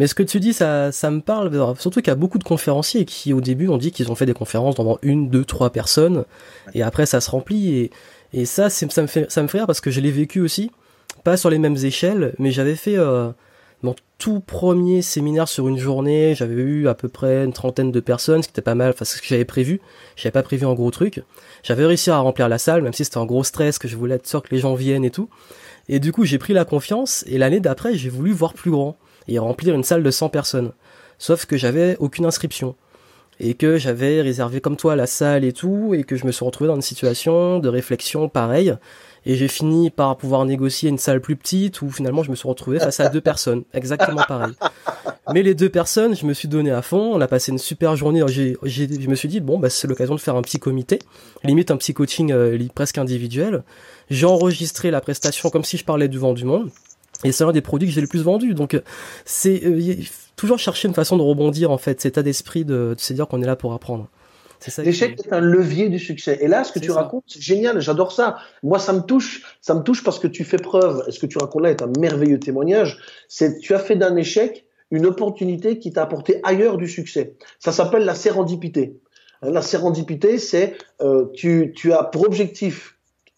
Mais 0.00 0.08
ce 0.08 0.14
que 0.14 0.24
tu 0.24 0.40
dis, 0.40 0.52
ça, 0.52 0.90
ça 0.90 1.10
me 1.10 1.20
parle, 1.20 1.52
surtout 1.78 2.00
qu'il 2.00 2.08
y 2.08 2.10
a 2.10 2.16
beaucoup 2.16 2.38
de 2.38 2.44
conférenciers 2.44 3.04
qui, 3.04 3.32
au 3.32 3.40
début, 3.40 3.68
ont 3.68 3.78
dit 3.78 3.92
qu'ils 3.92 4.10
ont 4.10 4.16
fait 4.16 4.26
des 4.26 4.34
conférences 4.34 4.74
devant 4.74 4.98
une, 5.02 5.28
deux, 5.28 5.44
trois 5.44 5.70
personnes, 5.70 6.24
et 6.74 6.82
après, 6.82 7.06
ça 7.06 7.20
se 7.20 7.30
remplit, 7.30 7.76
et, 7.76 7.90
et 8.32 8.44
ça, 8.44 8.70
ça 8.70 9.02
me, 9.02 9.06
fait, 9.06 9.30
ça 9.30 9.42
me 9.42 9.46
fait 9.46 9.58
rire 9.58 9.66
parce 9.68 9.80
que 9.80 9.92
je 9.92 10.00
l'ai 10.00 10.10
vécu 10.10 10.40
aussi, 10.40 10.72
pas 11.22 11.36
sur 11.36 11.48
les 11.48 11.58
mêmes 11.58 11.76
échelles, 11.76 12.34
mais 12.40 12.50
j'avais 12.50 12.74
fait, 12.74 12.96
euh, 12.96 13.30
mon 13.84 13.94
tout 14.18 14.40
premier 14.40 15.02
séminaire 15.02 15.46
sur 15.46 15.68
une 15.68 15.78
journée, 15.78 16.34
j'avais 16.34 16.54
eu 16.54 16.88
à 16.88 16.94
peu 16.94 17.08
près 17.08 17.44
une 17.44 17.52
trentaine 17.52 17.92
de 17.92 18.00
personnes, 18.00 18.42
ce 18.42 18.48
qui 18.48 18.52
était 18.52 18.62
pas 18.62 18.74
mal, 18.74 18.90
enfin 18.90 19.04
ce 19.04 19.20
que 19.20 19.26
j'avais 19.26 19.44
prévu. 19.44 19.80
J'avais 20.16 20.32
pas 20.32 20.42
prévu 20.42 20.66
un 20.66 20.72
gros 20.72 20.90
truc. 20.90 21.22
J'avais 21.62 21.84
réussi 21.84 22.10
à 22.10 22.16
remplir 22.18 22.48
la 22.48 22.58
salle, 22.58 22.82
même 22.82 22.94
si 22.94 23.04
c'était 23.04 23.18
un 23.18 23.26
gros 23.26 23.44
stress, 23.44 23.78
que 23.78 23.86
je 23.86 23.96
voulais 23.96 24.14
être 24.16 24.26
sûr 24.26 24.42
que 24.42 24.48
les 24.52 24.58
gens 24.58 24.74
viennent 24.74 25.04
et 25.04 25.10
tout. 25.10 25.28
Et 25.88 26.00
du 26.00 26.12
coup, 26.12 26.24
j'ai 26.24 26.38
pris 26.38 26.54
la 26.54 26.64
confiance, 26.64 27.24
et 27.28 27.36
l'année 27.36 27.60
d'après, 27.60 27.94
j'ai 27.94 28.08
voulu 28.08 28.32
voir 28.32 28.54
plus 28.54 28.70
grand, 28.70 28.96
et 29.28 29.38
remplir 29.38 29.74
une 29.74 29.84
salle 29.84 30.02
de 30.02 30.10
100 30.10 30.30
personnes. 30.30 30.72
Sauf 31.18 31.44
que 31.44 31.56
j'avais 31.58 31.96
aucune 31.98 32.24
inscription. 32.24 32.76
Et 33.40 33.54
que 33.54 33.76
j'avais 33.76 34.22
réservé 34.22 34.60
comme 34.60 34.76
toi 34.76 34.96
la 34.96 35.06
salle 35.06 35.44
et 35.44 35.52
tout, 35.52 35.92
et 35.92 36.04
que 36.04 36.16
je 36.16 36.24
me 36.24 36.32
suis 36.32 36.44
retrouvé 36.44 36.68
dans 36.68 36.76
une 36.76 36.82
situation 36.82 37.58
de 37.58 37.68
réflexion 37.68 38.30
pareille 38.30 38.74
et 39.26 39.36
j'ai 39.36 39.48
fini 39.48 39.90
par 39.90 40.16
pouvoir 40.16 40.44
négocier 40.44 40.90
une 40.90 40.98
salle 40.98 41.20
plus 41.20 41.36
petite 41.36 41.82
où 41.82 41.90
finalement 41.90 42.22
je 42.22 42.30
me 42.30 42.36
suis 42.36 42.48
retrouvé 42.48 42.78
face 42.78 43.00
à 43.00 43.08
deux 43.08 43.20
personnes, 43.22 43.64
exactement 43.72 44.22
pareil. 44.28 44.54
Mais 45.32 45.42
les 45.42 45.54
deux 45.54 45.70
personnes, 45.70 46.14
je 46.14 46.26
me 46.26 46.34
suis 46.34 46.48
donné 46.48 46.70
à 46.70 46.82
fond, 46.82 47.14
on 47.14 47.20
a 47.20 47.28
passé 47.28 47.50
une 47.52 47.58
super 47.58 47.96
journée, 47.96 48.22
j'ai, 48.26 48.56
je 48.64 49.08
me 49.08 49.14
suis 49.14 49.28
dit 49.28 49.40
bon 49.40 49.58
bah 49.58 49.70
c'est 49.70 49.88
l'occasion 49.88 50.14
de 50.14 50.20
faire 50.20 50.36
un 50.36 50.42
petit 50.42 50.58
comité, 50.58 50.98
limite 51.42 51.70
un 51.70 51.76
petit 51.76 51.94
coaching 51.94 52.32
euh, 52.32 52.58
presque 52.74 52.98
individuel. 52.98 53.64
J'ai 54.10 54.26
enregistré 54.26 54.90
la 54.90 55.00
prestation 55.00 55.48
comme 55.50 55.64
si 55.64 55.78
je 55.78 55.84
parlais 55.84 56.08
devant 56.08 56.34
du 56.34 56.44
monde. 56.44 56.70
Et 57.22 57.32
c'est 57.32 57.44
un 57.44 57.52
des 57.52 57.62
produits 57.62 57.88
que 57.88 57.94
j'ai 57.94 58.02
le 58.02 58.06
plus 58.06 58.22
vendu. 58.22 58.52
Donc 58.54 58.78
c'est 59.24 59.64
euh, 59.64 59.94
toujours 60.36 60.58
chercher 60.58 60.88
une 60.88 60.94
façon 60.94 61.16
de 61.16 61.22
rebondir 61.22 61.70
en 61.70 61.78
fait, 61.78 62.00
cet 62.00 62.12
état 62.12 62.22
d'esprit 62.22 62.64
de, 62.64 62.94
de 62.94 63.00
se 63.00 63.12
dire 63.14 63.26
qu'on 63.26 63.40
est 63.40 63.46
là 63.46 63.56
pour 63.56 63.72
apprendre. 63.72 64.08
L'échec 64.78 65.20
est 65.20 65.32
un 65.32 65.40
levier 65.40 65.88
du 65.88 65.98
succès. 65.98 66.38
Et 66.40 66.48
là, 66.48 66.64
ce 66.64 66.72
que 66.72 66.78
tu 66.78 66.90
racontes, 66.90 67.24
c'est 67.26 67.42
génial. 67.42 67.80
J'adore 67.80 68.12
ça. 68.12 68.36
Moi, 68.62 68.78
ça 68.78 68.92
me 68.92 69.00
touche. 69.00 69.58
Ça 69.60 69.74
me 69.74 69.82
touche 69.82 70.02
parce 70.02 70.18
que 70.18 70.26
tu 70.26 70.44
fais 70.44 70.56
preuve. 70.56 71.04
Et 71.08 71.12
ce 71.12 71.18
que 71.18 71.26
tu 71.26 71.38
racontes 71.38 71.62
là 71.62 71.70
est 71.70 71.82
un 71.82 71.90
merveilleux 71.98 72.38
témoignage. 72.38 72.98
C'est 73.28 73.58
tu 73.58 73.74
as 73.74 73.78
fait 73.78 73.96
d'un 73.96 74.16
échec 74.16 74.66
une 74.90 75.06
opportunité 75.06 75.78
qui 75.78 75.92
t'a 75.92 76.02
apporté 76.02 76.40
ailleurs 76.44 76.76
du 76.76 76.88
succès. 76.88 77.36
Ça 77.58 77.72
s'appelle 77.72 78.04
la 78.04 78.14
sérendipité. 78.14 79.00
La 79.42 79.60
sérendipité, 79.60 80.38
c'est 80.38 80.76
euh, 81.02 81.26
tu, 81.34 81.72
tu 81.76 81.92
as 81.92 82.04
pour 82.04 82.24
objectif 82.24 82.93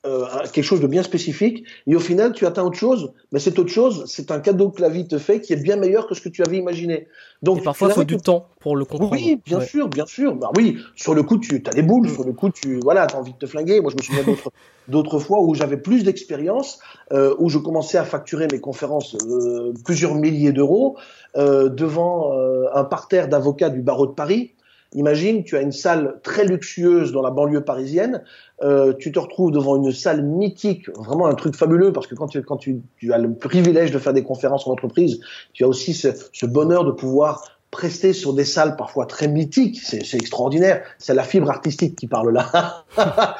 euh, 0.06 0.26
quelque 0.52 0.64
chose 0.64 0.80
de 0.80 0.86
bien 0.86 1.02
spécifique, 1.02 1.64
et 1.86 1.96
au 1.96 2.00
final, 2.00 2.32
tu 2.32 2.46
atteins 2.46 2.62
autre 2.62 2.78
chose, 2.78 3.12
mais 3.32 3.38
cette 3.38 3.58
autre 3.58 3.70
chose, 3.70 4.04
c'est 4.06 4.30
un 4.30 4.40
cadeau 4.40 4.70
que 4.70 4.80
la 4.80 4.88
vie 4.88 5.08
te 5.08 5.18
fait 5.18 5.40
qui 5.40 5.52
est 5.52 5.62
bien 5.62 5.76
meilleur 5.76 6.06
que 6.06 6.14
ce 6.14 6.20
que 6.20 6.28
tu 6.28 6.42
avais 6.42 6.58
imaginé. 6.58 7.08
Donc, 7.42 7.58
et 7.58 7.62
parfois, 7.62 7.88
il 7.88 7.94
faut 7.94 8.04
du 8.04 8.16
temps 8.16 8.48
pour 8.60 8.76
le 8.76 8.84
comprendre. 8.84 9.12
Oui, 9.12 9.40
bien 9.44 9.60
sûr, 9.60 9.88
bien 9.88 10.06
sûr. 10.06 10.34
Bah 10.34 10.50
oui, 10.56 10.78
sur 10.94 11.14
le 11.14 11.22
coup, 11.22 11.38
tu 11.38 11.62
as 11.66 11.70
des 11.70 11.82
boules, 11.82 12.06
mm. 12.08 12.14
sur 12.14 12.24
le 12.24 12.32
coup, 12.32 12.50
tu 12.50 12.78
voilà, 12.82 13.02
as 13.04 13.16
envie 13.16 13.32
de 13.32 13.38
te 13.38 13.46
flinguer. 13.46 13.80
Moi, 13.80 13.90
je 13.90 13.96
me 13.96 14.02
souviens 14.02 14.24
d'autres, 14.24 14.52
d'autres 14.88 15.18
fois 15.18 15.42
où 15.42 15.54
j'avais 15.54 15.76
plus 15.76 16.04
d'expérience, 16.04 16.78
euh, 17.12 17.34
où 17.38 17.48
je 17.48 17.58
commençais 17.58 17.98
à 17.98 18.04
facturer 18.04 18.46
mes 18.50 18.60
conférences 18.60 19.16
euh, 19.28 19.72
plusieurs 19.84 20.14
milliers 20.14 20.52
d'euros 20.52 20.96
devant 21.34 22.32
un 22.72 22.84
parterre 22.84 23.28
d'avocats 23.28 23.68
du 23.68 23.82
barreau 23.82 24.06
de 24.06 24.12
Paris 24.12 24.54
Imagine, 24.92 25.44
tu 25.44 25.56
as 25.56 25.60
une 25.60 25.72
salle 25.72 26.20
très 26.22 26.44
luxueuse 26.44 27.12
dans 27.12 27.22
la 27.22 27.30
banlieue 27.30 27.64
parisienne, 27.64 28.22
euh, 28.62 28.92
tu 28.98 29.12
te 29.12 29.18
retrouves 29.18 29.50
devant 29.50 29.76
une 29.76 29.92
salle 29.92 30.22
mythique, 30.22 30.88
vraiment 30.96 31.26
un 31.26 31.34
truc 31.34 31.56
fabuleux, 31.56 31.92
parce 31.92 32.06
que 32.06 32.14
quand 32.14 32.28
tu, 32.28 32.42
quand 32.42 32.56
tu, 32.56 32.82
as 33.10 33.18
le 33.18 33.34
privilège 33.34 33.90
de 33.90 33.98
faire 33.98 34.12
des 34.12 34.22
conférences 34.22 34.66
en 34.66 34.72
entreprise, 34.72 35.20
tu 35.52 35.64
as 35.64 35.68
aussi 35.68 35.92
ce, 35.92 36.46
bonheur 36.46 36.84
de 36.84 36.92
pouvoir 36.92 37.42
prester 37.70 38.12
sur 38.12 38.32
des 38.32 38.44
salles 38.44 38.76
parfois 38.76 39.06
très 39.06 39.28
mythiques, 39.28 39.80
c'est 39.82 40.14
extraordinaire, 40.14 40.82
c'est 40.98 41.14
la 41.14 41.24
fibre 41.24 41.50
artistique 41.50 41.96
qui 41.96 42.06
parle 42.06 42.32
là. 42.32 42.84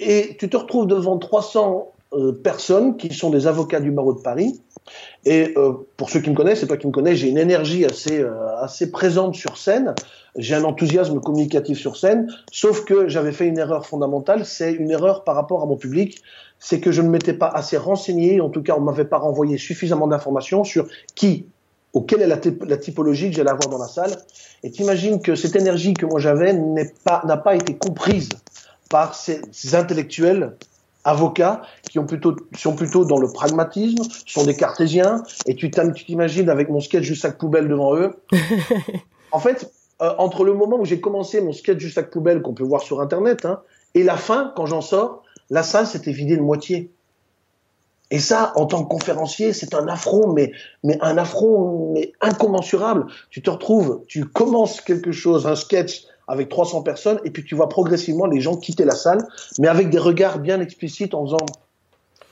Et 0.00 0.36
tu 0.38 0.48
te 0.48 0.56
retrouves 0.56 0.86
devant 0.86 1.18
300 1.18 1.92
euh, 2.14 2.32
personnes 2.32 2.96
qui 2.96 3.14
sont 3.14 3.30
des 3.30 3.46
avocats 3.46 3.80
du 3.80 3.90
barreau 3.90 4.14
de 4.14 4.20
Paris, 4.20 4.60
et 5.24 5.52
euh, 5.56 5.72
pour 5.96 6.10
ceux 6.10 6.20
qui 6.20 6.30
me 6.30 6.34
connaissent, 6.34 6.60
c'est 6.60 6.66
toi 6.66 6.76
qui 6.76 6.86
me 6.86 6.92
connais, 6.92 7.14
j'ai 7.14 7.28
une 7.28 7.38
énergie 7.38 7.84
assez, 7.84 8.20
euh, 8.20 8.56
assez 8.58 8.90
présente 8.90 9.34
sur 9.34 9.58
scène, 9.58 9.94
j'ai 10.36 10.54
un 10.54 10.64
enthousiasme 10.64 11.20
communicatif 11.20 11.78
sur 11.78 11.96
scène, 11.96 12.32
sauf 12.50 12.84
que 12.84 13.08
j'avais 13.08 13.32
fait 13.32 13.46
une 13.46 13.58
erreur 13.58 13.86
fondamentale, 13.86 14.46
c'est 14.46 14.72
une 14.72 14.90
erreur 14.90 15.24
par 15.24 15.34
rapport 15.34 15.62
à 15.62 15.66
mon 15.66 15.76
public, 15.76 16.22
c'est 16.58 16.80
que 16.80 16.90
je 16.90 17.02
ne 17.02 17.08
m'étais 17.08 17.34
pas 17.34 17.48
assez 17.48 17.76
renseigné, 17.76 18.40
en 18.40 18.48
tout 18.48 18.62
cas 18.62 18.74
on 18.76 18.80
m'avait 18.80 19.04
pas 19.04 19.18
renvoyé 19.18 19.58
suffisamment 19.58 20.06
d'informations 20.06 20.64
sur 20.64 20.86
qui, 21.14 21.46
ou 21.92 22.00
quelle 22.00 22.22
est 22.22 22.26
la, 22.26 22.38
la 22.66 22.76
typologie 22.76 23.30
que 23.30 23.36
j'allais 23.36 23.50
avoir 23.50 23.68
dans 23.68 23.78
la 23.78 23.88
salle. 23.88 24.16
Et 24.62 24.70
t'imagines 24.70 25.20
que 25.20 25.34
cette 25.34 25.56
énergie 25.56 25.94
que 25.94 26.06
moi 26.06 26.20
j'avais 26.20 26.52
n'a 26.52 26.84
pas, 27.04 27.20
pas 27.36 27.56
été 27.56 27.76
comprise 27.76 28.28
par 28.88 29.14
ces 29.14 29.74
intellectuels 29.74 30.56
avocats 31.04 31.62
qui 31.90 31.98
ont 31.98 32.06
plutôt, 32.06 32.36
sont 32.56 32.74
plutôt 32.74 33.04
dans 33.04 33.18
le 33.18 33.28
pragmatisme, 33.28 34.02
sont 34.26 34.44
des 34.44 34.56
cartésiens, 34.56 35.22
et 35.46 35.54
tu 35.54 35.70
t'imagines 35.70 36.48
avec 36.48 36.68
mon 36.68 36.80
sketch 36.80 37.06
du 37.06 37.16
sac 37.16 37.38
poubelle 37.38 37.68
devant 37.68 37.96
eux. 37.96 38.12
en 39.32 39.38
fait, 39.38 39.72
euh, 40.02 40.12
entre 40.18 40.44
le 40.44 40.54
moment 40.54 40.78
où 40.78 40.84
j'ai 40.84 41.00
commencé 41.00 41.40
mon 41.40 41.52
sketch 41.52 41.78
du 41.78 41.90
sac 41.90 42.10
poubelle 42.10 42.42
qu'on 42.42 42.54
peut 42.54 42.64
voir 42.64 42.82
sur 42.82 43.00
Internet, 43.00 43.44
hein, 43.44 43.60
et 43.94 44.02
la 44.02 44.16
fin, 44.16 44.52
quand 44.56 44.66
j'en 44.66 44.80
sors, 44.80 45.22
la 45.50 45.62
salle 45.62 45.86
s'était 45.86 46.12
vidée 46.12 46.36
de 46.36 46.42
moitié. 46.42 46.90
Et 48.12 48.18
ça, 48.18 48.52
en 48.56 48.66
tant 48.66 48.82
que 48.82 48.88
conférencier, 48.88 49.52
c'est 49.52 49.74
un 49.74 49.86
affront, 49.86 50.32
mais, 50.32 50.52
mais 50.82 50.98
un 51.00 51.16
affront 51.16 51.92
mais 51.92 52.12
incommensurable. 52.20 53.06
Tu 53.30 53.40
te 53.40 53.50
retrouves, 53.50 54.02
tu 54.08 54.24
commences 54.24 54.80
quelque 54.80 55.12
chose, 55.12 55.46
un 55.46 55.54
sketch 55.54 56.02
avec 56.30 56.48
300 56.48 56.82
personnes, 56.82 57.20
et 57.24 57.30
puis 57.30 57.44
tu 57.44 57.56
vois 57.56 57.68
progressivement 57.68 58.26
les 58.26 58.40
gens 58.40 58.56
quitter 58.56 58.84
la 58.84 58.94
salle, 58.94 59.26
mais 59.58 59.66
avec 59.66 59.90
des 59.90 59.98
regards 59.98 60.38
bien 60.38 60.60
explicites 60.60 61.12
en 61.12 61.24
faisant 61.24 61.44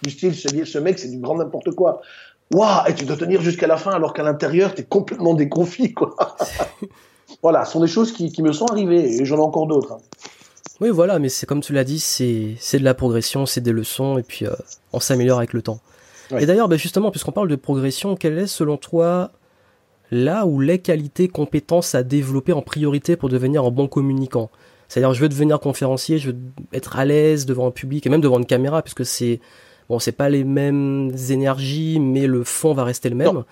du 0.02 0.10
style, 0.10 0.34
ce, 0.34 0.78
mec, 0.78 0.98
c'est 1.00 1.10
du 1.10 1.18
grand 1.18 1.36
n'importe 1.36 1.72
quoi. 1.72 2.00
Waouh, 2.54 2.86
et 2.86 2.94
tu 2.94 3.04
dois 3.04 3.16
tenir 3.16 3.42
jusqu'à 3.42 3.66
la 3.66 3.76
fin 3.76 3.90
alors 3.90 4.14
qu'à 4.14 4.22
l'intérieur, 4.22 4.72
tu 4.72 4.82
es 4.82 4.84
complètement 4.84 5.34
déconfit, 5.34 5.94
quoi. 5.94 6.14
voilà, 7.42 7.64
ce 7.64 7.72
sont 7.72 7.80
des 7.80 7.88
choses 7.88 8.12
qui, 8.12 8.40
me 8.40 8.52
sont 8.52 8.66
arrivées, 8.66 9.20
et 9.20 9.24
j'en 9.24 9.38
ai 9.38 9.40
encore 9.40 9.66
d'autres. 9.66 9.94
Hein. 9.94 9.98
Oui, 10.80 10.90
voilà, 10.90 11.18
mais 11.18 11.28
c'est 11.28 11.46
comme 11.46 11.60
tu 11.60 11.72
l'as 11.72 11.82
dit, 11.82 11.98
c'est 11.98 12.78
de 12.78 12.84
la 12.84 12.94
progression, 12.94 13.46
c'est 13.46 13.60
des 13.60 13.72
leçons, 13.72 14.16
et 14.16 14.22
puis 14.22 14.46
euh, 14.46 14.54
on 14.92 15.00
s'améliore 15.00 15.38
avec 15.38 15.52
le 15.52 15.62
temps. 15.62 15.80
Et 16.38 16.46
d'ailleurs, 16.46 16.68
ben 16.68 16.78
justement, 16.78 17.10
puisqu'on 17.10 17.32
parle 17.32 17.48
de 17.48 17.56
progression, 17.56 18.14
quelle 18.14 18.38
est 18.38 18.46
selon 18.46 18.76
toi 18.76 19.32
là 20.10 20.46
où 20.46 20.60
les 20.60 20.78
qualités, 20.78 21.28
compétences 21.28 21.94
à 21.94 22.02
développer 22.02 22.52
en 22.52 22.62
priorité 22.62 23.16
pour 23.16 23.28
devenir 23.28 23.64
un 23.64 23.70
bon 23.70 23.88
communicant. 23.88 24.50
C'est-à-dire, 24.88 25.12
je 25.12 25.20
veux 25.20 25.28
devenir 25.28 25.60
conférencier, 25.60 26.18
je 26.18 26.30
veux 26.30 26.36
être 26.72 26.98
à 26.98 27.04
l'aise 27.04 27.44
devant 27.44 27.66
un 27.66 27.70
public 27.70 28.06
et 28.06 28.10
même 28.10 28.22
devant 28.22 28.38
une 28.38 28.46
caméra, 28.46 28.82
puisque 28.82 29.04
c'est 29.04 29.40
bon, 29.88 29.98
c'est 29.98 30.12
pas 30.12 30.30
les 30.30 30.44
mêmes 30.44 31.12
énergies, 31.30 32.00
mais 32.00 32.26
le 32.26 32.42
fond 32.42 32.72
va 32.72 32.84
rester 32.84 33.10
le 33.10 33.16
même. 33.16 33.44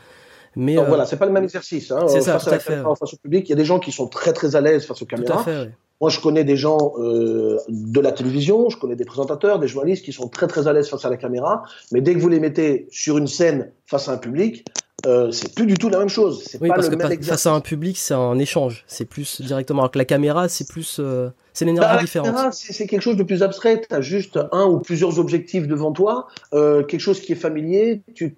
Mais 0.56 0.74
non, 0.74 0.84
euh, 0.84 0.86
voilà, 0.86 1.04
c'est 1.04 1.18
pas 1.18 1.26
le 1.26 1.32
même 1.32 1.44
exercice. 1.44 1.90
Hein. 1.90 2.06
C'est 2.08 2.22
ça, 2.22 2.38
face 2.38 2.54
à 2.54 2.58
face 2.58 3.12
au 3.12 3.16
public, 3.18 3.46
il 3.46 3.50
y 3.50 3.52
a 3.52 3.56
des 3.56 3.66
gens 3.66 3.78
qui 3.78 3.92
sont 3.92 4.08
très 4.08 4.32
très 4.32 4.56
à 4.56 4.62
l'aise 4.62 4.86
face 4.86 5.02
aux 5.02 5.06
caméras. 5.06 5.34
Tout 5.34 5.40
à 5.40 5.42
fait, 5.42 5.70
Moi, 6.00 6.08
je 6.08 6.18
connais 6.18 6.44
des 6.44 6.56
gens 6.56 6.94
euh, 6.98 7.58
de 7.68 8.00
la 8.00 8.12
télévision, 8.12 8.70
je 8.70 8.78
connais 8.78 8.96
des 8.96 9.04
présentateurs, 9.04 9.58
des 9.58 9.68
journalistes 9.68 10.02
qui 10.02 10.14
sont 10.14 10.28
très 10.28 10.46
très 10.46 10.66
à 10.66 10.72
l'aise 10.72 10.88
face 10.88 11.04
à 11.04 11.10
la 11.10 11.18
caméra, 11.18 11.64
mais 11.92 12.00
dès 12.00 12.14
que 12.14 12.20
vous 12.20 12.30
les 12.30 12.40
mettez 12.40 12.88
sur 12.90 13.18
une 13.18 13.26
scène 13.26 13.70
face 13.84 14.08
à 14.08 14.12
un 14.12 14.16
public, 14.16 14.64
euh, 15.04 15.30
c'est 15.30 15.54
plus 15.54 15.66
du 15.66 15.74
tout 15.74 15.90
la 15.90 15.98
même 15.98 16.09
chose. 16.09 16.42
C'est 16.46 16.61
oui, 16.61 16.68
parce 16.68 16.88
que 16.88 17.22
face 17.22 17.46
à 17.46 17.52
un 17.52 17.61
public, 17.61 17.98
c'est 17.98 18.14
un 18.14 18.38
échange. 18.38 18.85
C'est 18.87 19.04
plus 19.04 19.42
directement. 19.42 19.82
Alors 19.82 19.90
que 19.90 19.98
la 19.98 20.06
caméra, 20.06 20.48
c'est 20.48 20.66
plus, 20.66 20.98
euh, 20.98 21.28
c'est 21.52 21.66
une 21.66 21.72
énergie 21.72 21.96
bah, 21.96 22.00
différente. 22.00 22.54
C'est 22.54 22.87
quelque 22.87 23.02
chose 23.02 23.16
de 23.16 23.22
plus 23.22 23.42
abstrait. 23.42 23.82
Tu 23.88 23.94
as 23.94 24.00
juste 24.00 24.38
un 24.52 24.64
ou 24.64 24.78
plusieurs 24.78 25.18
objectifs 25.18 25.68
devant 25.68 25.92
toi, 25.92 26.28
euh, 26.54 26.82
quelque 26.82 27.00
chose 27.00 27.20
qui 27.20 27.32
est 27.32 27.37
familier. 27.37 28.02
Tu, 28.14 28.37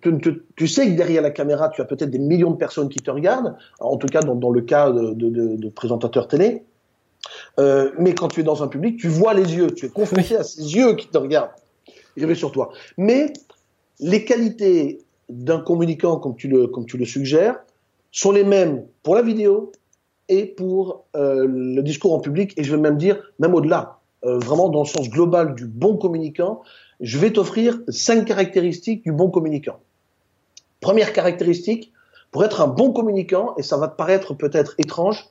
tu, 0.57 0.69
sais 0.69 0.87
que 0.89 0.97
derrière 0.97 1.23
la 1.23 1.31
caméra, 1.31 1.69
tu 1.69 1.81
as 1.81 1.85
peut-être 1.85 2.11
des 2.11 2.19
millions 2.19 2.51
de 2.51 2.57
personnes 2.57 2.89
qui 2.89 2.99
te 2.99 3.11
regardent. 3.11 3.55
En 3.79 3.97
tout 3.97 4.09
cas, 4.09 4.21
dans, 4.21 4.35
dans 4.35 4.51
le 4.51 4.61
cas 4.61 4.91
de, 4.91 5.15
de, 5.15 5.31
de, 5.31 5.57
de 5.57 5.69
présentateurs 5.69 6.27
télé. 6.27 6.65
Mais 7.57 8.15
quand 8.15 8.29
tu 8.29 8.41
es 8.41 8.45
dans 8.45 8.65
un 8.65 8.69
public, 8.69 8.99
tu 8.99 9.09
vois 9.09 9.33
les 9.33 9.55
yeux. 9.55 9.71
Tu 9.71 9.87
es 9.87 9.89
confronté 9.89 10.37
à 10.37 10.43
ces 10.43 10.75
yeux 10.75 10.97
qui 10.97 11.07
te 11.07 11.19
regardent. 11.19 11.51
Y 12.17 12.35
sur 12.35 12.51
toi. 12.51 12.73
Mais 12.97 13.33
les 14.01 14.25
qualités 14.25 15.05
d'un 15.29 15.61
communicant, 15.61 16.19
comme 16.19 16.37
tu, 16.37 16.49
le, 16.49 17.05
suggères, 17.05 17.57
sont 18.11 18.33
les 18.33 18.45
mêmes 18.45 18.87
pour 19.03 19.15
la 19.15 19.23
vidéo 19.23 19.73
et 20.29 20.47
pour 20.47 21.05
euh, 21.17 21.47
le 21.47 21.83
discours 21.83 22.15
en 22.15 22.21
public, 22.21 22.53
et 22.57 22.65
je 22.65 22.75
vais 22.75 22.81
même 22.81 22.99
dire, 22.99 23.23
même 23.39 23.55
au-delà, 23.55 24.01
euh, 24.25 24.39
vraiment 24.39 24.69
dans 24.69 24.81
le 24.81 24.89
sens 24.89 25.09
global 25.09 25.55
du 25.55 25.67
bon 25.67 25.97
communicant, 25.97 26.63
je 27.01 27.19
vais 27.19 27.33
t'offrir 27.33 27.79
cinq 27.89 28.25
caractéristiques 28.25 29.05
du 29.05 29.13
bon 29.13 29.31
communicant. 29.31 29.79
Première 30.81 31.13
caractéristique, 31.13 31.93
pour 32.31 32.45
être 32.45 32.61
un 32.61 32.67
bon 32.67 32.93
communicant, 32.93 33.55
et 33.57 33.63
ça 33.63 33.77
va 33.77 33.89
te 33.89 33.97
paraître 33.97 34.35
peut-être 34.35 34.75
étrange, 34.79 35.29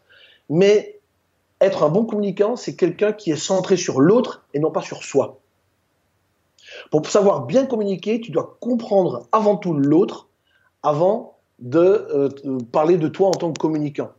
mais 0.49 0.99
être 1.61 1.83
un 1.83 1.89
bon 1.89 2.05
communicant, 2.05 2.55
c'est 2.55 2.75
quelqu'un 2.75 3.13
qui 3.13 3.31
est 3.31 3.37
centré 3.37 3.77
sur 3.77 3.99
l'autre 3.99 4.45
et 4.53 4.59
non 4.59 4.71
pas 4.71 4.81
sur 4.81 5.03
soi. 5.03 5.39
Pour 6.91 7.05
savoir 7.07 7.45
bien 7.45 7.65
communiquer, 7.65 8.21
tu 8.21 8.31
dois 8.31 8.57
comprendre 8.59 9.27
avant 9.31 9.57
tout 9.57 9.73
l'autre 9.73 10.27
avant 10.83 11.37
de 11.59 11.79
euh, 11.79 12.29
parler 12.71 12.97
de 12.97 13.07
toi 13.07 13.29
en 13.29 13.31
tant 13.31 13.51
que 13.51 13.59
communicant. 13.59 14.09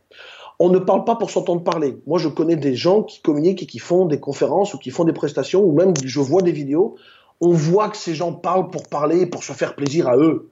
On 0.59 0.69
ne 0.69 0.79
parle 0.79 1.05
pas 1.05 1.15
pour 1.15 1.29
s'entendre 1.29 1.63
parler. 1.63 1.97
Moi, 2.05 2.19
je 2.19 2.27
connais 2.27 2.57
des 2.57 2.75
gens 2.75 3.03
qui 3.03 3.21
communiquent 3.21 3.63
et 3.63 3.65
qui 3.65 3.79
font 3.79 4.05
des 4.05 4.19
conférences 4.19 4.73
ou 4.73 4.77
qui 4.77 4.89
font 4.89 5.05
des 5.05 5.13
prestations, 5.13 5.63
ou 5.63 5.71
même 5.71 5.93
je 6.03 6.19
vois 6.19 6.41
des 6.41 6.51
vidéos. 6.51 6.95
On 7.39 7.51
voit 7.51 7.87
que 7.87 7.95
ces 7.95 8.13
gens 8.13 8.33
parlent 8.33 8.69
pour 8.69 8.87
parler, 8.87 9.25
pour 9.25 9.43
se 9.43 9.53
faire 9.53 9.75
plaisir 9.75 10.09
à 10.09 10.17
eux. 10.17 10.51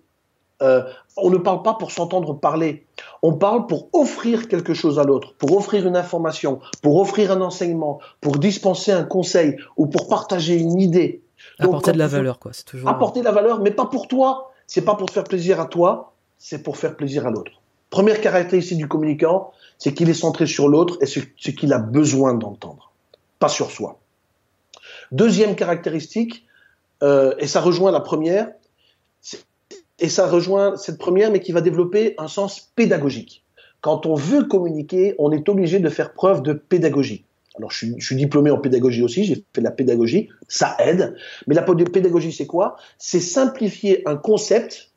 Euh, 0.61 0.81
on 1.17 1.29
ne 1.29 1.37
parle 1.37 1.61
pas 1.61 1.73
pour 1.73 1.91
s'entendre 1.91 2.33
parler. 2.39 2.87
On 3.21 3.33
parle 3.33 3.67
pour 3.67 3.89
offrir 3.93 4.47
quelque 4.47 4.73
chose 4.73 4.97
à 4.97 5.03
l'autre, 5.03 5.35
pour 5.37 5.55
offrir 5.55 5.85
une 5.85 5.97
information, 5.97 6.59
pour 6.81 6.99
offrir 6.99 7.31
un 7.31 7.41
enseignement, 7.41 7.99
pour 8.21 8.37
dispenser 8.37 8.91
un 8.91 9.03
conseil 9.03 9.57
ou 9.75 9.87
pour 9.87 10.07
partager 10.07 10.55
une 10.55 10.79
idée. 10.79 11.21
Apporter 11.59 11.91
de 11.91 11.97
la 11.97 12.07
valeur, 12.07 12.39
quoi. 12.39 12.51
C'est 12.53 12.65
toujours. 12.65 12.89
Apporter 12.89 13.19
de 13.19 13.25
la 13.25 13.31
valeur, 13.31 13.61
mais 13.61 13.71
pas 13.71 13.85
pour 13.85 14.07
toi. 14.07 14.51
C'est 14.67 14.81
pas 14.81 14.95
pour 14.95 15.07
te 15.07 15.13
faire 15.13 15.23
plaisir 15.23 15.61
à 15.61 15.65
toi, 15.65 16.13
c'est 16.37 16.61
pour 16.61 16.77
faire 16.77 16.95
plaisir 16.95 17.25
à 17.25 17.31
l'autre. 17.31 17.53
Première 17.89 18.19
caractéristique 18.19 18.77
du 18.77 18.87
communicant, 18.87 19.53
c'est 19.77 19.93
qu'il 19.93 20.09
est 20.09 20.13
centré 20.13 20.45
sur 20.45 20.67
l'autre 20.67 20.97
et 21.01 21.05
ce, 21.05 21.19
qu'il 21.19 21.71
a 21.71 21.79
besoin 21.79 22.33
d'entendre, 22.33 22.91
pas 23.39 23.47
sur 23.47 23.71
soi. 23.71 23.97
Deuxième 25.13 25.55
caractéristique, 25.55 26.45
euh, 27.01 27.33
et 27.39 27.47
ça 27.47 27.61
rejoint 27.61 27.91
la 27.91 28.01
première, 28.01 28.51
et 29.99 30.09
ça 30.09 30.27
rejoint 30.27 30.75
cette 30.75 30.97
première, 30.97 31.31
mais 31.31 31.39
qui 31.39 31.53
va 31.53 31.61
développer 31.61 32.13
un 32.17 32.27
sens 32.27 32.59
pédagogique. 32.75 33.45
Quand 33.79 34.05
on 34.05 34.15
veut 34.15 34.43
communiquer, 34.43 35.15
on 35.17 35.31
est 35.31 35.47
obligé 35.47 35.79
de 35.79 35.89
faire 35.89 36.13
preuve 36.13 36.43
de 36.43 36.51
pédagogie. 36.51 37.23
Alors, 37.57 37.71
je 37.71 37.93
suis, 37.99 38.15
diplômé 38.15 38.51
en 38.51 38.59
pédagogie 38.59 39.01
aussi, 39.01 39.23
j'ai 39.23 39.35
fait 39.35 39.61
de 39.61 39.63
la 39.63 39.71
pédagogie, 39.71 40.29
ça 40.47 40.75
aide. 40.79 41.15
Mais 41.47 41.55
la 41.55 41.63
pédagogie, 41.63 42.31
c'est 42.31 42.45
quoi? 42.45 42.77
C'est 42.97 43.19
simplifier 43.19 44.07
un 44.07 44.15
concept 44.15 44.91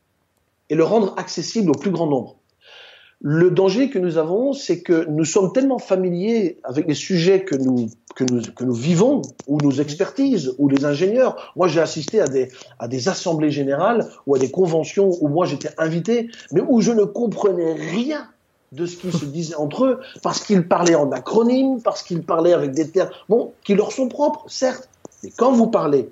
et 0.69 0.75
le 0.75 0.85
rendre 0.85 1.15
accessible 1.19 1.71
au 1.71 1.75
plus 1.75 1.91
grand 1.91 2.07
nombre. 2.07 2.37
Le 3.23 3.51
danger 3.51 3.91
que 3.91 3.99
nous 3.99 4.17
avons, 4.17 4.55
c'est 4.55 4.81
que 4.81 5.05
nous 5.11 5.27
sommes 5.27 5.53
tellement 5.53 5.79
familiers 5.79 6.59
avec 6.65 6.87
les 6.87 6.95
sujets 6.95 7.45
que 7.45 7.55
nous, 7.55 7.91
vivons, 8.73 9.21
ou 9.47 9.59
nos 9.59 9.73
expertises, 9.73 10.55
ou 10.57 10.71
les 10.71 10.87
ingénieurs. 10.87 11.53
Moi, 11.55 11.69
j'ai 11.69 11.81
assisté 11.81 12.21
à 12.21 12.29
des, 12.29 12.49
à 12.79 12.89
des 12.89 13.09
assemblées 13.11 13.51
générales 13.51 14.09
ou 14.27 14.35
à 14.37 14.39
des 14.39 14.51
conventions 14.51 15.11
où 15.21 15.29
moi 15.29 15.45
j'étais 15.45 15.69
invité, 15.77 16.31
mais 16.53 16.63
où 16.67 16.81
je 16.81 16.93
ne 16.93 17.05
comprenais 17.05 17.75
rien 17.75 18.27
de 18.73 18.87
ce 18.87 18.97
qu'ils 18.97 19.13
se 19.13 19.25
disaient 19.25 19.57
entre 19.57 19.85
eux, 19.85 20.01
parce 20.23 20.45
qu'ils 20.45 20.67
parlaient 20.67 20.95
en 20.95 21.11
acronyme, 21.11 21.83
parce 21.83 22.03
qu'ils 22.03 22.23
parlaient 22.23 22.53
avec 22.53 22.73
des 22.73 22.91
termes, 22.91 23.11
bon, 23.29 23.53
qui 23.65 23.75
leur 23.75 23.93
sont 23.93 24.09
propres, 24.09 24.45
certes. 24.49 24.89
Mais 25.23 25.31
quand 25.37 25.53
vous 25.53 25.67
parlez 25.67 26.09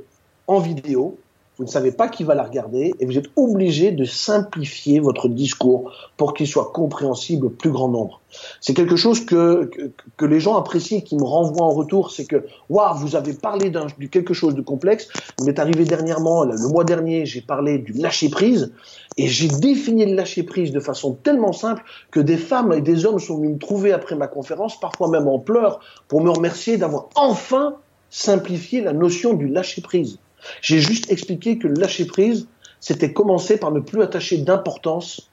en 0.46 0.58
vidéo, 0.58 1.18
vous 1.58 1.64
ne 1.64 1.70
savez 1.70 1.90
pas 1.90 2.08
qui 2.08 2.22
va 2.22 2.36
la 2.36 2.44
regarder 2.44 2.94
et 3.00 3.04
vous 3.04 3.18
êtes 3.18 3.30
obligé 3.34 3.90
de 3.90 4.04
simplifier 4.04 5.00
votre 5.00 5.28
discours 5.28 5.92
pour 6.16 6.32
qu'il 6.32 6.46
soit 6.46 6.70
compréhensible 6.72 7.46
au 7.46 7.50
plus 7.50 7.70
grand 7.70 7.88
nombre. 7.88 8.20
C'est 8.60 8.74
quelque 8.74 8.94
chose 8.94 9.26
que, 9.26 9.68
que, 10.16 10.24
les 10.24 10.38
gens 10.38 10.56
apprécient 10.56 10.98
et 10.98 11.02
qui 11.02 11.16
me 11.16 11.24
renvoient 11.24 11.66
en 11.66 11.70
retour, 11.70 12.12
c'est 12.12 12.26
que, 12.26 12.44
waouh, 12.68 12.96
vous 12.98 13.16
avez 13.16 13.32
parlé 13.32 13.70
d'un, 13.70 13.86
de 13.98 14.06
quelque 14.06 14.34
chose 14.34 14.54
de 14.54 14.60
complexe. 14.60 15.08
Il 15.40 15.46
m'est 15.46 15.58
arrivé 15.58 15.84
dernièrement, 15.84 16.44
le 16.44 16.68
mois 16.68 16.84
dernier, 16.84 17.26
j'ai 17.26 17.40
parlé 17.40 17.78
du 17.78 17.92
lâcher 17.92 18.28
prise 18.28 18.72
et 19.16 19.26
j'ai 19.26 19.48
défini 19.48 20.06
le 20.06 20.14
lâcher 20.14 20.44
prise 20.44 20.70
de 20.70 20.80
façon 20.80 21.14
tellement 21.14 21.52
simple 21.52 21.82
que 22.12 22.20
des 22.20 22.36
femmes 22.36 22.72
et 22.72 22.82
des 22.82 23.04
hommes 23.04 23.18
sont 23.18 23.36
venus 23.36 23.54
me 23.54 23.58
trouver 23.58 23.92
après 23.92 24.14
ma 24.14 24.28
conférence, 24.28 24.78
parfois 24.78 25.08
même 25.08 25.26
en 25.26 25.40
pleurs, 25.40 25.80
pour 26.06 26.20
me 26.20 26.30
remercier 26.30 26.76
d'avoir 26.76 27.08
enfin 27.16 27.74
simplifié 28.10 28.80
la 28.80 28.92
notion 28.92 29.34
du 29.34 29.48
lâcher 29.48 29.82
prise. 29.82 30.18
J'ai 30.60 30.80
juste 30.80 31.10
expliqué 31.10 31.58
que 31.58 31.68
lâcher 31.68 32.06
prise, 32.06 32.46
c'était 32.80 33.12
commencer 33.12 33.58
par 33.58 33.70
ne 33.72 33.80
plus 33.80 34.02
attacher 34.02 34.38
d'importance 34.38 35.30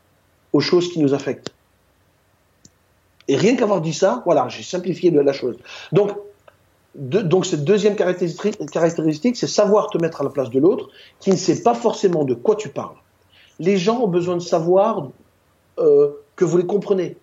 aux 0.53 0.61
choses 0.61 0.91
qui 0.91 0.99
nous 0.99 1.13
affectent. 1.13 1.53
Et 3.27 3.35
rien 3.35 3.55
qu'avoir 3.55 3.81
dit 3.81 3.93
ça, 3.93 4.21
voilà, 4.25 4.47
j'ai 4.49 4.63
simplifié 4.63 5.11
la 5.11 5.33
chose. 5.33 5.57
Donc, 5.91 6.11
donc 6.95 7.45
cette 7.45 7.63
deuxième 7.63 7.95
caractéristique, 7.95 9.35
c'est 9.35 9.47
savoir 9.47 9.89
te 9.89 9.97
mettre 9.97 10.21
à 10.21 10.23
la 10.23 10.29
place 10.29 10.49
de 10.49 10.59
l'autre, 10.59 10.89
qui 11.19 11.31
ne 11.31 11.35
sait 11.35 11.61
pas 11.61 11.73
forcément 11.73 12.23
de 12.23 12.33
quoi 12.33 12.55
tu 12.55 12.69
parles. 12.69 12.95
Les 13.59 13.77
gens 13.77 14.01
ont 14.01 14.07
besoin 14.07 14.35
de 14.35 14.41
savoir 14.41 15.09
euh, 15.79 16.11
que 16.35 16.45
vous 16.45 16.57
les 16.57 16.65
comprenez 16.65 17.17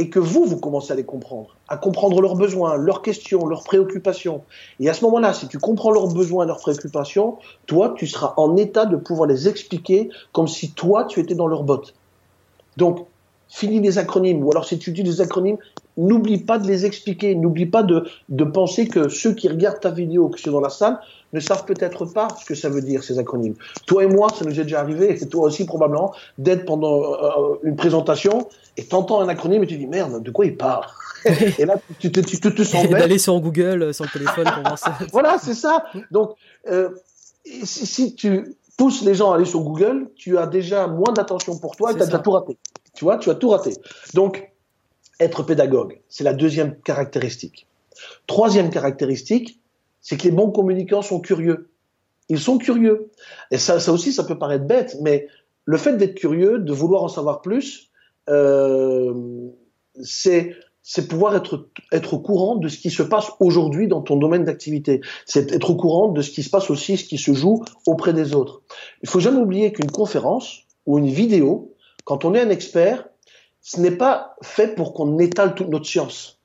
et 0.00 0.08
que 0.08 0.18
vous, 0.18 0.46
vous 0.46 0.56
commencez 0.56 0.92
à 0.92 0.96
les 0.96 1.04
comprendre, 1.04 1.54
à 1.68 1.76
comprendre 1.76 2.22
leurs 2.22 2.34
besoins, 2.34 2.76
leurs 2.76 3.02
questions, 3.02 3.46
leurs 3.46 3.64
préoccupations. 3.64 4.40
Et 4.80 4.88
à 4.88 4.94
ce 4.94 5.04
moment-là, 5.04 5.34
si 5.34 5.46
tu 5.46 5.58
comprends 5.58 5.90
leurs 5.90 6.08
besoins, 6.08 6.46
leurs 6.46 6.60
préoccupations, 6.60 7.36
toi, 7.66 7.92
tu 7.94 8.06
seras 8.06 8.32
en 8.38 8.56
état 8.56 8.86
de 8.86 8.96
pouvoir 8.96 9.28
les 9.28 9.46
expliquer 9.46 10.08
comme 10.32 10.48
si 10.48 10.72
toi, 10.72 11.04
tu 11.04 11.20
étais 11.20 11.34
dans 11.34 11.46
leurs 11.46 11.64
bottes. 11.64 11.92
Donc, 12.78 13.08
finis 13.50 13.80
les 13.80 13.98
acronymes, 13.98 14.42
ou 14.42 14.50
alors 14.50 14.64
si 14.64 14.78
tu 14.78 14.90
dis 14.90 15.02
des 15.02 15.20
acronymes, 15.20 15.58
n'oublie 15.98 16.38
pas 16.38 16.58
de 16.58 16.66
les 16.66 16.86
expliquer, 16.86 17.34
n'oublie 17.34 17.66
pas 17.66 17.82
de, 17.82 18.44
penser 18.44 18.88
que 18.88 19.10
ceux 19.10 19.34
qui 19.34 19.50
regardent 19.50 19.80
ta 19.80 19.90
vidéo, 19.90 20.30
que 20.30 20.40
sont 20.40 20.52
dans 20.52 20.62
la 20.62 20.70
salle, 20.70 20.98
ne 21.32 21.40
savent 21.40 21.64
peut-être 21.64 22.06
pas 22.06 22.28
ce 22.40 22.44
que 22.44 22.54
ça 22.54 22.68
veut 22.68 22.82
dire, 22.82 23.04
ces 23.04 23.18
acronymes. 23.18 23.54
Toi 23.86 24.04
et 24.04 24.06
moi, 24.06 24.28
ça 24.36 24.44
nous 24.44 24.58
est 24.58 24.64
déjà 24.64 24.80
arrivé, 24.80 25.22
et 25.22 25.28
toi 25.28 25.44
aussi 25.44 25.64
probablement, 25.64 26.14
d'être 26.38 26.64
pendant 26.64 27.14
euh, 27.14 27.58
une 27.62 27.76
présentation, 27.76 28.48
et 28.76 28.84
t'entends 28.84 29.20
un 29.20 29.28
acronyme 29.28 29.62
et 29.62 29.66
tu 29.66 29.76
dis, 29.76 29.86
merde, 29.86 30.22
de 30.22 30.30
quoi 30.30 30.46
il 30.46 30.56
parle 30.56 30.86
et 31.58 31.66
là, 31.66 31.76
tu 31.98 32.10
te, 32.10 32.20
tu 32.20 32.40
te, 32.40 32.62
sens 32.62 32.88
D'aller 32.88 33.18
sur 33.18 33.38
Google, 33.40 33.82
euh, 33.82 33.92
sur 33.92 34.04
le 34.04 34.10
téléphone 34.10 34.44
pour 34.54 34.62
voir 34.62 34.78
ça. 34.78 34.98
voilà, 35.12 35.36
c'est 35.38 35.54
ça. 35.54 35.84
Donc, 36.10 36.32
euh, 36.70 36.90
si, 37.44 37.86
si, 37.86 38.14
tu 38.14 38.56
pousses 38.78 39.02
les 39.02 39.14
gens 39.14 39.32
à 39.32 39.36
aller 39.36 39.44
sur 39.44 39.60
Google, 39.60 40.08
tu 40.16 40.38
as 40.38 40.46
déjà 40.46 40.86
moins 40.86 41.12
d'attention 41.12 41.58
pour 41.58 41.76
toi 41.76 41.92
et 41.92 41.94
tu 41.94 42.00
as 42.00 42.06
déjà 42.06 42.20
tout 42.20 42.30
raté. 42.30 42.56
Tu 42.94 43.04
vois, 43.04 43.18
tu 43.18 43.28
as 43.28 43.34
tout 43.34 43.50
raté. 43.50 43.74
Donc, 44.14 44.50
être 45.20 45.42
pédagogue, 45.42 46.00
c'est 46.08 46.24
la 46.24 46.32
deuxième 46.32 46.76
caractéristique. 46.76 47.66
Troisième 48.26 48.70
caractéristique, 48.70 49.59
c'est 50.00 50.16
que 50.16 50.24
les 50.24 50.30
bons 50.30 50.50
communicants 50.50 51.02
sont 51.02 51.20
curieux. 51.20 51.70
Ils 52.28 52.38
sont 52.38 52.58
curieux. 52.58 53.10
Et 53.50 53.58
ça, 53.58 53.80
ça 53.80 53.92
aussi, 53.92 54.12
ça 54.12 54.24
peut 54.24 54.38
paraître 54.38 54.64
bête, 54.64 54.96
mais 55.00 55.26
le 55.64 55.76
fait 55.76 55.96
d'être 55.96 56.14
curieux, 56.14 56.58
de 56.58 56.72
vouloir 56.72 57.02
en 57.02 57.08
savoir 57.08 57.42
plus, 57.42 57.90
euh, 58.28 59.12
c'est 60.02 60.56
pouvoir 61.08 61.36
être, 61.36 61.68
être 61.92 62.14
au 62.14 62.18
courant 62.18 62.56
de 62.56 62.68
ce 62.68 62.78
qui 62.78 62.90
se 62.90 63.02
passe 63.02 63.30
aujourd'hui 63.38 63.86
dans 63.86 64.00
ton 64.00 64.16
domaine 64.16 64.44
d'activité. 64.44 65.00
C'est 65.26 65.52
être 65.52 65.70
au 65.70 65.76
courant 65.76 66.08
de 66.08 66.22
ce 66.22 66.30
qui 66.30 66.42
se 66.42 66.50
passe 66.50 66.70
aussi, 66.70 66.96
ce 66.96 67.04
qui 67.04 67.18
se 67.18 67.32
joue 67.32 67.64
auprès 67.86 68.12
des 68.12 68.34
autres. 68.34 68.62
Il 69.02 69.08
faut 69.08 69.20
jamais 69.20 69.40
oublier 69.40 69.72
qu'une 69.72 69.90
conférence 69.90 70.62
ou 70.86 70.98
une 70.98 71.08
vidéo, 71.08 71.74
quand 72.04 72.24
on 72.24 72.34
est 72.34 72.40
un 72.40 72.50
expert, 72.50 73.08
ce 73.60 73.80
n'est 73.80 73.96
pas 73.96 74.36
fait 74.42 74.74
pour 74.74 74.94
qu'on 74.94 75.18
étale 75.18 75.54
toute 75.54 75.68
notre 75.68 75.86
science. 75.86 76.39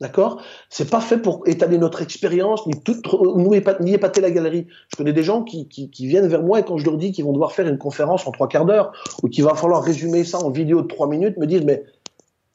D'accord? 0.00 0.40
C'est 0.70 0.88
pas 0.88 1.00
fait 1.00 1.18
pour 1.18 1.42
étaler 1.46 1.76
notre 1.76 2.02
expérience, 2.02 2.64
ni, 2.66 2.74
nous 3.20 3.50
ni 3.80 3.94
épater 3.94 4.20
la 4.20 4.30
galerie. 4.30 4.68
Je 4.88 4.96
connais 4.96 5.12
des 5.12 5.24
gens 5.24 5.42
qui, 5.42 5.68
qui, 5.68 5.90
qui, 5.90 6.06
viennent 6.06 6.28
vers 6.28 6.42
moi 6.44 6.60
et 6.60 6.64
quand 6.64 6.78
je 6.78 6.84
leur 6.84 6.96
dis 6.96 7.10
qu'ils 7.10 7.24
vont 7.24 7.32
devoir 7.32 7.50
faire 7.50 7.66
une 7.66 7.78
conférence 7.78 8.24
en 8.26 8.30
trois 8.30 8.46
quarts 8.46 8.64
d'heure 8.64 8.92
ou 9.24 9.28
qu'il 9.28 9.42
va 9.42 9.56
falloir 9.56 9.82
résumer 9.82 10.22
ça 10.22 10.38
en 10.38 10.50
vidéo 10.50 10.82
de 10.82 10.86
trois 10.86 11.08
minutes, 11.08 11.36
me 11.36 11.46
disent 11.46 11.64
mais 11.64 11.84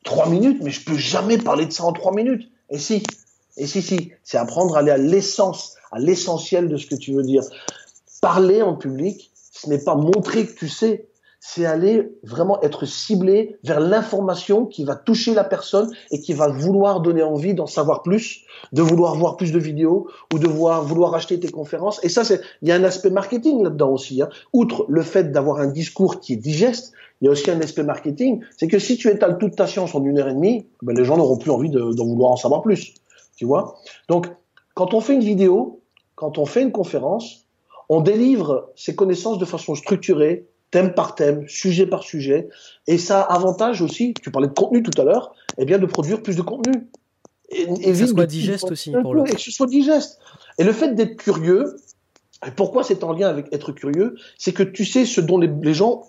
trois 0.03 0.29
minutes, 0.29 0.61
mais 0.61 0.71
je 0.71 0.85
peux 0.85 0.97
jamais 0.97 1.37
parler 1.37 1.65
de 1.65 1.73
ça 1.73 1.83
en 1.83 1.91
trois 1.91 2.13
minutes. 2.13 2.49
Et 2.69 2.77
si, 2.77 3.03
et 3.57 3.67
si, 3.67 3.81
si, 3.81 4.11
c'est 4.23 4.37
apprendre 4.37 4.75
à 4.75 4.79
aller 4.79 4.91
à 4.91 4.97
l'essence, 4.97 5.75
à 5.91 5.99
l'essentiel 5.99 6.69
de 6.69 6.77
ce 6.77 6.87
que 6.87 6.95
tu 6.95 7.13
veux 7.13 7.23
dire. 7.23 7.43
Parler 8.21 8.61
en 8.61 8.75
public, 8.75 9.31
ce 9.51 9.69
n'est 9.69 9.83
pas 9.83 9.95
montrer 9.95 10.47
que 10.47 10.53
tu 10.53 10.69
sais, 10.69 11.09
c'est 11.45 11.65
aller 11.65 12.09
vraiment 12.23 12.61
être 12.61 12.85
ciblé 12.85 13.57
vers 13.65 13.81
l'information 13.81 14.65
qui 14.65 14.85
va 14.85 14.95
toucher 14.95 15.33
la 15.33 15.43
personne 15.43 15.91
et 16.09 16.21
qui 16.21 16.31
va 16.31 16.47
vouloir 16.47 17.01
donner 17.01 17.21
envie 17.21 17.53
d'en 17.53 17.65
savoir 17.65 18.01
plus, 18.01 18.45
de 18.71 18.81
vouloir 18.81 19.13
voir 19.15 19.35
plus 19.35 19.51
de 19.51 19.59
vidéos 19.59 20.07
ou 20.33 20.39
de 20.39 20.47
vouloir 20.47 21.13
acheter 21.13 21.37
tes 21.41 21.49
conférences. 21.49 21.99
Et 22.01 22.07
ça, 22.07 22.23
c'est, 22.23 22.39
il 22.61 22.69
y 22.69 22.71
a 22.71 22.75
un 22.75 22.83
aspect 22.85 23.09
marketing 23.09 23.61
là-dedans 23.61 23.91
aussi. 23.91 24.21
Hein. 24.21 24.29
Outre 24.53 24.85
le 24.87 25.01
fait 25.01 25.33
d'avoir 25.33 25.59
un 25.59 25.67
discours 25.67 26.21
qui 26.21 26.31
est 26.31 26.37
digeste, 26.37 26.93
il 27.19 27.25
y 27.25 27.27
a 27.27 27.31
aussi 27.31 27.51
un 27.51 27.59
aspect 27.59 27.83
marketing. 27.83 28.39
C'est 28.57 28.69
que 28.69 28.79
si 28.79 28.95
tu 28.95 29.09
étales 29.09 29.37
toute 29.37 29.57
ta 29.57 29.67
science 29.67 29.93
en 29.95 30.03
une 30.05 30.19
heure 30.19 30.29
et 30.29 30.33
demie, 30.33 30.65
ben 30.81 30.95
les 30.95 31.03
gens 31.03 31.17
n'auront 31.17 31.37
plus 31.37 31.51
envie 31.51 31.69
d'en 31.69 31.89
de, 31.89 32.03
vouloir 32.03 32.31
en 32.31 32.37
savoir 32.37 32.61
plus. 32.61 32.93
Tu 33.35 33.43
vois 33.43 33.75
Donc, 34.07 34.27
quand 34.75 34.93
on 34.93 35.01
fait 35.01 35.13
une 35.13 35.23
vidéo, 35.23 35.81
quand 36.15 36.37
on 36.37 36.45
fait 36.45 36.61
une 36.61 36.71
conférence, 36.71 37.47
on 37.89 37.99
délivre 37.99 38.71
ses 38.77 38.95
connaissances 38.95 39.39
de 39.39 39.45
façon 39.45 39.75
structurée, 39.75 40.47
thème 40.73 40.95
par 40.95 41.13
thème, 41.13 41.47
sujet 41.47 41.85
par 41.85 42.01
sujet. 42.01 42.49
Et 42.87 42.97
ça 42.97 43.21
a 43.21 43.35
avantage 43.35 43.83
aussi, 43.83 44.15
tu 44.23 44.31
parlais 44.31 44.47
de 44.47 44.53
contenu 44.53 44.81
tout 44.81 44.99
à 44.99 45.05
l'heure, 45.05 45.35
eh 45.59 45.65
bien 45.65 45.77
de 45.77 45.85
produire 45.85 46.23
plus 46.23 46.35
de 46.35 46.41
contenu. 46.41 46.87
Et, 47.49 47.65
que 47.67 47.93
ce 47.93 48.07
soit 48.07 48.25
digeste 48.25 48.71
aussi. 48.71 48.91
Pour 49.03 49.13
le... 49.13 49.21
Et 49.29 49.35
que 49.35 49.39
ce 49.39 49.51
soit 49.51 49.67
digeste. 49.67 50.19
Et 50.57 50.63
le 50.63 50.73
fait 50.73 50.95
d'être 50.95 51.15
curieux, 51.15 51.75
et 52.45 52.49
pourquoi 52.49 52.83
c'est 52.83 53.03
en 53.03 53.13
lien 53.13 53.29
avec 53.29 53.53
être 53.53 53.71
curieux, 53.71 54.15
c'est 54.39 54.51
que 54.51 54.63
tu 54.63 54.83
sais 54.83 55.05
ce 55.05 55.21
dont 55.21 55.37
les, 55.37 55.73
gens 55.75 56.07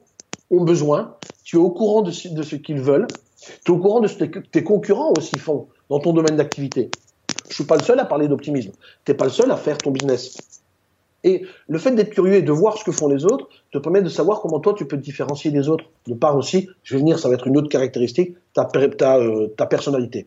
ont 0.51 0.65
besoin, 0.65 1.17
tu 1.45 1.57
es 1.57 1.61
au 1.61 1.71
courant 1.71 2.01
de 2.01 2.11
ce, 2.11 2.29
de 2.29 2.43
ce 2.43 2.57
qu'ils 2.57 2.81
veulent, 2.81 3.07
tu 3.67 3.71
es 3.71 3.75
au 3.75 3.79
courant 3.79 4.01
de 4.01 4.09
ce 4.09 4.25
que 4.25 4.39
tes 4.39 4.65
concurrents 4.65 5.13
aussi 5.19 5.39
font 5.39 5.69
dans 5.91 6.01
ton 6.01 6.15
domaine 6.15 6.37
d'activité. 6.37 6.91
Je 7.51 7.55
suis 7.55 7.65
pas 7.65 7.77
le 7.77 7.83
seul 7.83 8.01
à 8.01 8.07
parler 8.07 8.29
d'optimisme. 8.29 8.73
Tu 9.05 9.13
n'es 9.13 9.17
pas 9.17 9.27
le 9.27 9.31
seul 9.31 9.51
à 9.51 9.59
faire 9.59 9.77
ton 9.77 9.91
business. 9.91 10.39
Et 11.25 11.47
le 11.69 11.79
fait 11.79 11.93
d'être 11.93 12.11
curieux 12.11 12.35
et 12.35 12.43
de 12.43 12.53
voir 12.53 12.77
ce 12.77 12.85
que 12.85 12.93
font 12.93 13.09
les 13.09 13.25
autres 13.25 13.49
te 13.73 13.79
permet 13.79 14.03
de 14.03 14.09
savoir 14.09 14.41
comment 14.41 14.61
toi 14.61 14.75
tu 14.75 14.87
peux 14.87 14.97
te 14.97 15.03
différencier 15.03 15.51
des 15.51 15.69
autres. 15.69 15.87
De 16.07 16.15
part 16.15 16.37
aussi, 16.37 16.69
je 16.83 16.95
vais 16.95 17.01
venir, 17.01 17.19
ça 17.19 17.29
va 17.29 17.35
être 17.35 17.47
une 17.47 17.57
autre 17.57 17.69
caractéristique, 17.69 18.37
ta, 18.53 18.69
euh, 19.19 19.49
ta 19.57 19.67
personnalité. 19.67 20.27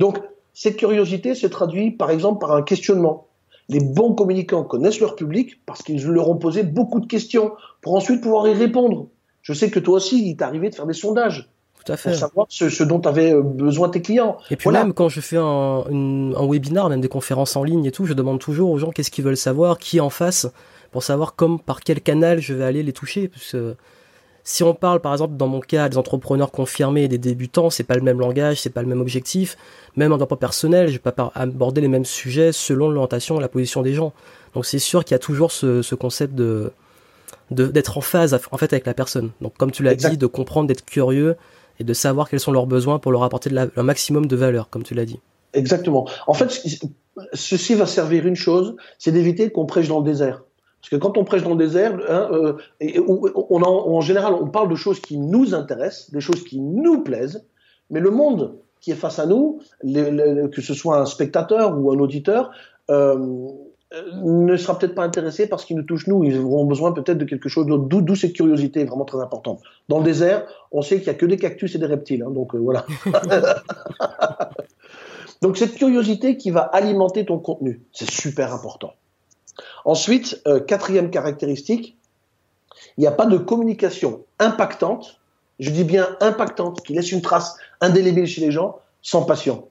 Donc, 0.00 0.18
cette 0.52 0.76
curiosité 0.76 1.34
se 1.34 1.46
traduit 1.46 1.92
par 1.92 2.10
exemple 2.10 2.40
par 2.40 2.52
un 2.52 2.62
questionnement. 2.62 3.26
Les 3.68 3.80
bons 3.80 4.14
communicants 4.14 4.64
connaissent 4.64 5.00
leur 5.00 5.16
public 5.16 5.60
parce 5.64 5.82
qu'ils 5.82 6.04
leur 6.06 6.28
ont 6.28 6.36
posé 6.36 6.62
beaucoup 6.62 7.00
de 7.00 7.06
questions 7.06 7.52
pour 7.80 7.94
ensuite 7.94 8.20
pouvoir 8.20 8.48
y 8.48 8.52
répondre. 8.52 9.08
Je 9.42 9.52
sais 9.52 9.70
que 9.70 9.78
toi 9.78 9.96
aussi, 9.96 10.28
il 10.28 10.36
t'est 10.36 10.44
arrivé 10.44 10.70
de 10.70 10.74
faire 10.74 10.86
des 10.86 10.92
sondages. 10.92 11.48
Pour 11.86 12.14
savoir 12.14 12.46
ce, 12.48 12.82
dont 12.82 13.00
avaient 13.00 13.32
euh, 13.32 13.42
besoin 13.42 13.88
tes 13.88 14.02
clients. 14.02 14.38
Et 14.50 14.56
puis 14.56 14.70
même 14.70 14.92
quand 14.92 15.08
je 15.08 15.20
fais 15.20 15.36
un, 15.36 15.84
un 16.36 16.46
webinar, 16.48 16.88
même 16.88 17.00
des 17.00 17.08
conférences 17.08 17.56
en 17.56 17.64
ligne 17.64 17.84
et 17.84 17.92
tout, 17.92 18.06
je 18.06 18.14
demande 18.14 18.40
toujours 18.40 18.70
aux 18.70 18.78
gens 18.78 18.90
qu'est-ce 18.90 19.10
qu'ils 19.10 19.24
veulent 19.24 19.36
savoir, 19.36 19.78
qui 19.78 20.00
en 20.00 20.10
face, 20.10 20.48
pour 20.90 21.02
savoir 21.02 21.34
comme 21.34 21.60
par 21.60 21.80
quel 21.80 22.00
canal 22.00 22.40
je 22.40 22.54
vais 22.54 22.64
aller 22.64 22.82
les 22.82 22.92
toucher. 22.92 23.28
Parce 23.28 23.52
que 23.52 23.76
si 24.46 24.62
on 24.62 24.74
parle 24.74 25.00
par 25.00 25.12
exemple 25.12 25.36
dans 25.36 25.48
mon 25.48 25.58
cas 25.58 25.88
des 25.88 25.98
entrepreneurs 25.98 26.52
confirmés 26.52 27.02
et 27.02 27.08
des 27.08 27.18
débutants, 27.18 27.68
c'est 27.68 27.82
pas 27.82 27.96
le 27.96 28.00
même 28.00 28.20
langage, 28.20 28.60
c'est 28.60 28.70
pas 28.70 28.80
le 28.80 28.86
même 28.86 29.00
objectif. 29.00 29.56
Même 29.96 30.12
en 30.12 30.16
développement 30.16 30.36
personnel, 30.36 30.86
je 30.86 30.92
vais 30.92 30.98
pas 31.00 31.32
aborder 31.34 31.80
les 31.80 31.88
mêmes 31.88 32.04
sujets 32.04 32.52
selon 32.52 32.88
l'orientation 32.88 33.38
et 33.38 33.40
la 33.40 33.48
position 33.48 33.82
des 33.82 33.92
gens. 33.92 34.12
Donc 34.54 34.64
c'est 34.64 34.78
sûr 34.78 35.04
qu'il 35.04 35.16
y 35.16 35.16
a 35.16 35.18
toujours 35.18 35.50
ce, 35.50 35.82
ce 35.82 35.94
concept 35.96 36.34
de 36.34 36.72
d'être 37.50 37.98
en 37.98 38.00
phase 38.00 38.38
en 38.50 38.56
fait 38.56 38.72
avec 38.72 38.86
la 38.86 38.94
personne. 38.94 39.30
Donc 39.40 39.56
comme 39.56 39.72
tu 39.72 39.82
l'as 39.82 39.96
dit, 39.96 40.16
de 40.16 40.26
comprendre, 40.26 40.68
d'être 40.68 40.84
curieux 40.84 41.36
et 41.78 41.84
de 41.84 41.92
savoir 41.92 42.28
quels 42.28 42.40
sont 42.40 42.52
leurs 42.52 42.66
besoins 42.66 42.98
pour 42.98 43.12
leur 43.12 43.22
apporter 43.22 43.50
de 43.50 43.70
un 43.76 43.82
maximum 43.82 44.26
de 44.26 44.36
valeur, 44.36 44.70
comme 44.70 44.82
tu 44.82 44.94
l'as 44.94 45.04
dit. 45.04 45.20
Exactement. 45.52 46.06
En 46.26 46.34
fait, 46.34 46.62
ceci 47.32 47.74
va 47.74 47.86
servir 47.86 48.26
une 48.26 48.36
chose, 48.36 48.76
c'est 48.98 49.12
d'éviter 49.12 49.50
qu'on 49.50 49.66
prêche 49.66 49.88
dans 49.88 49.98
le 49.98 50.04
désert. 50.04 50.42
Parce 50.80 50.90
que 50.90 50.96
quand 50.96 51.18
on 51.18 51.24
prêche 51.24 51.42
dans 51.42 51.54
le 51.54 51.56
désert, 51.56 51.98
hein, 52.08 52.28
euh, 52.30 52.52
on 53.08 53.62
en, 53.62 54.00
général, 54.00 54.34
on 54.34 54.46
parle 54.46 54.68
de 54.68 54.76
choses 54.76 55.00
qui 55.00 55.18
nous 55.18 55.54
intéressent, 55.54 56.10
des 56.10 56.20
choses 56.20 56.44
qui 56.44 56.60
nous 56.60 57.02
plaisent, 57.02 57.44
mais 57.90 58.00
le 58.00 58.10
monde 58.10 58.58
qui 58.80 58.92
est 58.92 58.96
face 58.96 59.18
à 59.18 59.26
nous, 59.26 59.60
que 59.82 60.60
ce 60.60 60.74
soit 60.74 60.98
un 61.00 61.06
spectateur 61.06 61.76
ou 61.76 61.90
un 61.90 61.98
auditeur, 61.98 62.50
euh, 62.90 63.48
ne 63.92 64.56
sera 64.56 64.78
peut-être 64.78 64.94
pas 64.94 65.04
intéressé 65.04 65.48
parce 65.48 65.64
qu'ils 65.64 65.76
nous 65.76 65.82
touchent 65.82 66.08
nous. 66.08 66.24
Ils 66.24 66.38
auront 66.38 66.64
besoin 66.64 66.92
peut-être 66.92 67.18
de 67.18 67.24
quelque 67.24 67.48
chose 67.48 67.66
d'autre. 67.66 67.84
D'où 67.84 68.14
cette 68.16 68.32
curiosité 68.32 68.80
est 68.80 68.84
vraiment 68.84 69.04
très 69.04 69.20
importante. 69.20 69.60
Dans 69.88 69.98
le 69.98 70.04
désert, 70.04 70.44
on 70.72 70.82
sait 70.82 70.96
qu'il 70.96 71.04
n'y 71.04 71.10
a 71.10 71.14
que 71.14 71.26
des 71.26 71.36
cactus 71.36 71.74
et 71.74 71.78
des 71.78 71.86
reptiles. 71.86 72.22
Hein, 72.22 72.30
donc 72.30 72.54
euh, 72.54 72.58
voilà. 72.58 72.84
donc 75.42 75.56
cette 75.56 75.74
curiosité 75.76 76.36
qui 76.36 76.50
va 76.50 76.62
alimenter 76.62 77.24
ton 77.24 77.38
contenu, 77.38 77.80
c'est 77.92 78.10
super 78.10 78.52
important. 78.52 78.94
Ensuite, 79.84 80.42
euh, 80.48 80.58
quatrième 80.58 81.10
caractéristique, 81.10 81.96
il 82.96 83.02
n'y 83.02 83.06
a 83.06 83.12
pas 83.12 83.26
de 83.26 83.38
communication 83.38 84.24
impactante. 84.40 85.20
Je 85.60 85.70
dis 85.70 85.84
bien 85.84 86.08
impactante, 86.20 86.82
qui 86.82 86.92
laisse 86.92 87.12
une 87.12 87.22
trace 87.22 87.56
indélébile 87.80 88.26
chez 88.26 88.40
les 88.40 88.50
gens, 88.50 88.80
sans 89.00 89.24
passion. 89.24 89.68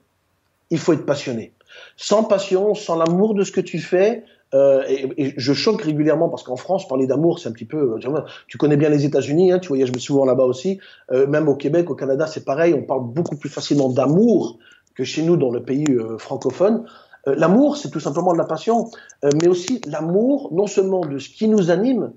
Il 0.70 0.78
faut 0.78 0.94
être 0.94 1.06
passionné 1.06 1.52
sans 1.96 2.24
passion, 2.24 2.74
sans 2.74 2.96
l'amour 2.96 3.34
de 3.34 3.44
ce 3.44 3.52
que 3.52 3.60
tu 3.60 3.78
fais. 3.78 4.24
Euh, 4.54 4.84
et, 4.88 5.34
je 5.36 5.52
choque 5.52 5.82
régulièrement 5.82 6.28
parce 6.28 6.42
qu'en 6.42 6.56
France, 6.56 6.86
parler 6.86 7.06
d'amour, 7.06 7.38
c'est 7.38 7.48
un 7.48 7.52
petit 7.52 7.64
peu. 7.64 7.98
Euh, 8.04 8.20
tu 8.46 8.58
connais 8.58 8.76
bien 8.76 8.88
les 8.88 9.04
États-Unis, 9.04 9.52
hein, 9.52 9.58
tu 9.58 9.68
voyages 9.68 9.92
souvent 9.98 10.24
là-bas 10.24 10.44
aussi. 10.44 10.78
Euh, 11.12 11.26
même 11.26 11.48
au 11.48 11.56
Québec, 11.56 11.90
au 11.90 11.94
Canada, 11.94 12.26
c'est 12.26 12.44
pareil. 12.44 12.74
On 12.74 12.82
parle 12.82 13.04
beaucoup 13.04 13.36
plus 13.36 13.50
facilement 13.50 13.88
d'amour 13.88 14.58
que 14.94 15.04
chez 15.04 15.22
nous 15.22 15.36
dans 15.36 15.50
le 15.50 15.62
pays 15.62 15.86
francophone. 16.16 16.86
l'amour, 17.26 17.76
c'est 17.76 17.90
tout 17.90 18.00
simplement 18.00 18.32
de 18.32 18.38
la 18.38 18.46
passion, 18.46 18.88
mais 19.22 19.46
aussi 19.46 19.82
l'amour, 19.86 20.48
non 20.52 20.66
seulement 20.66 21.04
de 21.04 21.18
ce 21.18 21.28
qui 21.28 21.48
nous 21.48 21.70
anime, 21.70 22.12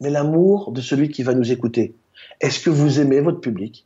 mais 0.00 0.10
l'amour 0.10 0.70
de 0.70 0.80
celui 0.80 1.08
qui 1.08 1.24
va 1.24 1.34
nous 1.34 1.50
écouter. 1.50 1.96
Est-ce 2.40 2.60
que 2.60 2.70
vous 2.70 3.00
aimez 3.00 3.20
votre 3.20 3.40
public? 3.40 3.84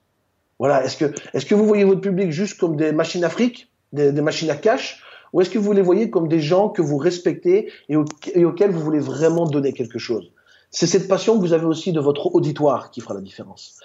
Voilà. 0.58 0.84
Est-ce 0.84 0.98
que, 0.98 1.14
est-ce 1.32 1.46
que 1.46 1.54
vous 1.54 1.64
voyez 1.64 1.84
votre 1.84 2.02
public 2.02 2.32
juste 2.32 2.58
comme 2.58 2.76
des 2.76 2.92
machines 2.92 3.24
à 3.24 3.30
fric, 3.30 3.70
des, 3.94 4.12
des 4.12 4.20
machines 4.20 4.50
à 4.50 4.56
cash, 4.56 5.02
ou 5.34 5.40
est-ce 5.40 5.50
que 5.50 5.58
vous 5.58 5.72
les 5.72 5.82
voyez 5.82 6.10
comme 6.10 6.28
des 6.28 6.40
gens 6.40 6.68
que 6.68 6.80
vous 6.80 6.96
respectez 6.96 7.70
et, 7.88 7.96
auxquels 7.96 8.70
vous 8.70 8.80
voulez 8.80 9.00
vraiment 9.00 9.46
donner 9.46 9.72
quelque 9.72 9.98
chose? 9.98 10.30
C'est 10.70 10.86
cette 10.86 11.08
passion 11.08 11.36
que 11.36 11.40
vous 11.40 11.52
avez 11.52 11.66
aussi 11.66 11.92
de 11.92 12.00
votre 12.00 12.34
auditoire 12.34 12.92
qui 12.92 13.00
fera 13.00 13.14
la 13.14 13.20
différence. 13.20 13.78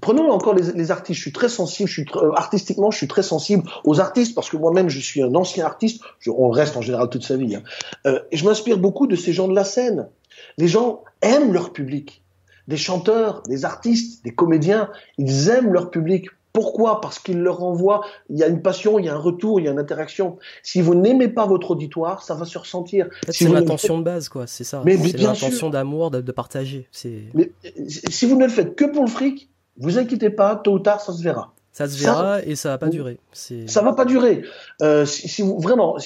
Prenons 0.00 0.30
encore 0.30 0.54
les, 0.54 0.90
artistes. 0.92 1.16
Je 1.16 1.22
suis 1.22 1.32
très 1.32 1.48
sensible, 1.48 1.88
je 1.88 2.02
euh, 2.16 2.32
artistiquement, 2.34 2.92
je 2.92 2.98
suis 2.98 3.08
très 3.08 3.22
sensible 3.24 3.64
aux 3.84 4.00
artistes 4.00 4.34
parce 4.34 4.48
que 4.48 4.56
moi-même, 4.56 4.88
je 4.88 5.00
suis 5.00 5.22
un 5.22 5.34
ancien 5.34 5.66
artiste. 5.66 6.02
on 6.28 6.50
reste 6.50 6.76
en 6.76 6.82
général 6.82 7.10
toute 7.10 7.24
sa 7.24 7.36
vie. 7.36 7.56
Hein. 7.56 7.62
Euh, 8.06 8.20
et 8.30 8.36
je 8.36 8.44
m'inspire 8.44 8.78
beaucoup 8.78 9.08
de 9.08 9.16
ces 9.16 9.32
gens 9.32 9.48
de 9.48 9.54
la 9.54 9.64
scène. 9.64 10.08
Les 10.56 10.68
gens 10.68 11.02
aiment 11.20 11.52
leur 11.52 11.72
public. 11.72 12.22
Des 12.68 12.76
chanteurs, 12.76 13.42
des 13.48 13.64
artistes, 13.64 14.24
des 14.24 14.34
comédiens, 14.34 14.88
ils 15.18 15.48
aiment 15.48 15.72
leur 15.72 15.90
public. 15.90 16.28
Pourquoi? 16.52 17.00
Parce 17.00 17.18
qu'il 17.18 17.40
leur 17.40 17.62
envoie, 17.62 18.02
il 18.28 18.38
y 18.38 18.42
a 18.42 18.46
une 18.46 18.60
passion, 18.60 18.98
il 18.98 19.06
y 19.06 19.08
a 19.08 19.14
un 19.14 19.18
retour, 19.18 19.58
il 19.58 19.64
y 19.64 19.68
a 19.68 19.72
une 19.72 19.78
interaction. 19.78 20.38
Si 20.62 20.82
vous 20.82 20.94
n'aimez 20.94 21.28
pas 21.28 21.46
votre 21.46 21.70
auditoire, 21.70 22.22
ça 22.22 22.34
va 22.34 22.44
se 22.44 22.58
ressentir. 22.58 23.08
c'est 23.28 23.48
l'intention 23.48 23.98
de 23.98 24.04
base, 24.04 24.28
quoi, 24.28 24.46
c'est 24.46 24.64
ça. 24.64 24.82
Mais, 24.84 24.96
c'est 24.98 25.18
l'intention 25.18 25.70
d'amour, 25.70 26.10
de, 26.10 26.32
partager. 26.32 26.88
Mais 27.34 27.52
si 27.86 28.26
vous 28.26 28.36
ne 28.36 28.44
le 28.44 28.50
faites 28.50 28.74
que 28.74 28.84
pour 28.84 29.04
le 29.04 29.10
fric, 29.10 29.48
vous 29.78 29.98
inquiétez 29.98 30.30
pas, 30.30 30.56
tôt 30.56 30.74
ou 30.74 30.78
tard, 30.78 31.00
ça 31.00 31.12
se 31.12 31.22
verra. 31.22 31.52
Ça 31.72 31.88
se 31.88 31.98
verra 31.98 32.42
et 32.42 32.54
ça 32.54 32.68
va 32.68 32.78
pas 32.78 32.88
durer. 32.88 33.18
Ça 33.32 33.80
va 33.80 33.94
pas 33.94 34.04
durer. 34.04 34.42
Euh, 34.82 35.06
si, 35.06 35.40
vous, 35.40 35.58
vraiment, 35.58 35.96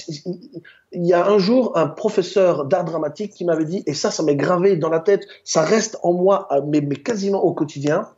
il 0.93 1.07
y 1.07 1.13
a 1.13 1.27
un 1.27 1.39
jour 1.39 1.77
un 1.77 1.89
professeur 1.89 2.67
d'art 2.67 2.85
dramatique 2.85 3.33
qui 3.33 3.45
m'avait 3.45 3.65
dit, 3.65 3.83
et 3.87 3.95
ça, 3.95 4.13
ça 4.13 4.23
m'est 4.23 4.37
gravé 4.37 4.77
dans 4.77 4.91
la 4.91 5.01
tête, 5.01 5.27
ça 5.43 5.63
reste 5.63 5.99
en 6.05 6.13
moi, 6.13 6.49
mais 6.69 6.83
quasiment 6.97 7.43
au 7.43 7.53
quotidien. 7.53 8.09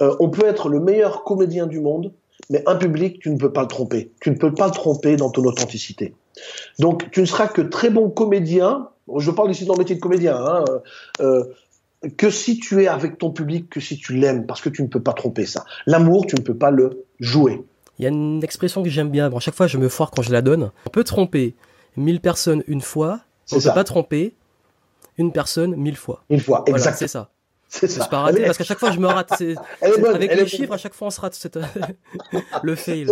Euh, 0.00 0.14
on 0.20 0.30
peut 0.30 0.46
être 0.46 0.68
le 0.68 0.80
meilleur 0.80 1.24
comédien 1.24 1.66
du 1.66 1.80
monde, 1.80 2.12
mais 2.48 2.62
un 2.66 2.76
public, 2.76 3.20
tu 3.20 3.30
ne 3.30 3.36
peux 3.36 3.52
pas 3.52 3.62
le 3.62 3.68
tromper. 3.68 4.12
Tu 4.20 4.30
ne 4.30 4.36
peux 4.36 4.52
pas 4.52 4.66
le 4.66 4.72
tromper 4.72 5.16
dans 5.16 5.30
ton 5.30 5.44
authenticité. 5.44 6.14
Donc, 6.78 7.10
tu 7.10 7.20
ne 7.20 7.26
seras 7.26 7.48
que 7.48 7.62
très 7.62 7.90
bon 7.90 8.10
comédien. 8.10 8.88
Je 9.16 9.30
parle 9.30 9.50
ici 9.50 9.64
dans 9.64 9.74
le 9.74 9.80
métier 9.80 9.96
de 9.96 10.00
comédien. 10.00 10.36
Hein, 10.36 10.64
euh, 11.20 11.44
que 12.16 12.30
si 12.30 12.58
tu 12.58 12.82
es 12.82 12.88
avec 12.88 13.18
ton 13.18 13.30
public, 13.30 13.68
que 13.68 13.80
si 13.80 13.98
tu 13.98 14.14
l'aimes, 14.14 14.46
parce 14.46 14.60
que 14.60 14.68
tu 14.68 14.82
ne 14.82 14.88
peux 14.88 15.02
pas 15.02 15.12
tromper 15.12 15.44
ça. 15.44 15.64
L'amour, 15.86 16.26
tu 16.26 16.36
ne 16.36 16.40
peux 16.40 16.56
pas 16.56 16.70
le 16.70 17.04
jouer. 17.18 17.62
Il 17.98 18.04
y 18.04 18.06
a 18.06 18.08
une 18.08 18.42
expression 18.42 18.82
que 18.82 18.88
j'aime 18.88 19.10
bien. 19.10 19.28
Bon, 19.28 19.36
à 19.36 19.40
chaque 19.40 19.54
fois, 19.54 19.66
je 19.66 19.76
me 19.76 19.88
foire 19.88 20.10
quand 20.10 20.22
je 20.22 20.32
la 20.32 20.40
donne. 20.40 20.70
On 20.86 20.90
peut 20.90 21.04
tromper 21.04 21.54
1000 21.96 22.20
personnes 22.20 22.62
une 22.66 22.80
fois. 22.80 23.20
On 23.52 23.56
ne 23.56 23.60
peut 23.60 23.74
pas 23.74 23.84
tromper 23.84 24.34
une 25.18 25.32
personne 25.32 25.76
mille 25.76 25.96
fois. 25.96 26.24
Une 26.30 26.40
fois, 26.40 26.64
exactement. 26.66 26.96
c'est 26.98 27.08
ça. 27.08 27.30
C'est 27.72 27.88
ça. 27.88 28.06
pas 28.06 28.22
rater 28.22 28.44
parce 28.44 28.58
qu'à 28.58 28.64
chaque 28.64 28.80
fois 28.80 28.90
je 28.90 28.98
me 28.98 29.06
rate. 29.06 29.30
avec 29.80 30.34
les 30.34 30.46
chiffres, 30.48 30.72
à 30.72 30.76
chaque 30.76 30.92
fois 30.92 31.06
on 31.06 31.10
se 31.10 31.20
rate. 31.20 31.46
le 32.64 32.74
fail. 32.74 33.06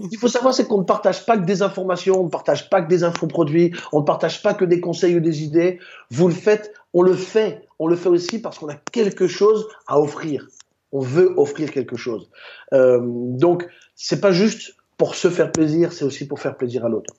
Il 0.00 0.18
faut 0.18 0.26
savoir 0.26 0.52
c'est 0.52 0.66
qu'on 0.66 0.78
ne 0.78 0.84
partage 0.84 1.24
pas 1.24 1.38
que 1.38 1.44
des 1.44 1.62
informations, 1.62 2.20
on 2.20 2.24
ne 2.24 2.28
partage 2.28 2.68
pas 2.68 2.82
que 2.82 2.88
des 2.88 3.04
infoproduits, 3.04 3.72
on 3.92 4.00
ne 4.00 4.04
partage 4.04 4.42
pas 4.42 4.54
que 4.54 4.64
des 4.64 4.80
conseils 4.80 5.14
ou 5.16 5.20
des 5.20 5.44
idées. 5.44 5.78
Vous 6.10 6.26
le 6.26 6.34
faites, 6.34 6.74
on 6.94 7.02
le 7.02 7.14
fait. 7.14 7.62
On 7.78 7.86
le 7.86 7.94
fait 7.94 8.08
aussi 8.08 8.40
parce 8.40 8.58
qu'on 8.58 8.68
a 8.68 8.74
quelque 8.74 9.28
chose 9.28 9.68
à 9.86 10.00
offrir. 10.00 10.48
On 10.90 10.98
veut 10.98 11.32
offrir 11.36 11.70
quelque 11.70 11.96
chose. 11.96 12.28
Euh, 12.72 12.98
donc 13.02 13.68
c'est 13.94 14.20
pas 14.20 14.32
juste 14.32 14.74
pour 14.98 15.14
se 15.14 15.30
faire 15.30 15.52
plaisir, 15.52 15.92
c'est 15.92 16.04
aussi 16.04 16.26
pour 16.26 16.40
faire 16.40 16.56
plaisir 16.56 16.84
à 16.84 16.88
l'autre. 16.88 17.14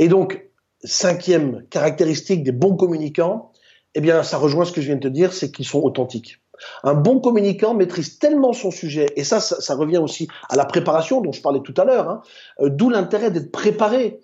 Et 0.00 0.08
donc 0.08 0.50
cinquième 0.82 1.64
caractéristique 1.70 2.42
des 2.42 2.52
bons 2.52 2.74
communicants, 2.74 3.49
eh 3.94 4.00
bien, 4.00 4.22
ça 4.22 4.38
rejoint 4.38 4.64
ce 4.64 4.72
que 4.72 4.80
je 4.80 4.86
viens 4.86 4.96
de 4.96 5.00
te 5.00 5.08
dire, 5.08 5.32
c'est 5.32 5.50
qu'ils 5.50 5.66
sont 5.66 5.80
authentiques. 5.80 6.40
Un 6.84 6.94
bon 6.94 7.20
communicant 7.20 7.74
maîtrise 7.74 8.18
tellement 8.18 8.52
son 8.52 8.70
sujet, 8.70 9.06
et 9.16 9.24
ça, 9.24 9.40
ça, 9.40 9.74
revient 9.74 9.98
aussi 9.98 10.28
à 10.48 10.56
la 10.56 10.64
préparation 10.64 11.20
dont 11.20 11.32
je 11.32 11.40
parlais 11.40 11.60
tout 11.60 11.74
à 11.76 11.84
l'heure, 11.84 12.08
hein, 12.08 12.22
euh, 12.60 12.68
d'où 12.68 12.90
l'intérêt 12.90 13.30
d'être 13.30 13.50
préparé. 13.50 14.20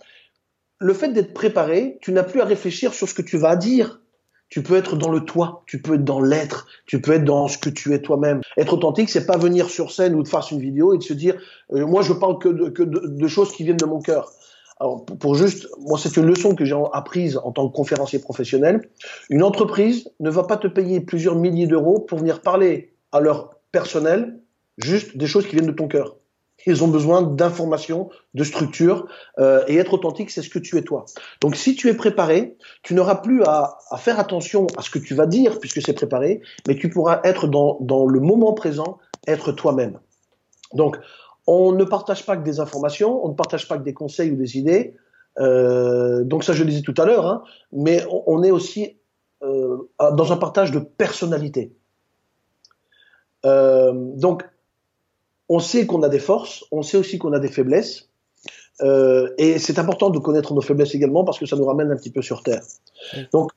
Le 0.79 0.93
fait 0.93 1.09
d'être 1.09 1.33
préparé, 1.33 1.99
tu 2.03 2.13
n'as 2.13 2.23
plus 2.23 2.41
à 2.41 2.45
réfléchir 2.45 2.93
sur 2.93 3.09
ce 3.09 3.15
que 3.15 3.23
tu 3.23 3.39
vas 3.39 3.57
dire. 3.57 4.01
Tu 4.49 4.63
peux 4.63 4.77
être 4.77 4.95
dans 4.97 5.11
le 5.11 5.25
toi, 5.25 5.65
tu 5.67 5.83
peux 5.83 5.95
être 5.95 6.05
dans 6.05 6.21
l'être, 6.21 6.67
tu 6.87 7.01
peux 7.01 7.13
être 7.13 7.25
dans 7.25 7.49
ce 7.49 7.59
que 7.59 7.69
tu 7.69 7.95
es 7.95 8.01
toi-même. 8.01 8.43
Être 8.57 8.75
authentique, 8.75 9.11
c'est 9.11 9.27
pas 9.27 9.37
venir 9.37 9.69
sur 9.69 9.91
scène 9.91 10.15
ou 10.15 10.23
de 10.23 10.29
faire 10.29 10.47
une 10.53 10.61
vidéo 10.61 10.95
et 10.95 10.99
de 10.99 11.03
se 11.03 11.15
dire, 11.15 11.35
euh, 11.73 11.85
moi 11.85 12.03
je 12.03 12.13
parle 12.13 12.39
que, 12.39 12.49
de, 12.49 12.69
que 12.69 12.85
de, 12.85 13.29
choses 13.29 13.51
qui 13.51 13.65
viennent 13.65 13.77
de 13.77 13.87
mon 13.87 14.01
cœur. 14.01 14.31
Alors 14.79 15.05
pour 15.05 15.35
juste, 15.35 15.69
moi 15.79 15.99
c'est 15.99 16.17
une 16.17 16.27
leçon 16.27 16.55
que 16.55 16.65
j'ai 16.65 16.77
apprise 16.93 17.39
en 17.39 17.53
tant 17.53 17.69
que 17.69 17.75
conférencier 17.75 18.19
professionnel. 18.19 18.89
Une 19.31 19.43
entreprise 19.43 20.11
ne 20.21 20.31
va 20.31 20.45
pas 20.45 20.57
te 20.57 20.67
payer 20.67 21.01
plusieurs 21.01 21.37
milliers 21.37 21.67
d'euros 21.67 22.01
pour 22.01 22.19
venir 22.19 22.43
parler 22.43 22.93
à 23.13 23.21
leur 23.21 23.51
personnel 23.73 24.39
juste 24.79 25.17
des 25.17 25.27
choses 25.27 25.47
qui 25.47 25.57
viennent 25.57 25.67
de 25.67 25.73
ton 25.73 25.89
cœur. 25.89 26.17
Ils 26.67 26.83
ont 26.83 26.89
besoin 26.89 27.23
d'informations, 27.23 28.11
de 28.35 28.43
structure, 28.43 29.07
euh, 29.39 29.63
et 29.69 29.77
être 29.77 29.95
authentique, 29.95 30.31
c'est 30.31 30.43
ce 30.43 30.51
que 30.51 30.59
tu 30.59 30.77
es 30.77 30.83
toi. 30.83 31.05
Donc 31.41 31.55
si 31.55 31.77
tu 31.77 31.89
es 31.89 31.95
préparé, 31.95 32.57
tu 32.83 32.95
n'auras 32.95 33.17
plus 33.17 33.45
à, 33.45 33.79
à, 33.91 33.97
faire 33.99 34.19
attention 34.19 34.67
à 34.77 34.83
ce 34.83 34.91
que 34.91 34.99
tu 34.99 35.15
vas 35.15 35.27
dire 35.27 35.61
puisque 35.61 35.81
c'est 35.81 35.93
préparé, 35.93 36.41
mais 36.67 36.75
tu 36.77 36.91
pourras 36.91 37.21
être 37.25 37.47
dans, 37.47 37.79
dans 37.81 38.07
le 38.07 38.21
moment 38.21 38.53
présent, 38.53 38.99
être 39.29 39.53
toi-même. 39.53 40.01
Donc 40.73 40.99
on 41.47 41.73
ne 41.73 41.85
partage 41.85 42.27
pas 42.27 42.37
que 42.37 42.43
des 42.43 42.61
informations, 42.61 43.25
on 43.25 43.29
ne 43.29 43.35
partage 43.35 43.69
pas 43.69 43.79
que 43.79 43.85
des 43.85 43.95
conseils 43.95 44.31
ou 44.31 44.37
des 44.37 44.59
idées. 44.59 44.97
Euh, 45.39 46.25
donc 46.25 46.45
ça, 46.45 46.53
je 46.53 46.65
le 46.65 46.71
disais 46.71 46.83
tout 46.83 46.95
à 46.97 47.05
l'heure, 47.05 47.27
hein, 47.27 47.43
mais 47.73 48.05
on, 48.11 48.23
on, 48.27 48.43
est 48.43 48.51
aussi 48.51 48.97
euh, 49.43 49.77
dans 49.99 50.33
un 50.33 50.37
partage 50.37 50.73
de 50.73 50.79
personnalité. 50.79 51.73
Euh, 53.45 53.93
donc 53.95 54.45
on 55.49 55.59
sait 55.61 55.87
qu'on 55.87 56.03
a 56.03 56.09
des 56.09 56.19
forces, 56.19 56.65
on 56.73 56.83
sait 56.83 56.97
aussi 56.97 57.19
qu'on 57.19 57.33
a 57.33 57.39
des 57.39 57.49
faiblesses. 57.49 58.09
Euh, 58.83 59.33
et 59.39 59.59
c'est 59.59 59.79
important 59.79 60.11
de 60.11 60.19
connaître 60.19 60.53
nos 60.53 60.61
faiblesses 60.61 60.95
également 60.95 61.25
parce 61.25 61.39
que 61.39 61.47
ça 61.47 61.57
nous 61.57 61.65
ramène 61.65 61.91
un 61.91 61.97
petit 61.97 62.11
peu 62.11 62.23
sur 62.23 62.43
terre. 62.43 62.63
Donc, 63.33 63.53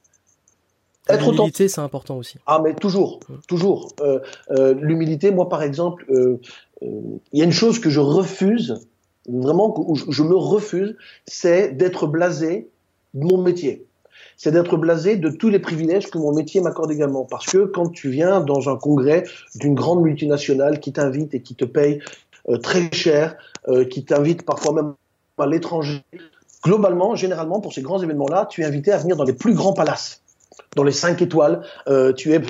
être 1.10 1.32
L'humilité, 1.32 1.68
c'est 1.68 1.82
important 1.82 2.18
aussi. 2.18 2.38
Ah, 2.46 2.62
mais 2.64 2.74
toujours, 2.74 3.20
toujours. 3.48 3.92
Euh, 4.02 4.20
euh, 4.52 4.74
l'humilité, 4.80 5.32
moi, 5.32 5.50
par 5.50 5.64
exemple, 5.64 6.06
il 6.82 7.40
y 7.40 7.42
a 7.42 7.46
une 7.46 7.52
chose 7.52 7.80
que 7.80 7.90
je 7.90 8.00
refuse, 8.00 8.88
vraiment, 9.28 9.74
où 9.78 9.96
je 9.96 10.24
me 10.24 10.36
refuse, 10.36 10.96
c'est 11.26 11.76
d'être 11.76 12.08
blasé 12.08 12.70
de 13.14 13.26
mon 13.26 13.42
métier 13.42 13.86
c'est 14.40 14.52
d'être 14.52 14.78
blasé 14.78 15.18
de 15.18 15.30
tous 15.30 15.50
les 15.50 15.60
privilèges 15.60 16.10
que 16.10 16.18
mon 16.18 16.34
métier 16.34 16.62
m'accorde 16.62 16.92
également. 16.92 17.26
Parce 17.26 17.46
que 17.46 17.66
quand 17.66 17.90
tu 17.90 18.10
viens 18.10 18.40
dans 18.40 18.70
un 18.70 18.78
congrès 18.78 19.26
d'une 19.56 19.76
grande 19.76 20.02
multinationale 20.02 20.80
qui 20.80 20.94
t'invite 20.94 21.34
et 21.34 21.42
qui 21.42 21.56
te 21.56 21.66
paye 21.66 22.00
euh, 22.48 22.58
très 22.58 22.90
cher, 22.94 23.36
euh, 23.68 23.84
qui 23.84 24.06
t'invite 24.06 24.46
parfois 24.46 24.74
même 24.74 24.94
à 25.38 25.46
l'étranger, 25.46 26.02
globalement, 26.64 27.16
généralement, 27.16 27.60
pour 27.60 27.74
ces 27.74 27.82
grands 27.82 28.02
événements-là, 28.02 28.48
tu 28.50 28.62
es 28.62 28.66
invité 28.66 28.94
à 28.94 28.98
venir 28.98 29.18
dans 29.18 29.26
les 29.26 29.34
plus 29.34 29.54
grands 29.54 29.74
palaces, 29.74 30.22
dans 30.76 30.84
les 30.84 30.92
cinq 30.92 31.22
étoiles, 31.22 31.62
euh, 31.88 32.14
tu, 32.14 32.34
es, 32.34 32.42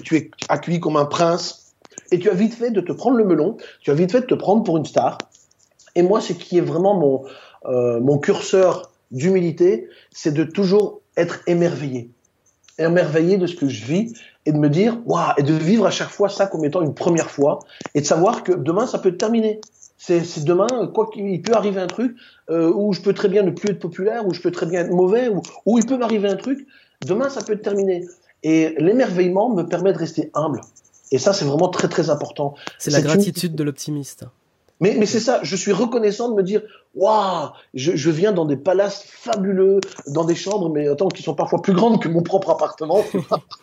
accueilli 0.49 0.79
comme 0.79 0.97
un 0.97 1.05
prince, 1.05 1.73
et 2.11 2.19
tu 2.19 2.29
as 2.29 2.33
vite 2.33 2.53
fait 2.53 2.71
de 2.71 2.81
te 2.81 2.91
prendre 2.91 3.17
le 3.17 3.25
melon, 3.25 3.57
tu 3.81 3.91
as 3.91 3.93
vite 3.93 4.11
fait 4.11 4.21
de 4.21 4.25
te 4.25 4.35
prendre 4.35 4.63
pour 4.63 4.77
une 4.77 4.85
star. 4.85 5.17
Et 5.95 6.01
moi, 6.01 6.21
ce 6.21 6.33
qui 6.33 6.57
est 6.57 6.61
vraiment 6.61 6.95
mon, 6.95 7.23
mon 7.99 8.17
curseur 8.17 8.89
d'humilité, 9.11 9.89
c'est 10.11 10.33
de 10.33 10.43
toujours 10.43 11.01
être 11.17 11.41
émerveillé. 11.47 12.09
Émerveillé 12.77 13.37
de 13.37 13.47
ce 13.47 13.55
que 13.55 13.67
je 13.67 13.85
vis 13.85 14.13
et 14.45 14.51
de 14.51 14.57
me 14.57 14.69
dire, 14.69 14.97
waouh, 15.05 15.33
et 15.37 15.43
de 15.43 15.53
vivre 15.53 15.85
à 15.85 15.91
chaque 15.91 16.09
fois 16.09 16.29
ça 16.29 16.47
comme 16.47 16.63
étant 16.63 16.81
une 16.81 16.93
première 16.93 17.29
fois 17.29 17.59
et 17.93 18.01
de 18.01 18.05
savoir 18.05 18.43
que 18.43 18.53
demain 18.53 18.87
ça 18.87 18.99
peut 18.99 19.15
terminer. 19.15 19.59
C'est 19.97 20.45
demain, 20.45 20.67
quoi 20.93 21.09
qu'il 21.11 21.41
peut 21.41 21.53
arriver 21.53 21.81
un 21.81 21.87
truc 21.87 22.15
euh, 22.49 22.71
où 22.73 22.93
je 22.93 23.01
peux 23.01 23.13
très 23.13 23.27
bien 23.27 23.43
ne 23.43 23.51
plus 23.51 23.71
être 23.71 23.79
populaire, 23.79 24.25
où 24.25 24.33
je 24.33 24.41
peux 24.41 24.49
très 24.49 24.65
bien 24.65 24.81
être 24.81 24.91
mauvais, 24.91 25.29
où 25.65 25.77
il 25.77 25.85
peut 25.85 25.97
m'arriver 25.97 26.29
un 26.29 26.37
truc. 26.37 26.65
Demain, 27.05 27.29
ça 27.29 27.41
peut 27.41 27.53
être 27.53 27.61
terminé. 27.61 28.05
Et 28.43 28.75
l'émerveillement 28.77 29.49
me 29.49 29.63
permet 29.63 29.93
de 29.93 29.97
rester 29.97 30.31
humble. 30.33 30.61
Et 31.11 31.17
ça, 31.17 31.33
c'est 31.33 31.45
vraiment 31.45 31.69
très 31.69 31.87
très 31.87 32.09
important. 32.09 32.55
C'est 32.77 32.91
la 32.91 33.01
gratitude 33.01 33.55
de 33.55 33.63
l'optimiste. 33.63 34.25
Mais, 34.81 34.95
mais 34.97 35.05
c'est 35.05 35.19
ça, 35.19 35.41
je 35.43 35.55
suis 35.57 35.73
reconnaissant 35.73 36.29
de 36.29 36.35
me 36.35 36.43
dire, 36.43 36.61
waouh, 36.95 37.49
je, 37.73 37.95
je, 37.95 38.09
viens 38.09 38.31
dans 38.31 38.45
des 38.45 38.55
palaces 38.55 39.03
fabuleux, 39.05 39.81
dans 40.07 40.23
des 40.23 40.35
chambres, 40.35 40.69
mais 40.69 40.87
attends, 40.87 41.09
qui 41.09 41.21
sont 41.21 41.33
parfois 41.35 41.61
plus 41.61 41.73
grandes 41.73 42.01
que 42.01 42.07
mon 42.07 42.21
propre 42.21 42.51
appartement, 42.51 43.03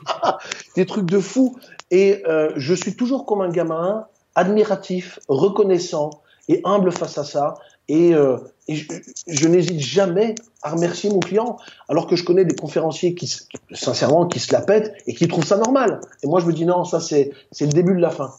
des 0.77 0.85
trucs 0.85 1.07
de 1.07 1.19
fou. 1.19 1.57
Et 1.91 2.23
euh, 2.27 2.53
je 2.57 2.75
suis 2.75 2.97
toujours 2.97 3.25
comme 3.25 3.41
un 3.41 3.49
gamin, 3.49 4.07
admiratif, 4.35 5.19
reconnaissant 5.29 6.11
et 6.49 6.61
humble 6.65 6.93
face 6.93 7.17
à 7.17 7.25
ça. 7.25 7.55
Et, 7.89 8.15
euh, 8.15 8.37
et 8.69 8.75
je, 8.75 8.87
je 9.27 9.49
n'hésite 9.49 9.81
jamais 9.81 10.35
à 10.63 10.71
remercier 10.71 11.11
mon 11.11 11.21
client, 11.21 11.57
alors 11.89 12.07
que 12.07 12.17
je 12.17 12.25
connais 12.25 12.45
des 12.45 12.55
conférenciers 12.55 13.15
qui, 13.15 13.33
sincèrement, 13.73 14.27
qui 14.27 14.41
se 14.41 14.53
la 14.53 14.61
pètent 14.61 14.93
et 15.07 15.15
qui 15.15 15.29
trouvent 15.29 15.47
ça 15.47 15.57
normal. 15.57 16.01
Et 16.23 16.27
moi, 16.27 16.41
je 16.41 16.47
me 16.47 16.53
dis 16.53 16.65
non, 16.65 16.85
ça 16.85 17.01
c'est 17.01 17.31
le 17.61 17.67
début 17.67 17.95
de 17.95 18.01
la 18.01 18.11
fin. 18.11 18.33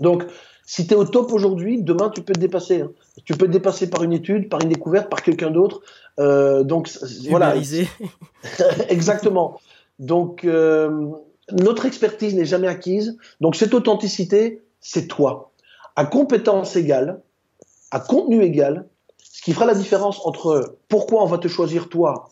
Donc, 0.00 0.24
si 0.66 0.86
tu 0.86 0.94
es 0.94 0.96
au 0.96 1.04
top 1.04 1.32
aujourd'hui, 1.32 1.82
demain 1.82 2.10
tu 2.10 2.22
peux 2.22 2.32
te 2.32 2.40
dépasser. 2.40 2.82
Hein. 2.82 2.90
Tu 3.24 3.34
peux 3.34 3.46
te 3.46 3.52
dépasser 3.52 3.90
par 3.90 4.02
une 4.02 4.12
étude, 4.12 4.48
par 4.48 4.60
une 4.62 4.68
découverte, 4.68 5.10
par 5.10 5.22
quelqu'un 5.22 5.50
d'autre. 5.50 5.82
Euh, 6.18 6.62
donc 6.64 6.90
voilà. 7.28 7.54
Exactement. 8.88 9.60
Donc 9.98 10.44
euh, 10.44 11.10
notre 11.52 11.84
expertise 11.84 12.34
n'est 12.34 12.46
jamais 12.46 12.68
acquise. 12.68 13.18
Donc 13.40 13.56
cette 13.56 13.74
authenticité, 13.74 14.62
c'est 14.80 15.06
toi. 15.06 15.52
À 15.96 16.06
compétence 16.06 16.76
égale, 16.76 17.20
à 17.90 18.00
contenu 18.00 18.42
égal, 18.42 18.88
ce 19.34 19.42
qui 19.42 19.52
fera 19.52 19.66
la 19.66 19.74
différence 19.74 20.24
entre 20.24 20.76
pourquoi 20.88 21.24
on 21.24 21.26
va 21.26 21.38
te 21.38 21.48
choisir 21.48 21.88
toi 21.88 22.28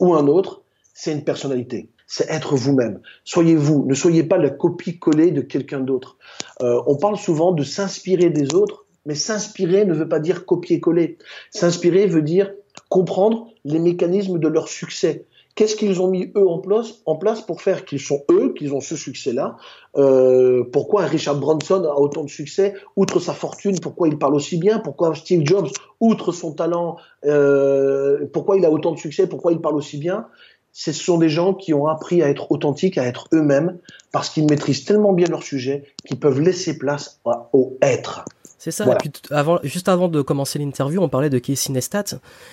ou 0.00 0.14
un 0.14 0.26
autre, 0.28 0.62
c'est 0.94 1.12
une 1.12 1.22
personnalité 1.22 1.90
c'est 2.10 2.30
être 2.30 2.56
vous-même. 2.56 3.02
Soyez 3.22 3.54
vous, 3.54 3.84
ne 3.86 3.92
soyez 3.92 4.22
pas 4.22 4.38
la 4.38 4.48
copie 4.48 4.98
collée 4.98 5.30
de 5.30 5.42
quelqu'un 5.42 5.80
d'autre. 5.80 6.16
Euh, 6.62 6.80
on 6.86 6.96
parle 6.96 7.18
souvent 7.18 7.52
de 7.52 7.62
s'inspirer 7.62 8.30
des 8.30 8.54
autres, 8.54 8.86
mais 9.04 9.14
s'inspirer 9.14 9.84
ne 9.84 9.92
veut 9.92 10.08
pas 10.08 10.18
dire 10.18 10.46
copier-coller. 10.46 11.18
S'inspirer 11.50 12.06
veut 12.06 12.22
dire 12.22 12.50
comprendre 12.88 13.48
les 13.66 13.78
mécanismes 13.78 14.38
de 14.38 14.48
leur 14.48 14.68
succès. 14.68 15.26
Qu'est-ce 15.58 15.74
qu'ils 15.74 16.00
ont 16.00 16.06
mis 16.06 16.30
eux 16.36 16.46
en 16.46 16.60
place, 16.60 17.40
pour 17.40 17.62
faire 17.62 17.84
qu'ils 17.84 17.98
sont 17.98 18.22
eux, 18.30 18.54
qu'ils 18.56 18.74
ont 18.74 18.80
ce 18.80 18.94
succès-là? 18.94 19.56
Euh, 19.96 20.62
Pourquoi 20.72 21.02
Richard 21.02 21.40
Branson 21.40 21.82
a 21.82 21.98
autant 21.98 22.22
de 22.22 22.30
succès, 22.30 22.74
outre 22.94 23.18
sa 23.18 23.32
fortune 23.32 23.74
Pourquoi 23.80 24.06
il 24.06 24.18
parle 24.18 24.36
aussi 24.36 24.56
bien? 24.56 24.78
Pourquoi 24.78 25.16
Steve 25.16 25.42
Jobs, 25.44 25.66
outre 25.98 26.30
son 26.30 26.52
talent, 26.52 26.98
euh, 27.24 28.24
pourquoi 28.32 28.56
il 28.56 28.64
a 28.64 28.70
autant 28.70 28.92
de 28.92 28.98
succès? 28.98 29.26
Pourquoi 29.26 29.50
il 29.50 29.60
parle 29.60 29.74
aussi 29.74 29.98
bien? 29.98 30.26
Ce 30.72 30.92
sont 30.92 31.18
des 31.18 31.28
gens 31.28 31.54
qui 31.54 31.74
ont 31.74 31.88
appris 31.88 32.22
à 32.22 32.28
être 32.28 32.52
authentiques, 32.52 32.96
à 32.96 33.04
être 33.04 33.26
eux-mêmes, 33.32 33.78
parce 34.12 34.30
qu'ils 34.30 34.46
maîtrisent 34.48 34.84
tellement 34.84 35.12
bien 35.12 35.26
leur 35.26 35.42
sujet 35.42 35.82
qu'ils 36.06 36.20
peuvent 36.20 36.40
laisser 36.40 36.78
place 36.78 37.20
au 37.52 37.76
être. 37.82 38.24
C'est 38.58 38.72
ça. 38.72 38.92
Et 38.92 38.96
puis 38.96 39.10
avant, 39.30 39.60
juste 39.62 39.88
avant 39.88 40.08
de 40.08 40.20
commencer 40.20 40.58
l'interview, 40.58 41.00
on 41.00 41.08
parlait 41.08 41.30
de 41.30 41.38
Casey 41.38 41.72
Neistat, 41.72 42.04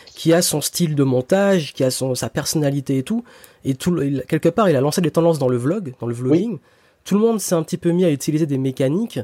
qui 0.05 0.33
a 0.33 0.43
son 0.43 0.61
style 0.61 0.93
de 0.93 1.03
montage, 1.03 1.73
qui 1.73 1.83
a 1.83 1.89
son, 1.89 2.13
sa 2.13 2.29
personnalité 2.29 2.99
et 2.99 3.03
tout. 3.03 3.23
Et 3.63 3.73
tout, 3.73 3.95
quelque 4.27 4.49
part, 4.49 4.69
il 4.69 4.75
a 4.75 4.81
lancé 4.81 5.01
des 5.01 5.09
tendances 5.09 5.39
dans 5.39 5.49
le 5.49 5.57
vlog, 5.57 5.95
dans 5.99 6.05
le 6.05 6.13
vlogging. 6.13 6.59
Tout 7.03 7.15
le 7.15 7.21
monde 7.21 7.41
s'est 7.41 7.55
un 7.55 7.63
petit 7.63 7.77
peu 7.77 7.89
mis 7.89 8.05
à 8.05 8.11
utiliser 8.11 8.45
des 8.45 8.59
mécaniques, 8.59 9.19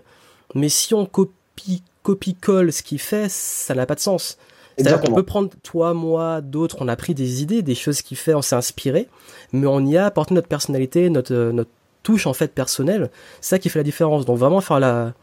mais 0.55 0.69
si 0.69 0.93
on 0.95 1.05
copie, 1.05 1.83
copie 2.01 2.33
colle 2.33 2.73
ce 2.73 2.81
qu'il 2.81 2.99
fait, 2.99 3.29
ça 3.29 3.75
n'a 3.75 3.85
pas 3.85 3.95
de 3.95 3.99
sens. 3.99 4.37
C'est-à-dire 4.77 5.01
qu'on 5.01 5.13
peut 5.13 5.23
prendre 5.23 5.49
toi, 5.61 5.93
moi, 5.93 6.41
d'autres, 6.41 6.77
on 6.79 6.87
a 6.87 6.95
pris 6.95 7.13
des 7.13 7.43
idées, 7.43 7.61
des 7.61 7.75
choses 7.75 8.01
qu'il 8.01 8.17
fait, 8.17 8.33
on 8.33 8.41
s'est 8.41 8.55
inspiré, 8.55 9.07
mais 9.53 9.67
on 9.67 9.85
y 9.85 9.97
a 9.97 10.05
apporté 10.05 10.33
notre 10.33 10.47
personnalité, 10.47 11.09
notre, 11.09 11.33
euh, 11.33 11.51
notre 11.51 11.69
touche 12.01 12.25
en 12.25 12.33
fait 12.33 12.47
personnelle. 12.47 13.11
C'est 13.41 13.49
ça 13.49 13.59
qui 13.59 13.69
fait 13.69 13.79
la 13.79 13.83
différence. 13.83 14.25
Donc 14.25 14.37
vraiment 14.37 14.61
faire 14.61 14.79
la 14.79 15.13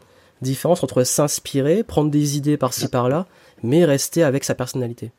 différence 0.41 0.83
entre 0.83 1.03
s'inspirer, 1.03 1.83
prendre 1.83 2.11
des 2.11 2.37
idées 2.37 2.57
par-ci 2.57 2.87
par-là, 2.87 3.27
mais 3.63 3.85
rester 3.85 4.23
avec 4.23 4.43
sa 4.43 4.55
personnalité. 4.55 5.11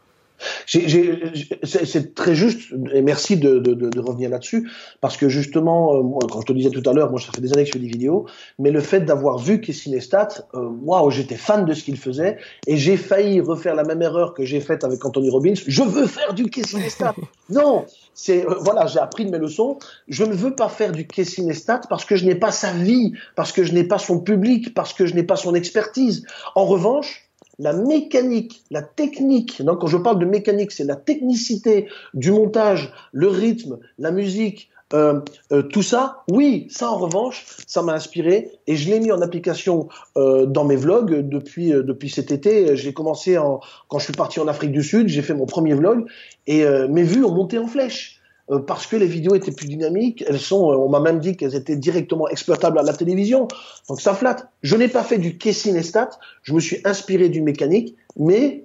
C'est 0.66 2.14
très 2.14 2.34
juste, 2.34 2.72
et 2.92 3.02
merci 3.02 3.36
de, 3.36 3.58
de, 3.58 3.74
de 3.74 4.00
revenir 4.00 4.30
là-dessus, 4.30 4.68
parce 5.00 5.16
que 5.16 5.28
justement, 5.28 5.96
euh, 5.96 6.02
moi, 6.02 6.20
quand 6.30 6.40
je 6.40 6.46
te 6.46 6.52
disais 6.52 6.70
tout 6.70 6.88
à 6.88 6.92
l'heure, 6.92 7.10
moi 7.10 7.20
ça 7.20 7.32
fait 7.32 7.40
des 7.40 7.52
années 7.52 7.62
que 7.62 7.68
je 7.68 7.72
fais 7.72 7.78
des 7.78 7.88
vidéos, 7.88 8.26
mais 8.58 8.70
le 8.70 8.80
fait 8.80 9.00
d'avoir 9.00 9.38
vu 9.38 9.60
Casey 9.60 9.90
Neistat, 9.90 10.28
euh, 10.54 10.68
waouh, 10.82 11.10
j'étais 11.10 11.36
fan 11.36 11.64
de 11.64 11.74
ce 11.74 11.84
qu'il 11.84 11.96
faisait, 11.96 12.38
et 12.66 12.76
j'ai 12.76 12.96
failli 12.96 13.40
refaire 13.40 13.74
la 13.74 13.84
même 13.84 14.02
erreur 14.02 14.34
que 14.34 14.44
j'ai 14.44 14.60
faite 14.60 14.84
avec 14.84 15.04
Anthony 15.04 15.30
Robbins. 15.30 15.54
Je 15.66 15.82
veux 15.82 16.06
faire 16.06 16.34
du 16.34 16.44
Casey 16.50 16.78
Neistat. 16.78 17.14
non, 17.50 17.86
c'est 18.14 18.46
euh, 18.46 18.54
voilà, 18.60 18.86
j'ai 18.86 18.98
appris 18.98 19.24
de 19.24 19.30
mes 19.30 19.38
leçons. 19.38 19.78
Je 20.08 20.24
ne 20.24 20.34
veux 20.34 20.54
pas 20.54 20.68
faire 20.68 20.92
du 20.92 21.06
Casey 21.06 21.42
Neistat 21.42 21.82
parce 21.88 22.04
que 22.04 22.16
je 22.16 22.24
n'ai 22.24 22.34
pas 22.34 22.52
sa 22.52 22.72
vie, 22.72 23.12
parce 23.36 23.52
que 23.52 23.64
je 23.64 23.72
n'ai 23.72 23.84
pas 23.84 23.98
son 23.98 24.20
public, 24.20 24.74
parce 24.74 24.92
que 24.92 25.06
je 25.06 25.14
n'ai 25.14 25.22
pas 25.22 25.36
son 25.36 25.54
expertise. 25.54 26.26
En 26.54 26.64
revanche, 26.64 27.29
la 27.60 27.72
mécanique, 27.72 28.64
la 28.70 28.82
technique, 28.82 29.62
donc 29.62 29.80
quand 29.80 29.86
je 29.86 29.98
parle 29.98 30.18
de 30.18 30.24
mécanique, 30.24 30.72
c'est 30.72 30.84
la 30.84 30.96
technicité 30.96 31.86
du 32.14 32.32
montage, 32.32 32.92
le 33.12 33.28
rythme, 33.28 33.78
la 33.98 34.10
musique, 34.10 34.68
Euh, 34.92 35.20
euh, 35.52 35.62
tout 35.62 35.84
ça, 35.84 36.24
oui, 36.28 36.66
ça 36.68 36.90
en 36.90 36.98
revanche, 36.98 37.46
ça 37.66 37.80
m'a 37.80 37.92
inspiré 37.92 38.50
et 38.66 38.74
je 38.74 38.90
l'ai 38.90 38.98
mis 38.98 39.12
en 39.12 39.22
application 39.22 39.88
euh, 40.16 40.46
dans 40.46 40.64
mes 40.64 40.74
vlogs 40.74 41.28
depuis 41.28 41.72
euh, 41.72 41.84
depuis 41.84 42.10
cet 42.10 42.32
été. 42.32 42.76
J'ai 42.76 42.92
commencé 42.92 43.38
en, 43.38 43.60
quand 43.88 44.00
je 44.00 44.06
suis 44.06 44.12
parti 44.12 44.40
en 44.40 44.48
Afrique 44.48 44.72
du 44.72 44.82
Sud, 44.82 45.06
j'ai 45.06 45.22
fait 45.22 45.34
mon 45.34 45.46
premier 45.46 45.74
vlog 45.74 46.06
et 46.48 46.64
euh, 46.64 46.88
mes 46.88 47.04
vues 47.04 47.24
ont 47.24 47.32
monté 47.32 47.56
en 47.58 47.68
flèche 47.68 48.19
parce 48.58 48.86
que 48.86 48.96
les 48.96 49.06
vidéos 49.06 49.34
étaient 49.34 49.52
plus 49.52 49.68
dynamiques. 49.68 50.24
Elles 50.26 50.40
sont, 50.40 50.64
on 50.64 50.88
m'a 50.88 51.00
même 51.00 51.20
dit 51.20 51.36
qu'elles 51.36 51.54
étaient 51.54 51.76
directement 51.76 52.28
exploitables 52.28 52.78
à 52.78 52.82
la 52.82 52.92
télévision. 52.92 53.46
Donc 53.88 54.00
ça 54.00 54.14
flatte. 54.14 54.48
Je 54.62 54.76
n'ai 54.76 54.88
pas 54.88 55.04
fait 55.04 55.18
du 55.18 55.38
Kessin 55.38 55.76
et. 55.76 56.18
Je 56.42 56.52
me 56.52 56.60
suis 56.60 56.78
inspiré 56.84 57.28
d'une 57.28 57.44
mécanique, 57.44 57.96
mais 58.16 58.64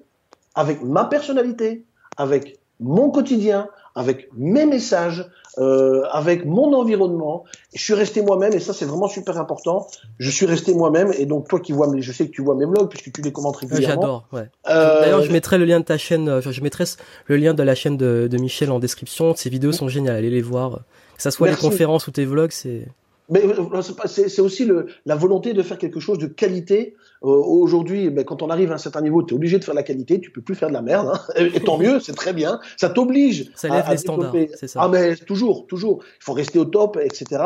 avec 0.55 0.81
ma 0.81 1.05
personnalité, 1.05 1.83
avec 2.17 2.57
mon 2.79 3.09
quotidien, 3.11 3.69
avec 3.95 4.29
mes 4.35 4.65
messages, 4.65 5.25
euh, 5.57 6.03
avec 6.11 6.45
mon 6.45 6.73
environnement. 6.73 7.45
Je 7.73 7.81
suis 7.81 7.93
resté 7.93 8.21
moi-même 8.21 8.53
et 8.53 8.59
ça 8.59 8.73
c'est 8.73 8.85
vraiment 8.85 9.07
super 9.07 9.37
important. 9.37 9.87
Je 10.19 10.29
suis 10.29 10.45
resté 10.45 10.73
moi-même 10.73 11.13
et 11.17 11.25
donc 11.25 11.47
toi 11.47 11.61
qui 11.61 11.71
vois, 11.71 11.89
je 11.97 12.11
sais 12.11 12.27
que 12.27 12.31
tu 12.31 12.41
vois 12.41 12.55
mes 12.55 12.65
vlogs 12.65 12.89
puisque 12.89 13.13
tu 13.13 13.21
les 13.21 13.31
commentes 13.31 13.55
régulièrement. 13.55 14.01
J'adore. 14.01 14.27
Ouais. 14.33 14.49
Euh... 14.69 15.01
D'ailleurs, 15.01 15.23
je 15.23 15.31
mettrai 15.31 15.57
le 15.57 15.65
lien 15.65 15.79
de 15.79 15.85
ta 15.85 15.97
chaîne. 15.97 16.27
Euh, 16.27 16.41
je 16.41 16.61
mettrai 16.61 16.83
le 17.27 17.37
lien 17.37 17.53
de 17.53 17.63
la 17.63 17.73
chaîne 17.73 17.95
de, 17.95 18.27
de 18.29 18.37
Michel 18.37 18.69
en 18.69 18.79
description. 18.79 19.33
Ces 19.33 19.49
vidéos 19.49 19.71
sont 19.71 19.87
géniales. 19.87 20.17
Allez 20.17 20.29
les 20.29 20.41
voir. 20.41 20.81
Que 21.15 21.21
ça 21.21 21.31
soit 21.31 21.47
Merci. 21.47 21.63
les 21.63 21.69
conférences 21.69 22.07
ou 22.07 22.11
tes 22.11 22.25
vlogs, 22.25 22.51
c'est. 22.51 22.87
Mais 23.29 23.41
euh, 23.43 23.81
c'est 24.05 24.41
aussi 24.41 24.65
le, 24.65 24.87
la 25.05 25.15
volonté 25.15 25.53
de 25.53 25.63
faire 25.63 25.77
quelque 25.77 25.99
chose 25.99 26.19
de 26.19 26.27
qualité. 26.27 26.95
Euh, 27.25 27.41
Aujourd'hui, 27.45 28.09
ben, 28.09 28.23
quand 28.23 28.41
on 28.43 28.49
arrive 28.49 28.71
à 28.71 28.75
un 28.75 28.79
certain 28.79 29.01
niveau, 29.01 29.23
tu 29.23 29.33
es 29.33 29.35
obligé 29.35 29.57
de 29.57 29.63
faire 29.63 29.73
la 29.73 29.83
qualité, 29.83 30.21
tu 30.21 30.31
peux 30.31 30.41
plus 30.41 30.55
faire 30.55 30.69
de 30.69 30.73
la 30.73 30.81
merde. 30.81 31.11
Hein. 31.13 31.19
Et, 31.53 31.59
tant 31.59 31.77
mieux, 31.77 31.99
c'est 31.99 32.15
très 32.15 32.33
bien. 32.33 32.59
Ça 32.77 32.89
t'oblige. 32.89 33.51
Ça 33.55 33.67
lève 33.67 33.83
à, 33.85 33.89
à 33.89 33.91
les 33.91 33.97
standards, 33.97 34.33
c'est 34.55 34.67
ça. 34.67 34.79
Ah 34.83 34.87
mais 34.87 35.15
toujours, 35.15 35.65
toujours. 35.67 36.03
Il 36.21 36.23
faut 36.23 36.33
rester 36.33 36.59
au 36.59 36.65
top, 36.65 36.99
etc. 37.01 37.43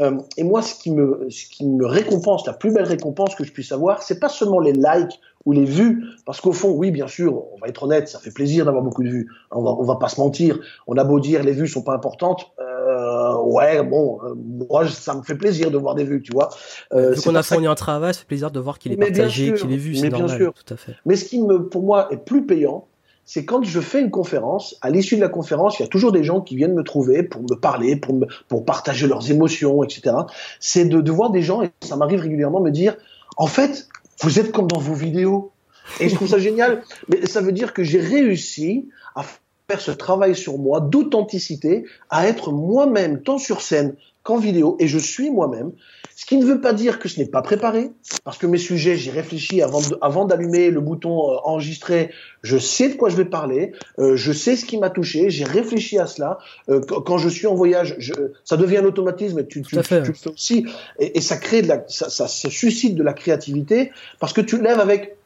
Euh, 0.00 0.18
et 0.36 0.44
moi, 0.44 0.60
ce 0.60 0.74
qui 0.74 0.90
me, 0.90 1.26
ce 1.30 1.46
qui 1.46 1.66
me 1.66 1.86
récompense, 1.86 2.46
la 2.46 2.52
plus 2.52 2.72
belle 2.72 2.84
récompense 2.84 3.34
que 3.34 3.44
je 3.44 3.52
puisse 3.52 3.72
avoir, 3.72 4.02
c'est 4.02 4.18
pas 4.18 4.28
seulement 4.28 4.60
les 4.60 4.72
likes 4.72 5.20
ou 5.44 5.52
les 5.52 5.64
vues, 5.64 6.04
parce 6.24 6.40
qu'au 6.40 6.52
fond, 6.52 6.70
oui, 6.70 6.90
bien 6.90 7.06
sûr, 7.06 7.44
on 7.52 7.58
va 7.58 7.68
être 7.68 7.82
honnête, 7.82 8.08
ça 8.08 8.18
fait 8.18 8.30
plaisir 8.30 8.64
d'avoir 8.64 8.82
beaucoup 8.82 9.02
de 9.02 9.10
vues. 9.10 9.28
On 9.50 9.62
va, 9.62 9.70
on 9.72 9.84
va 9.84 9.96
pas 9.96 10.08
se 10.08 10.20
mentir. 10.20 10.58
On 10.86 10.96
a 10.96 11.04
beau 11.04 11.20
dire 11.20 11.42
les 11.42 11.52
vues 11.52 11.68
sont 11.68 11.82
pas 11.82 11.94
importantes. 11.94 12.50
Euh, 12.58 13.36
ouais, 13.42 13.82
bon, 13.82 14.20
euh, 14.24 14.34
moi, 14.36 14.88
ça 14.88 15.14
me 15.14 15.22
fait 15.22 15.34
plaisir 15.34 15.70
de 15.70 15.78
voir 15.78 15.94
des 15.94 16.04
vues, 16.04 16.22
tu 16.22 16.32
vois. 16.32 16.50
Euh, 16.92 17.12
Vu 17.12 17.20
qu'on 17.20 17.34
a 17.34 17.42
fourni 17.42 17.66
un 17.66 17.74
travail, 17.74 18.14
ça 18.14 18.20
fait 18.20 18.26
plaisir 18.26 18.50
de 18.50 18.60
voir 18.60 18.78
qu'il 18.78 18.92
est 18.92 18.96
mais 18.96 19.10
partagé, 19.14 19.54
qu'il 19.54 19.72
est 19.72 19.76
vu, 19.76 19.94
c'est 19.94 20.08
normal. 20.08 20.28
Bien 20.28 20.36
sûr. 20.36 20.54
Tout 20.54 20.74
à 20.74 20.76
fait. 20.76 20.92
Mais 21.06 21.16
ce 21.16 21.24
qui 21.24 21.40
me, 21.40 21.68
pour 21.68 21.82
moi, 21.82 22.08
est 22.12 22.16
plus 22.16 22.46
payant, 22.46 22.86
c'est 23.24 23.44
quand 23.44 23.62
je 23.62 23.80
fais 23.80 24.00
une 24.00 24.10
conférence, 24.10 24.76
à 24.82 24.90
l'issue 24.90 25.16
de 25.16 25.20
la 25.20 25.28
conférence, 25.28 25.78
il 25.78 25.82
y 25.82 25.84
a 25.86 25.88
toujours 25.88 26.12
des 26.12 26.24
gens 26.24 26.40
qui 26.40 26.56
viennent 26.56 26.74
me 26.74 26.82
trouver 26.82 27.22
pour 27.22 27.42
me 27.42 27.54
parler, 27.54 27.96
pour, 27.96 28.14
me, 28.14 28.26
pour 28.48 28.64
partager 28.64 29.06
leurs 29.06 29.30
émotions, 29.30 29.82
etc. 29.82 30.16
C'est 30.60 30.84
de, 30.84 31.00
de 31.00 31.10
voir 31.10 31.30
des 31.30 31.42
gens, 31.42 31.62
et 31.62 31.70
ça 31.82 31.96
m'arrive 31.96 32.20
régulièrement, 32.20 32.60
me 32.60 32.70
dire, 32.70 32.96
en 33.36 33.46
fait, 33.46 33.88
vous 34.20 34.38
êtes 34.38 34.52
comme 34.52 34.66
dans 34.66 34.78
vos 34.78 34.94
vidéos. 34.94 35.52
Et 36.00 36.08
je 36.08 36.14
trouve 36.14 36.28
ça 36.28 36.38
génial. 36.38 36.82
Mais 37.08 37.26
ça 37.26 37.40
veut 37.40 37.52
dire 37.52 37.72
que 37.72 37.82
j'ai 37.82 38.00
réussi 38.00 38.88
à 39.14 39.24
faire 39.68 39.80
ce 39.80 39.90
travail 39.90 40.34
sur 40.34 40.58
moi 40.58 40.80
d'authenticité, 40.80 41.84
à 42.10 42.26
être 42.26 42.52
moi-même 42.52 43.22
tant 43.22 43.38
sur 43.38 43.60
scène 43.60 43.94
qu'en 44.24 44.38
vidéo, 44.38 44.76
et 44.80 44.88
je 44.88 44.98
suis 44.98 45.30
moi-même. 45.30 45.70
Ce 46.16 46.26
qui 46.26 46.36
ne 46.36 46.44
veut 46.44 46.60
pas 46.60 46.72
dire 46.72 46.98
que 46.98 47.08
ce 47.08 47.20
n'est 47.20 47.26
pas 47.26 47.42
préparé, 47.42 47.90
parce 48.24 48.38
que 48.38 48.46
mes 48.46 48.58
sujets, 48.58 48.96
j'y 48.96 49.10
réfléchis 49.10 49.62
avant, 49.62 49.80
de, 49.80 49.98
avant 50.00 50.24
d'allumer 50.24 50.70
le 50.70 50.80
bouton 50.80 51.30
euh, 51.30 51.36
enregistrer. 51.44 52.10
Je 52.42 52.56
sais 52.56 52.88
de 52.88 52.94
quoi 52.94 53.10
je 53.10 53.16
vais 53.16 53.24
parler, 53.26 53.72
euh, 53.98 54.16
je 54.16 54.32
sais 54.32 54.56
ce 54.56 54.64
qui 54.64 54.78
m'a 54.78 54.90
touché, 54.90 55.28
j'ai 55.30 55.44
réfléchi 55.44 55.98
à 55.98 56.06
cela. 56.06 56.38
Euh, 56.68 56.80
quand 56.80 57.18
je 57.18 57.28
suis 57.28 57.46
en 57.46 57.54
voyage, 57.54 57.96
je, 57.98 58.14
ça 58.44 58.56
devient 58.56 58.78
un 58.78 58.84
automatisme, 58.84 59.44
tu, 59.46 59.62
tu, 59.62 59.76
tu, 59.76 59.82
tu, 59.82 59.94
le 59.94 60.14
fais 60.14 60.30
aussi, 60.30 60.66
et, 60.98 61.18
et 61.18 61.20
ça 61.20 61.36
crée 61.36 61.62
de 61.62 61.68
la, 61.68 61.84
ça, 61.88 62.08
ça, 62.08 62.26
ça 62.26 62.50
suscite 62.50 62.94
de 62.94 63.02
la 63.02 63.12
créativité, 63.12 63.92
parce 64.20 64.32
que 64.32 64.40
tu 64.40 64.60
lèves 64.60 64.80
avec 64.80 65.16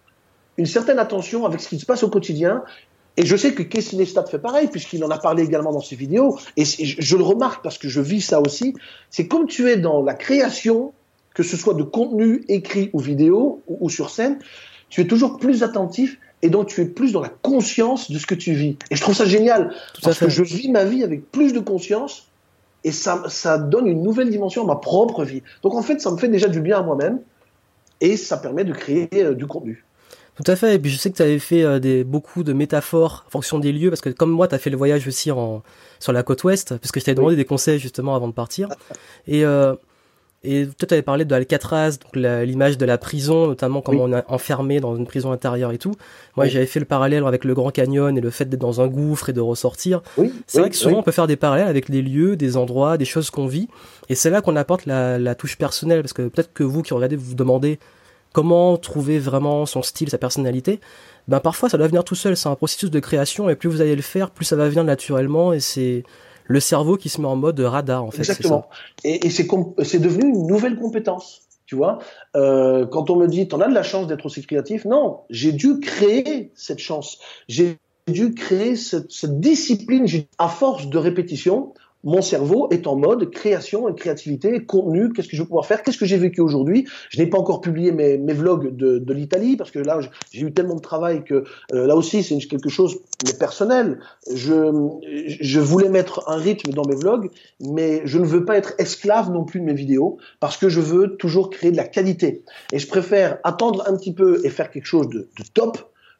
une 0.57 0.67
certaine 0.67 0.99
attention 0.99 1.47
avec 1.47 1.61
ce 1.61 1.69
qui 1.69 1.79
se 1.79 1.87
passe 1.87 2.03
au 2.03 2.11
quotidien. 2.11 2.65
Et 3.19 3.27
je 3.27 3.37
sais 3.37 3.53
que 3.53 3.65
Kessinestat 3.65 4.27
fait 4.27 4.39
pareil, 4.39 4.69
puisqu'il 4.69 5.03
en 5.03 5.11
a 5.11 5.19
parlé 5.19 5.43
également 5.43 5.73
dans 5.73 5.81
ses 5.81 5.97
vidéos. 5.97 6.39
Et 6.57 6.65
je, 6.65 6.95
je, 7.01 7.17
le 7.17 7.25
remarque 7.25 7.65
parce 7.65 7.77
que 7.77 7.89
je 7.89 8.01
vis 8.01 8.21
ça 8.21 8.41
aussi. 8.41 8.75
C'est 9.11 9.27
comme 9.27 9.49
tu 9.49 9.69
es 9.69 9.77
dans 9.77 10.03
la 10.03 10.15
création, 10.15 10.93
que 11.35 11.43
ce 11.43 11.57
soit 11.57 11.75
de 11.75 11.83
contenu 11.83 12.45
écrit 12.47 12.91
ou 12.93 13.01
vidéo 13.01 13.61
ou, 13.67 13.79
ou 13.81 13.91
sur 13.91 14.11
scène, 14.11 14.39
tu 14.89 15.01
es 15.01 15.07
toujours 15.09 15.37
plus 15.39 15.65
attentif 15.65 16.17
et 16.43 16.49
donc 16.49 16.69
tu 16.69 16.81
es 16.81 16.85
plus 16.85 17.11
dans 17.11 17.21
la 17.21 17.29
conscience 17.29 18.09
de 18.09 18.19
ce 18.21 18.27
que 18.27 18.37
tu 18.37 18.53
vis. 18.53 18.77
Et 18.93 18.95
je 18.95 19.01
trouve 19.01 19.17
ça 19.17 19.25
génial 19.25 19.75
Tout 19.95 20.03
parce 20.03 20.21
que 20.21 20.29
je 20.29 20.45
vis 20.45 20.71
ma 20.71 20.85
vie 20.85 21.03
avec 21.03 21.29
plus 21.33 21.53
de 21.53 21.59
conscience 21.59 22.29
et 22.85 22.93
ça, 22.93 23.25
ça 23.29 23.59
donne 23.59 23.89
une 23.89 24.05
nouvelle 24.05 24.31
dimension 24.31 24.63
à 24.63 24.67
ma 24.67 24.77
propre 24.77 25.25
vie. 25.25 25.43
Donc 25.65 25.75
en 25.75 25.83
fait, 25.83 26.01
ça 26.01 26.13
me 26.13 26.19
fait 26.19 26.29
déjà 26.29 26.47
du 26.47 26.61
bien 26.61 26.79
à 26.79 26.83
moi-même 26.83 27.19
et 28.01 28.17
ça 28.17 28.37
permet 28.37 28.63
de 28.63 28.73
créer 28.73 29.09
euh, 29.15 29.35
du 29.35 29.49
contenu. 29.49 29.85
Tout 30.43 30.51
à 30.51 30.57
fait. 30.57 30.77
Et 30.77 30.79
puis 30.79 30.91
je 30.91 30.97
sais 30.97 31.11
que 31.11 31.17
tu 31.17 31.23
avais 31.23 31.41
fait 31.41 31.65
euh, 31.65 31.81
des, 31.81 32.05
beaucoup 32.05 32.45
de 32.45 32.53
métaphores 32.53 33.25
en 33.27 33.31
fonction 33.31 33.59
des 33.59 33.73
lieux, 33.73 33.91
parce 33.91 34.01
que 34.01 34.11
comme 34.11 34.31
moi, 34.31 34.47
tu 34.47 34.55
as 34.55 34.59
fait 34.59 34.71
le 34.71 34.77
voyage 34.77 35.07
aussi 35.07 35.31
en, 35.33 35.63
sur 35.99 36.13
la 36.13 36.23
côte 36.23 36.45
ouest, 36.45 36.79
parce 36.79 36.93
que 36.93 37.01
je 37.01 37.05
t'avais 37.05 37.17
demandé 37.17 37.35
oui. 37.35 37.37
des 37.37 37.45
conseils 37.45 37.79
justement 37.81 38.15
avant 38.15 38.29
de 38.29 38.33
partir. 38.33 38.69
Et, 39.27 39.45
euh, 39.45 39.75
et 40.45 40.67
toi, 40.67 40.87
tu 40.87 40.95
avais 40.95 41.03
parlé 41.03 41.25
de 41.25 41.35
Alcatraz, 41.35 41.99
donc 41.99 42.15
l'image 42.15 42.79
de 42.79 42.87
la 42.87 42.99
prison, 42.99 43.49
notamment 43.49 43.83
oui. 43.89 43.99
on 44.01 44.13
est 44.13 44.23
enfermé 44.29 44.79
dans 44.79 44.95
une 44.95 45.07
prison 45.07 45.33
intérieure 45.33 45.73
et 45.73 45.79
tout. 45.79 45.95
Moi, 46.37 46.47
oui. 46.47 46.51
j'avais 46.51 46.67
fait 46.67 46.79
le 46.79 46.87
parallèle 46.87 47.27
avec 47.27 47.45
le 47.45 47.55
Grand 47.55 47.73
Canyon 47.73 48.17
et 48.17 48.21
le 48.21 48.31
fait 48.31 48.45
d'être 48.45 48.61
dans 48.61 48.81
un 48.81 48.87
gouffre 48.87 49.31
et 49.31 49.33
de 49.33 49.41
ressortir. 49.41 50.01
Oui. 50.17 50.33
C'est 50.47 50.61
vrai 50.61 50.71
que 50.71 50.77
souvent, 50.77 50.99
on 50.99 51.03
peut 51.03 51.11
faire 51.11 51.27
des 51.27 51.35
parallèles 51.35 51.67
avec 51.67 51.91
des 51.91 52.03
lieux, 52.03 52.37
des 52.37 52.57
endroits, 52.57 52.97
des 52.97 53.05
choses 53.05 53.31
qu'on 53.31 53.49
vit. 53.49 53.67
Et 54.09 54.15
c'est 54.15 54.31
là 54.31 54.41
qu'on 54.41 54.55
apporte 54.55 54.87
la, 54.87 55.19
la 55.19 55.35
touche 55.35 55.59
personnelle, 55.59 56.03
parce 56.03 56.13
que 56.13 56.29
peut-être 56.29 56.53
que 56.53 56.63
vous 56.63 56.83
qui 56.83 56.95
regardez, 56.95 57.17
vous 57.17 57.31
vous 57.31 57.35
demandez 57.35 57.81
comment 58.33 58.77
trouver 58.77 59.19
vraiment 59.19 59.67
son 59.67 59.83
style, 59.83 60.11
sa 60.11 60.19
personnalité, 60.19 60.81
ben 61.29 61.41
parfois 61.41 61.69
ça 61.69 61.79
doit 61.79 61.89
venir 61.89 62.05
tout 62.05 62.15
seul, 62.15 62.37
c'est 62.37 62.49
un 62.49 62.55
processus 62.55 62.91
de 62.91 63.01
création 63.01 63.49
et 63.49 63.57
plus 63.57 63.69
vous 63.69 63.81
allez 63.81 63.97
le 63.97 64.03
faire, 64.03 64.31
plus 64.31 64.45
ça 64.45 64.57
va 64.57 64.69
venir 64.69 64.85
naturellement 64.85 65.53
et 65.53 65.61
c'est 65.61 66.05
le 66.47 66.61
cerveau 66.61 66.97
qui 66.97 67.09
se 67.09 67.21
met 67.21 67.27
en 67.27 67.37
mode 67.37 67.61
radar 67.61 68.05
en 68.05 68.11
fait. 68.11 68.21
Exactement. 68.21 68.69
Et, 69.05 69.27
et 69.27 69.31
c'est 69.31 69.99
devenu 69.99 70.31
une 70.31 70.47
nouvelle 70.47 70.77
compétence. 70.77 71.43
Tu 71.67 71.77
vois, 71.77 71.99
euh, 72.35 72.87
quand 72.87 73.11
on 73.11 73.17
me 73.17 73.27
dit, 73.27 73.47
t'en 73.47 73.61
as 73.61 73.69
de 73.69 73.75
la 73.75 73.83
chance 73.83 74.07
d'être 74.07 74.25
aussi 74.25 74.41
créatif, 74.41 74.87
non, 74.87 75.21
j'ai 75.29 75.53
dû 75.53 75.81
créer 75.81 76.51
cette 76.55 76.79
chance. 76.79 77.19
J'ai 77.47 77.77
dû 78.07 78.33
créer 78.33 78.75
cette, 78.75 79.13
cette 79.13 79.39
discipline 79.39 80.07
à 80.39 80.49
force 80.49 80.87
de 80.87 80.97
répétition 80.97 81.75
mon 82.05 82.23
cerveau 82.23 82.69
est 82.71 82.87
en 82.87 82.97
mode 82.97 83.31
création 83.31 83.89
et 83.89 83.95
créativité, 83.95 84.65
contenu, 84.65 85.13
qu'est-ce 85.13 85.29
que 85.29 85.37
je 85.37 85.43
vais 85.43 85.47
pouvoir 85.47 85.67
faire, 85.67 85.83
qu'est-ce 85.83 85.99
que 85.99 86.07
j'ai 86.07 86.17
vécu 86.17 86.41
aujourd'hui. 86.41 86.87
Je 87.11 87.19
n'ai 87.19 87.27
pas 87.27 87.39
encore 87.39 87.61
publié 87.61 87.93
mes, 87.93 88.19
mes 88.19 88.33
vlogs 88.33 88.75
de, 88.77 88.99
de 88.99 89.13
l'Italie 89.13 89.57
parce 89.57 89.71
que 89.71 89.79
là, 89.79 89.99
j'ai 90.33 90.43
eu 90.43 90.53
tellement 90.53 90.77
de 90.77 90.81
travail 90.81 91.25
que 91.25 91.45
euh, 91.73 91.87
là 91.87 91.97
aussi, 91.97 92.23
c'est 92.23 92.39
quelque 92.39 92.69
chose 92.69 93.01
mais 93.27 93.33
personnel. 93.33 93.99
Je, 94.33 94.73
je 95.41 95.61
voulais 95.61 95.89
mettre 95.89 96.23
un 96.29 96.37
rythme 96.37 96.73
dans 96.73 96.85
mes 96.85 96.95
vlogs, 96.95 97.31
mais 97.61 98.03
je 98.05 98.19
ne 98.19 98.25
veux 98.25 98.45
pas 98.45 98.57
être 98.57 98.75
esclave 98.79 99.31
non 99.31 99.45
plus 99.45 99.61
de 99.61 99.65
mes 99.65 99.75
vidéos 99.75 100.19
parce 100.41 100.57
que 100.57 100.69
je 100.69 100.81
veux 100.81 101.17
toujours 101.17 101.51
créer 101.51 101.73
de 101.73 101.77
la 101.77 101.85
qualité. 101.85 102.43
Et 102.73 102.79
je 102.79 102.87
préfère 102.87 103.39
attendre 103.43 103.85
un 103.89 103.97
petit 103.97 104.13
peu 104.13 104.41
et 104.45 104.51
faire 104.51 104.71
quelque 104.71 104.87
chose 104.87 105.09
de, 105.09 105.29
de 105.39 105.45
top 105.53 105.79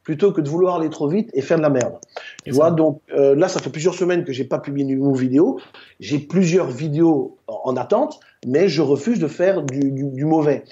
plutôt 0.09 0.33
que 0.33 0.41
de 0.41 0.49
vouloir 0.49 0.77
aller 0.77 0.89
trop 0.89 1.07
vite 1.07 1.29
et 1.35 1.43
faire 1.43 1.59
de 1.59 1.63
la 1.63 1.69
merde. 1.69 1.99
Tu 2.43 2.51
vois, 2.51 2.71
donc 2.71 3.03
euh, 3.13 3.35
là, 3.35 3.47
ça 3.47 3.61
fait 3.61 3.69
plusieurs 3.69 3.93
semaines 3.93 4.25
que 4.25 4.33
j'ai 4.33 4.45
pas 4.45 4.59
publié 4.59 4.91
une 4.91 4.99
nouveau 4.99 5.13
vidéo. 5.13 5.61
J'ai 6.01 6.19
plusieurs 6.19 6.71
vidéos 6.71 7.37
en, 7.47 7.61
en, 7.65 7.77
attente, 7.77 8.19
mais 8.47 8.69
je 8.71 8.81
refuse 8.81 9.19
de 9.19 9.29
faire 9.29 9.61
du, 9.61 9.93
du, 9.93 10.05
du 10.05 10.25
mauvais. 10.25 10.65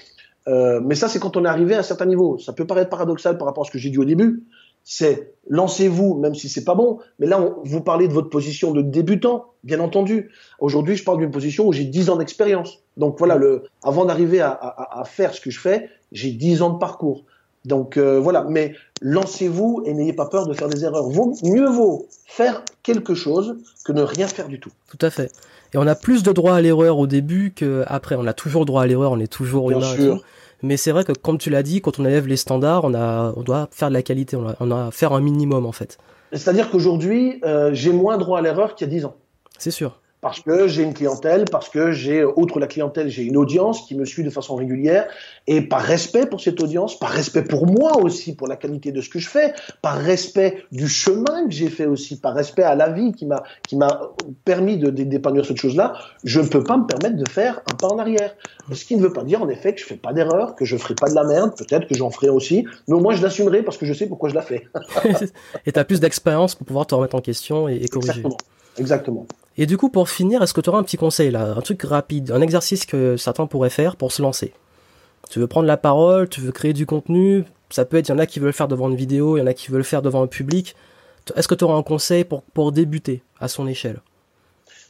Euh, 0.48 0.80
mais 0.82 0.94
ça, 0.94 1.10
c'est 1.10 1.18
quand 1.18 1.36
on 1.36 1.44
est 1.44 1.48
arrivé 1.48 1.74
à 1.74 1.80
un 1.80 1.82
certain 1.82 2.06
niveau. 2.06 2.38
Ça 2.38 2.54
peut 2.54 2.66
paraître 2.66 2.88
paradoxal 2.88 3.36
par 3.36 3.46
rapport 3.46 3.64
à 3.64 3.66
ce 3.66 3.70
que 3.70 3.76
j'ai 3.76 3.90
dit 3.90 3.98
au 3.98 4.06
début. 4.06 4.42
C'est 4.84 5.34
lancez-vous, 5.50 6.14
même 6.14 6.34
si 6.34 6.48
c'est 6.48 6.64
pas 6.64 6.74
bon. 6.74 7.00
Mais 7.18 7.26
là, 7.26 7.38
on, 7.38 7.56
vous 7.62 7.82
parlez 7.82 8.08
de 8.08 8.14
votre 8.14 8.30
position 8.30 8.72
de 8.72 8.80
débutant, 8.80 9.52
bien 9.64 9.80
entendu. 9.80 10.30
Aujourd'hui, 10.60 10.96
je 10.96 11.04
parle 11.04 11.18
d'une 11.18 11.30
position 11.30 11.66
où 11.66 11.74
j'ai 11.74 11.84
10 11.84 12.08
ans 12.08 12.16
d'expérience. 12.16 12.78
Donc 12.96 13.18
voilà, 13.18 13.36
le, 13.36 13.64
avant 13.82 14.06
d'arriver 14.06 14.40
à, 14.40 14.48
à, 14.48 15.00
à 15.00 15.04
faire 15.04 15.34
ce 15.34 15.42
que 15.42 15.50
je 15.50 15.60
fais, 15.60 15.90
j'ai 16.10 16.30
10 16.30 16.62
ans 16.62 16.70
de 16.70 16.78
parcours. 16.78 17.26
Donc 17.66 17.96
euh, 17.96 18.20
voilà, 18.20 18.46
mais 18.48 18.74
lancez-vous 19.02 19.82
et 19.84 19.92
n'ayez 19.92 20.12
pas 20.12 20.26
peur 20.26 20.46
de 20.46 20.54
faire 20.54 20.68
des 20.68 20.84
erreurs. 20.84 21.08
Vaut, 21.08 21.34
mieux 21.42 21.68
vaut 21.68 22.06
faire 22.24 22.62
quelque 22.82 23.14
chose 23.14 23.56
que 23.84 23.92
ne 23.92 24.02
rien 24.02 24.28
faire 24.28 24.48
du 24.48 24.60
tout. 24.60 24.70
Tout 24.88 25.04
à 25.04 25.10
fait. 25.10 25.32
Et 25.74 25.78
on 25.78 25.86
a 25.86 25.96
plus 25.96 26.22
de 26.22 26.32
droit 26.32 26.54
à 26.54 26.60
l'erreur 26.60 26.98
au 26.98 27.08
début 27.08 27.52
qu'après. 27.52 28.14
On 28.14 28.26
a 28.26 28.32
toujours 28.32 28.64
droit 28.66 28.82
à 28.82 28.86
l'erreur, 28.86 29.12
on 29.12 29.18
est 29.18 29.30
toujours 29.30 29.68
Bien 29.68 29.78
humain. 29.78 29.96
Sûr. 29.96 30.22
Mais 30.62 30.76
c'est 30.76 30.92
vrai 30.92 31.04
que 31.04 31.12
comme 31.12 31.38
tu 31.38 31.50
l'as 31.50 31.64
dit, 31.64 31.80
quand 31.80 31.98
on 31.98 32.04
élève 32.04 32.28
les 32.28 32.36
standards, 32.36 32.84
on, 32.84 32.94
a, 32.94 33.34
on 33.36 33.42
doit 33.42 33.68
faire 33.72 33.88
de 33.88 33.94
la 33.94 34.02
qualité, 34.02 34.36
on 34.36 34.48
a, 34.48 34.54
on 34.60 34.70
a 34.70 34.86
à 34.86 34.90
faire 34.92 35.12
un 35.12 35.20
minimum 35.20 35.66
en 35.66 35.72
fait. 35.72 35.98
C'est-à-dire 36.32 36.70
qu'aujourd'hui, 36.70 37.40
euh, 37.44 37.70
j'ai 37.72 37.92
moins 37.92 38.16
droit 38.16 38.38
à 38.38 38.42
l'erreur 38.42 38.74
qu'il 38.74 38.86
y 38.86 38.90
a 38.90 38.92
10 38.94 39.04
ans. 39.06 39.16
C'est 39.58 39.70
sûr. 39.70 40.00
Parce 40.20 40.40
que 40.40 40.66
j'ai 40.66 40.82
une 40.82 40.94
clientèle, 40.94 41.44
parce 41.50 41.68
que 41.68 41.92
j'ai, 41.92 42.24
outre 42.24 42.58
la 42.58 42.66
clientèle, 42.66 43.08
j'ai 43.08 43.22
une 43.22 43.36
audience 43.36 43.82
qui 43.82 43.94
me 43.94 44.04
suit 44.04 44.24
de 44.24 44.30
façon 44.30 44.56
régulière, 44.56 45.06
et 45.46 45.60
par 45.60 45.82
respect 45.82 46.26
pour 46.26 46.40
cette 46.40 46.60
audience, 46.60 46.98
par 46.98 47.10
respect 47.10 47.42
pour 47.42 47.66
moi 47.66 47.98
aussi, 47.98 48.34
pour 48.34 48.48
la 48.48 48.56
qualité 48.56 48.92
de 48.92 49.00
ce 49.00 49.08
que 49.08 49.18
je 49.18 49.28
fais, 49.28 49.52
par 49.82 49.98
respect 49.98 50.64
du 50.72 50.88
chemin 50.88 51.46
que 51.46 51.52
j'ai 51.52 51.68
fait 51.68 51.86
aussi, 51.86 52.18
par 52.18 52.34
respect 52.34 52.62
à 52.62 52.74
la 52.74 52.88
vie 52.90 53.12
qui 53.12 53.26
m'a 53.26 53.42
qui 53.68 53.76
m'a 53.76 54.10
permis 54.44 54.78
de 54.78 54.90
d'épanouir 54.90 55.44
cette 55.44 55.58
chose-là, 55.58 55.94
je 56.24 56.40
ne 56.40 56.48
peux 56.48 56.64
pas 56.64 56.76
me 56.76 56.86
permettre 56.86 57.16
de 57.16 57.28
faire 57.28 57.60
un 57.70 57.74
pas 57.76 57.88
en 57.88 57.98
arrière. 57.98 58.34
Ce 58.72 58.84
qui 58.84 58.96
ne 58.96 59.02
veut 59.02 59.12
pas 59.12 59.22
dire 59.22 59.42
en 59.42 59.48
effet 59.48 59.74
que 59.74 59.80
je 59.80 59.86
fais 59.86 59.96
pas 59.96 60.12
d'erreur, 60.12 60.56
que 60.56 60.64
je 60.64 60.76
ferai 60.76 60.94
pas 60.94 61.08
de 61.08 61.14
la 61.14 61.24
merde, 61.24 61.52
peut-être 61.56 61.86
que 61.86 61.94
j'en 61.94 62.10
ferai 62.10 62.30
aussi, 62.30 62.66
mais 62.88 62.94
au 62.94 63.00
moins 63.00 63.14
je 63.14 63.22
l'assumerai 63.22 63.62
parce 63.62 63.76
que 63.76 63.86
je 63.86 63.92
sais 63.92 64.06
pourquoi 64.06 64.28
je 64.28 64.34
la 64.34 64.42
fais. 64.42 64.66
et 65.66 65.72
tu 65.72 65.78
as 65.78 65.84
plus 65.84 66.00
d'expérience 66.00 66.54
pour 66.54 66.66
pouvoir 66.66 66.86
te 66.86 66.94
remettre 66.94 67.14
en 67.14 67.20
question 67.20 67.68
et, 67.68 67.76
et 67.76 67.88
corriger. 67.88 68.12
Exactement. 68.12 68.36
Exactement. 68.78 69.26
Et 69.58 69.66
du 69.66 69.78
coup, 69.78 69.88
pour 69.88 70.10
finir, 70.10 70.42
est-ce 70.42 70.52
que 70.52 70.60
tu 70.60 70.68
auras 70.68 70.78
un 70.78 70.82
petit 70.82 70.96
conseil 70.96 71.30
là, 71.30 71.54
un 71.56 71.60
truc 71.60 71.82
rapide, 71.82 72.30
un 72.30 72.40
exercice 72.40 72.84
que 72.84 73.16
certains 73.16 73.46
pourraient 73.46 73.70
faire 73.70 73.96
pour 73.96 74.12
se 74.12 74.20
lancer? 74.20 74.52
Tu 75.30 75.38
veux 75.38 75.46
prendre 75.46 75.66
la 75.66 75.76
parole, 75.76 76.28
tu 76.28 76.40
veux 76.40 76.52
créer 76.52 76.72
du 76.72 76.86
contenu, 76.86 77.44
ça 77.70 77.84
peut 77.84 77.96
être, 77.96 78.08
il 78.08 78.12
y 78.12 78.14
en 78.14 78.18
a 78.18 78.26
qui 78.26 78.38
veulent 78.38 78.48
le 78.48 78.52
faire 78.52 78.68
devant 78.68 78.90
une 78.90 78.96
vidéo, 78.96 79.36
il 79.36 79.40
y 79.40 79.42
en 79.42 79.46
a 79.46 79.54
qui 79.54 79.68
veulent 79.68 79.78
le 79.78 79.84
faire 79.84 80.02
devant 80.02 80.22
un 80.22 80.26
public. 80.26 80.76
Est-ce 81.34 81.48
que 81.48 81.54
tu 81.54 81.64
auras 81.64 81.76
un 81.76 81.82
conseil 81.82 82.24
pour, 82.24 82.42
pour 82.42 82.70
débuter 82.70 83.22
à 83.40 83.48
son 83.48 83.66
échelle? 83.66 84.00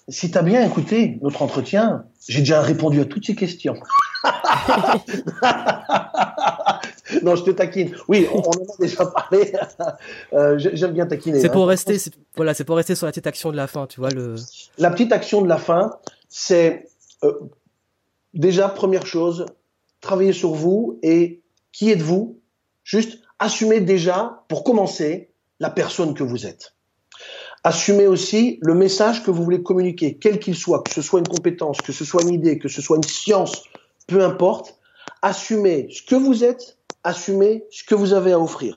Si 0.08 0.30
tu 0.30 0.38
as 0.38 0.42
bien 0.42 0.64
écouté 0.64 1.18
notre 1.22 1.42
entretien, 1.42 2.04
j'ai 2.28 2.40
déjà 2.40 2.60
répondu 2.60 3.00
à 3.00 3.04
toutes 3.04 3.26
ces 3.26 3.34
questions. 3.34 3.76
non, 7.22 7.36
je 7.36 7.44
te 7.44 7.50
taquine. 7.50 7.94
Oui, 8.08 8.26
on, 8.32 8.38
en 8.38 8.52
a 8.52 8.76
déjà 8.80 9.06
parlé. 9.06 9.52
Euh, 10.32 10.58
J'aime 10.58 10.92
bien 10.92 11.06
taquiner. 11.06 11.40
C'est 11.40 11.50
pour 11.50 11.64
hein. 11.64 11.68
rester, 11.68 11.96
voilà, 12.36 12.54
c'est 12.54 12.64
pour 12.64 12.76
rester 12.76 12.94
sur 12.94 13.06
la 13.06 13.12
petite 13.12 13.26
action 13.26 13.50
de 13.50 13.56
la 13.56 13.66
fin, 13.66 13.86
tu 13.86 14.00
vois 14.00 14.10
le. 14.10 14.34
La 14.78 14.90
petite 14.90 15.12
action 15.12 15.40
de 15.40 15.48
la 15.48 15.56
fin, 15.56 15.92
c'est 16.28 16.88
euh, 17.24 17.32
déjà 18.34 18.68
première 18.68 19.06
chose, 19.06 19.46
travailler 20.00 20.32
sur 20.32 20.50
vous 20.50 20.98
et 21.02 21.42
qui 21.72 21.90
êtes-vous? 21.90 22.40
Juste 22.84 23.18
assumer 23.38 23.80
déjà, 23.80 24.44
pour 24.48 24.64
commencer, 24.64 25.30
la 25.60 25.70
personne 25.70 26.14
que 26.14 26.22
vous 26.22 26.46
êtes. 26.46 26.74
Assumez 27.64 28.06
aussi 28.06 28.58
le 28.62 28.74
message 28.74 29.24
que 29.24 29.30
vous 29.30 29.42
voulez 29.42 29.62
communiquer, 29.62 30.18
quel 30.18 30.38
qu'il 30.38 30.54
soit, 30.54 30.82
que 30.82 30.92
ce 30.92 31.02
soit 31.02 31.18
une 31.18 31.26
compétence, 31.28 31.80
que 31.82 31.92
ce 31.92 32.04
soit 32.04 32.22
une 32.22 32.32
idée, 32.32 32.58
que 32.58 32.68
ce 32.68 32.80
soit 32.80 32.96
une 32.96 33.02
science, 33.02 33.64
peu 34.06 34.22
importe. 34.22 34.78
Assumez 35.22 35.88
ce 35.90 36.02
que 36.02 36.14
vous 36.14 36.44
êtes, 36.44 36.75
assumez 37.06 37.64
ce 37.70 37.84
que 37.84 37.94
vous 37.94 38.12
avez 38.12 38.32
à 38.32 38.40
offrir. 38.40 38.76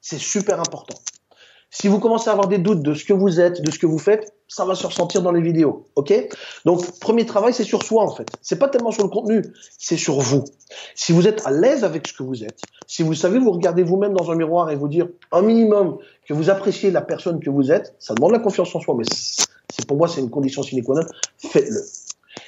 C'est 0.00 0.18
super 0.18 0.60
important. 0.60 0.98
Si 1.70 1.88
vous 1.88 1.98
commencez 1.98 2.28
à 2.28 2.32
avoir 2.32 2.48
des 2.48 2.58
doutes 2.58 2.82
de 2.82 2.92
ce 2.92 3.02
que 3.02 3.14
vous 3.14 3.40
êtes, 3.40 3.62
de 3.62 3.70
ce 3.70 3.78
que 3.78 3.86
vous 3.86 3.98
faites, 3.98 4.34
ça 4.46 4.66
va 4.66 4.74
se 4.74 4.86
ressentir 4.86 5.22
dans 5.22 5.32
les 5.32 5.40
vidéos, 5.40 5.86
ok? 5.96 6.12
Donc, 6.66 6.98
premier 7.00 7.24
travail, 7.24 7.54
c'est 7.54 7.64
sur 7.64 7.82
soi 7.82 8.04
en 8.04 8.14
fait. 8.14 8.28
C'est 8.42 8.58
pas 8.58 8.68
tellement 8.68 8.90
sur 8.90 9.04
le 9.04 9.08
contenu, 9.08 9.42
c'est 9.78 9.96
sur 9.96 10.20
vous. 10.20 10.44
Si 10.94 11.12
vous 11.12 11.26
êtes 11.26 11.46
à 11.46 11.50
l'aise 11.50 11.82
avec 11.82 12.06
ce 12.06 12.12
que 12.12 12.22
vous 12.22 12.44
êtes, 12.44 12.60
si 12.86 13.02
vous 13.02 13.14
savez 13.14 13.38
vous 13.38 13.52
regarder 13.52 13.82
vous-même 13.82 14.12
dans 14.12 14.30
un 14.30 14.34
miroir 14.34 14.70
et 14.70 14.76
vous 14.76 14.88
dire 14.88 15.08
un 15.32 15.40
minimum 15.40 15.96
que 16.28 16.34
vous 16.34 16.50
appréciez 16.50 16.90
la 16.90 17.00
personne 17.00 17.40
que 17.40 17.48
vous 17.48 17.72
êtes, 17.72 17.94
ça 17.98 18.12
demande 18.12 18.32
la 18.32 18.40
confiance 18.40 18.74
en 18.74 18.80
soi, 18.80 18.94
mais 18.98 19.04
c'est 19.08 19.86
pour 19.86 19.96
moi 19.96 20.08
c'est 20.08 20.20
une 20.20 20.28
condition 20.28 20.62
sine 20.62 20.84
qua 20.84 20.96
non. 20.96 21.06
Faites-le. 21.38 21.80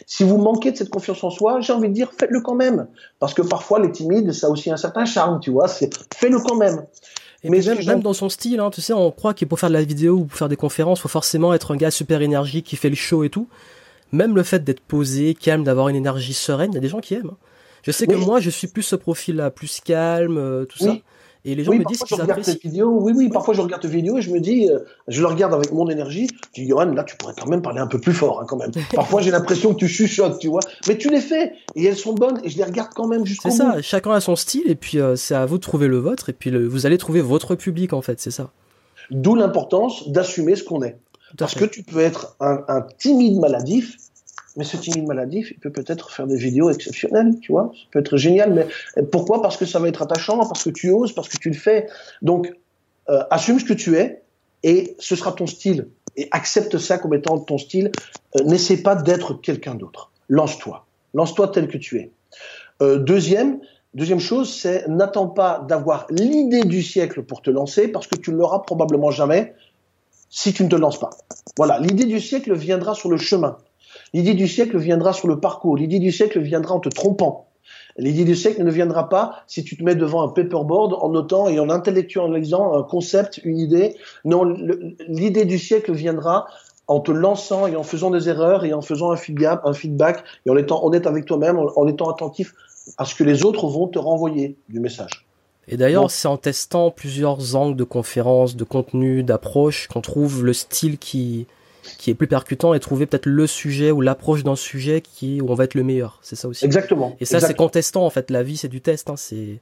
Si 0.06 0.24
vous 0.24 0.38
manquez 0.38 0.72
de 0.72 0.76
cette 0.76 0.90
confiance 0.90 1.22
en 1.24 1.30
soi, 1.30 1.60
j'ai 1.60 1.72
envie 1.72 1.88
de 1.88 1.94
dire 1.94 2.10
faites-le 2.18 2.40
quand 2.40 2.54
même, 2.54 2.88
parce 3.18 3.34
que 3.34 3.42
parfois 3.42 3.80
les 3.80 3.90
timides, 3.92 4.32
ça 4.32 4.48
a 4.48 4.50
aussi 4.50 4.70
un 4.70 4.76
certain 4.76 5.04
charme, 5.04 5.40
tu 5.40 5.50
vois. 5.50 5.68
C'est 5.68 5.90
fais-le 6.14 6.38
quand 6.38 6.56
même 6.56 6.84
mais 7.50 7.60
même, 7.60 8.00
dans 8.00 8.14
son 8.14 8.28
style, 8.28 8.60
hein, 8.60 8.70
tu 8.70 8.80
sais, 8.80 8.92
on 8.92 9.10
croit 9.10 9.34
qu'il 9.34 9.46
pour 9.48 9.60
faire 9.60 9.68
de 9.68 9.74
la 9.74 9.82
vidéo 9.82 10.14
ou 10.14 10.24
pour 10.24 10.38
faire 10.38 10.48
des 10.48 10.56
conférences, 10.56 11.00
faut 11.00 11.08
forcément 11.08 11.52
être 11.52 11.72
un 11.72 11.76
gars 11.76 11.90
super 11.90 12.22
énergique 12.22 12.64
qui 12.64 12.76
fait 12.76 12.88
le 12.88 12.94
show 12.94 13.22
et 13.22 13.28
tout. 13.28 13.48
Même 14.12 14.34
le 14.34 14.42
fait 14.42 14.64
d'être 14.64 14.80
posé, 14.80 15.34
calme, 15.34 15.64
d'avoir 15.64 15.88
une 15.88 15.96
énergie 15.96 16.32
sereine, 16.32 16.70
il 16.72 16.74
y 16.74 16.78
a 16.78 16.80
des 16.80 16.88
gens 16.88 17.00
qui 17.00 17.14
aiment. 17.14 17.32
Hein. 17.32 17.36
Je 17.82 17.90
sais 17.90 18.06
que 18.06 18.14
moi, 18.14 18.40
je 18.40 18.48
suis 18.48 18.66
plus 18.66 18.82
ce 18.82 18.96
profil-là, 18.96 19.50
plus 19.50 19.80
calme, 19.80 20.38
euh, 20.38 20.64
tout 20.64 20.78
ça. 20.78 20.96
Et 21.44 21.54
les 21.54 21.64
gens 21.64 21.72
me 21.72 21.84
disent 21.84 22.02
qu'ils 22.02 22.20
apprécient. 22.20 22.56
Vidéos, 22.62 22.98
oui, 23.00 23.12
oui, 23.14 23.28
parfois 23.28 23.52
je 23.54 23.60
regarde 23.60 23.82
tes 23.82 23.88
vidéos 23.88 24.16
et 24.16 24.22
je 24.22 24.30
me 24.30 24.40
dis, 24.40 24.70
euh, 24.70 24.78
je 25.08 25.20
le 25.20 25.26
regarde 25.26 25.52
avec 25.52 25.72
mon 25.72 25.88
énergie, 25.90 26.28
je 26.54 26.62
dis, 26.62 26.68
Johan, 26.68 26.86
là, 26.86 27.04
tu 27.04 27.16
pourrais 27.16 27.34
quand 27.38 27.48
même 27.48 27.60
parler 27.60 27.80
un 27.80 27.86
peu 27.86 27.98
plus 27.98 28.14
fort, 28.14 28.40
hein, 28.40 28.46
quand 28.48 28.56
même. 28.56 28.70
parfois 28.94 29.20
j'ai 29.20 29.30
l'impression 29.30 29.74
que 29.74 29.78
tu 29.78 29.88
chuchotes, 29.88 30.38
tu 30.38 30.48
vois. 30.48 30.60
Mais 30.88 30.96
tu 30.96 31.10
les 31.10 31.20
fais, 31.20 31.52
et 31.76 31.84
elles 31.84 31.96
sont 31.96 32.14
bonnes, 32.14 32.40
et 32.44 32.48
je 32.48 32.56
les 32.56 32.64
regarde 32.64 32.90
quand 32.94 33.06
même 33.06 33.26
jusqu'au 33.26 33.50
C'est 33.50 33.56
ça, 33.56 33.82
chacun 33.82 34.12
a 34.12 34.20
son 34.20 34.36
style, 34.36 34.70
et 34.70 34.74
puis 34.74 34.98
euh, 34.98 35.16
c'est 35.16 35.34
à 35.34 35.44
vous 35.44 35.58
de 35.58 35.62
trouver 35.62 35.86
le 35.88 35.98
vôtre, 35.98 36.30
et 36.30 36.32
puis 36.32 36.50
vous 36.66 36.86
allez 36.86 36.96
trouver 36.96 37.20
votre 37.20 37.54
public, 37.54 37.92
en 37.92 38.00
fait, 38.00 38.20
c'est 38.20 38.30
ça. 38.30 38.50
D'où 39.10 39.34
l'importance 39.34 40.08
d'assumer 40.08 40.56
ce 40.56 40.64
qu'on 40.64 40.82
est. 40.82 40.96
Parce 41.36 41.56
que 41.56 41.64
tu 41.64 41.82
peux 41.82 41.98
être 41.98 42.36
un 42.38 42.86
timide 42.98 43.40
maladif, 43.40 43.96
mais 44.56 44.64
ce 44.64 44.76
timide 44.76 45.06
maladif, 45.06 45.50
il 45.50 45.58
peut 45.58 45.70
peut-être 45.70 46.10
faire 46.10 46.26
des 46.26 46.36
vidéos 46.36 46.70
exceptionnelles, 46.70 47.38
tu 47.40 47.52
vois. 47.52 47.72
Ça 47.74 47.86
peut 47.90 47.98
être 47.98 48.16
génial, 48.16 48.52
mais 48.52 49.04
pourquoi? 49.06 49.42
Parce 49.42 49.56
que 49.56 49.66
ça 49.66 49.78
va 49.78 49.88
être 49.88 50.02
attachant, 50.02 50.38
parce 50.38 50.64
que 50.64 50.70
tu 50.70 50.90
oses, 50.90 51.12
parce 51.12 51.28
que 51.28 51.38
tu 51.38 51.48
le 51.48 51.56
fais. 51.56 51.88
Donc, 52.22 52.52
euh, 53.08 53.22
assume 53.30 53.58
ce 53.58 53.64
que 53.64 53.72
tu 53.72 53.96
es 53.96 54.22
et 54.62 54.96
ce 54.98 55.16
sera 55.16 55.32
ton 55.32 55.46
style. 55.46 55.88
Et 56.16 56.28
accepte 56.30 56.78
ça 56.78 56.98
comme 56.98 57.14
étant 57.14 57.38
ton 57.38 57.58
style. 57.58 57.90
Euh, 58.36 58.44
n'essaie 58.44 58.82
pas 58.82 58.94
d'être 58.94 59.34
quelqu'un 59.34 59.74
d'autre. 59.74 60.12
Lance-toi. 60.28 60.86
Lance-toi 61.12 61.48
tel 61.48 61.68
que 61.68 61.76
tu 61.76 61.98
es. 61.98 62.12
Euh, 62.82 62.98
deuxième, 62.98 63.60
deuxième 63.94 64.20
chose, 64.20 64.52
c'est 64.52 64.88
n'attends 64.88 65.28
pas 65.28 65.64
d'avoir 65.68 66.06
l'idée 66.10 66.64
du 66.64 66.82
siècle 66.82 67.22
pour 67.22 67.42
te 67.42 67.50
lancer, 67.50 67.88
parce 67.88 68.06
que 68.06 68.16
tu 68.16 68.30
ne 68.30 68.36
l'auras 68.36 68.60
probablement 68.60 69.10
jamais 69.10 69.54
si 70.30 70.52
tu 70.52 70.64
ne 70.64 70.68
te 70.68 70.76
lances 70.76 70.98
pas. 70.98 71.10
Voilà, 71.56 71.78
l'idée 71.78 72.06
du 72.06 72.20
siècle 72.20 72.54
viendra 72.54 72.94
sur 72.94 73.10
le 73.10 73.16
chemin. 73.16 73.58
L'idée 74.14 74.34
du 74.34 74.46
siècle 74.46 74.78
viendra 74.78 75.12
sur 75.12 75.26
le 75.26 75.40
parcours. 75.40 75.76
L'idée 75.76 75.98
du 75.98 76.12
siècle 76.12 76.40
viendra 76.40 76.76
en 76.76 76.80
te 76.80 76.88
trompant. 76.88 77.48
L'idée 77.96 78.24
du 78.24 78.36
siècle 78.36 78.62
ne 78.62 78.70
viendra 78.70 79.08
pas 79.08 79.42
si 79.48 79.64
tu 79.64 79.76
te 79.76 79.82
mets 79.82 79.96
devant 79.96 80.22
un 80.22 80.28
paperboard 80.28 80.94
en 81.00 81.08
notant 81.10 81.48
et 81.48 81.58
en 81.58 81.68
intellectualisant 81.68 82.74
un 82.74 82.84
concept, 82.84 83.40
une 83.42 83.58
idée. 83.58 83.96
Non, 84.24 84.44
l'idée 85.08 85.44
du 85.44 85.58
siècle 85.58 85.92
viendra 85.92 86.46
en 86.86 87.00
te 87.00 87.10
lançant 87.10 87.66
et 87.66 87.74
en 87.74 87.82
faisant 87.82 88.10
des 88.10 88.28
erreurs 88.28 88.64
et 88.64 88.72
en 88.72 88.82
faisant 88.82 89.10
un 89.10 89.16
feedback, 89.16 89.60
un 89.64 89.72
feedback 89.72 90.22
et 90.46 90.50
en 90.50 90.56
étant 90.56 90.84
honnête 90.84 91.08
avec 91.08 91.24
toi-même, 91.24 91.58
en, 91.58 91.88
étant 91.88 92.08
attentif 92.08 92.54
à 92.98 93.04
ce 93.04 93.16
que 93.16 93.24
les 93.24 93.44
autres 93.44 93.66
vont 93.66 93.88
te 93.88 93.98
renvoyer 93.98 94.56
du 94.68 94.78
message. 94.78 95.26
Et 95.66 95.76
d'ailleurs, 95.76 96.10
c'est 96.10 96.28
en 96.28 96.36
testant 96.36 96.90
plusieurs 96.92 97.56
angles 97.56 97.76
de 97.76 97.84
conférences, 97.84 98.54
de 98.54 98.64
contenu, 98.64 99.24
d'approche 99.24 99.88
qu'on 99.88 100.02
trouve 100.02 100.44
le 100.44 100.52
style 100.52 100.98
qui, 100.98 101.46
qui 101.98 102.10
est 102.10 102.14
plus 102.14 102.26
percutant 102.26 102.74
et 102.74 102.80
trouver 102.80 103.06
peut-être 103.06 103.26
le 103.26 103.46
sujet 103.46 103.90
ou 103.90 104.00
l'approche 104.00 104.44
d'un 104.44 104.56
sujet 104.56 105.00
qui 105.00 105.40
où 105.40 105.50
on 105.50 105.54
va 105.54 105.64
être 105.64 105.74
le 105.74 105.82
meilleur. 105.82 106.18
C'est 106.22 106.36
ça 106.36 106.48
aussi. 106.48 106.64
Exactement. 106.64 107.16
Et 107.20 107.24
ça, 107.24 107.40
c'est 107.40 107.54
contestant 107.54 108.04
en 108.04 108.10
fait. 108.10 108.30
La 108.30 108.42
vie, 108.42 108.56
c'est 108.56 108.68
du 108.68 108.80
test. 108.80 109.10
Hein. 109.10 109.16
C'est 109.16 109.60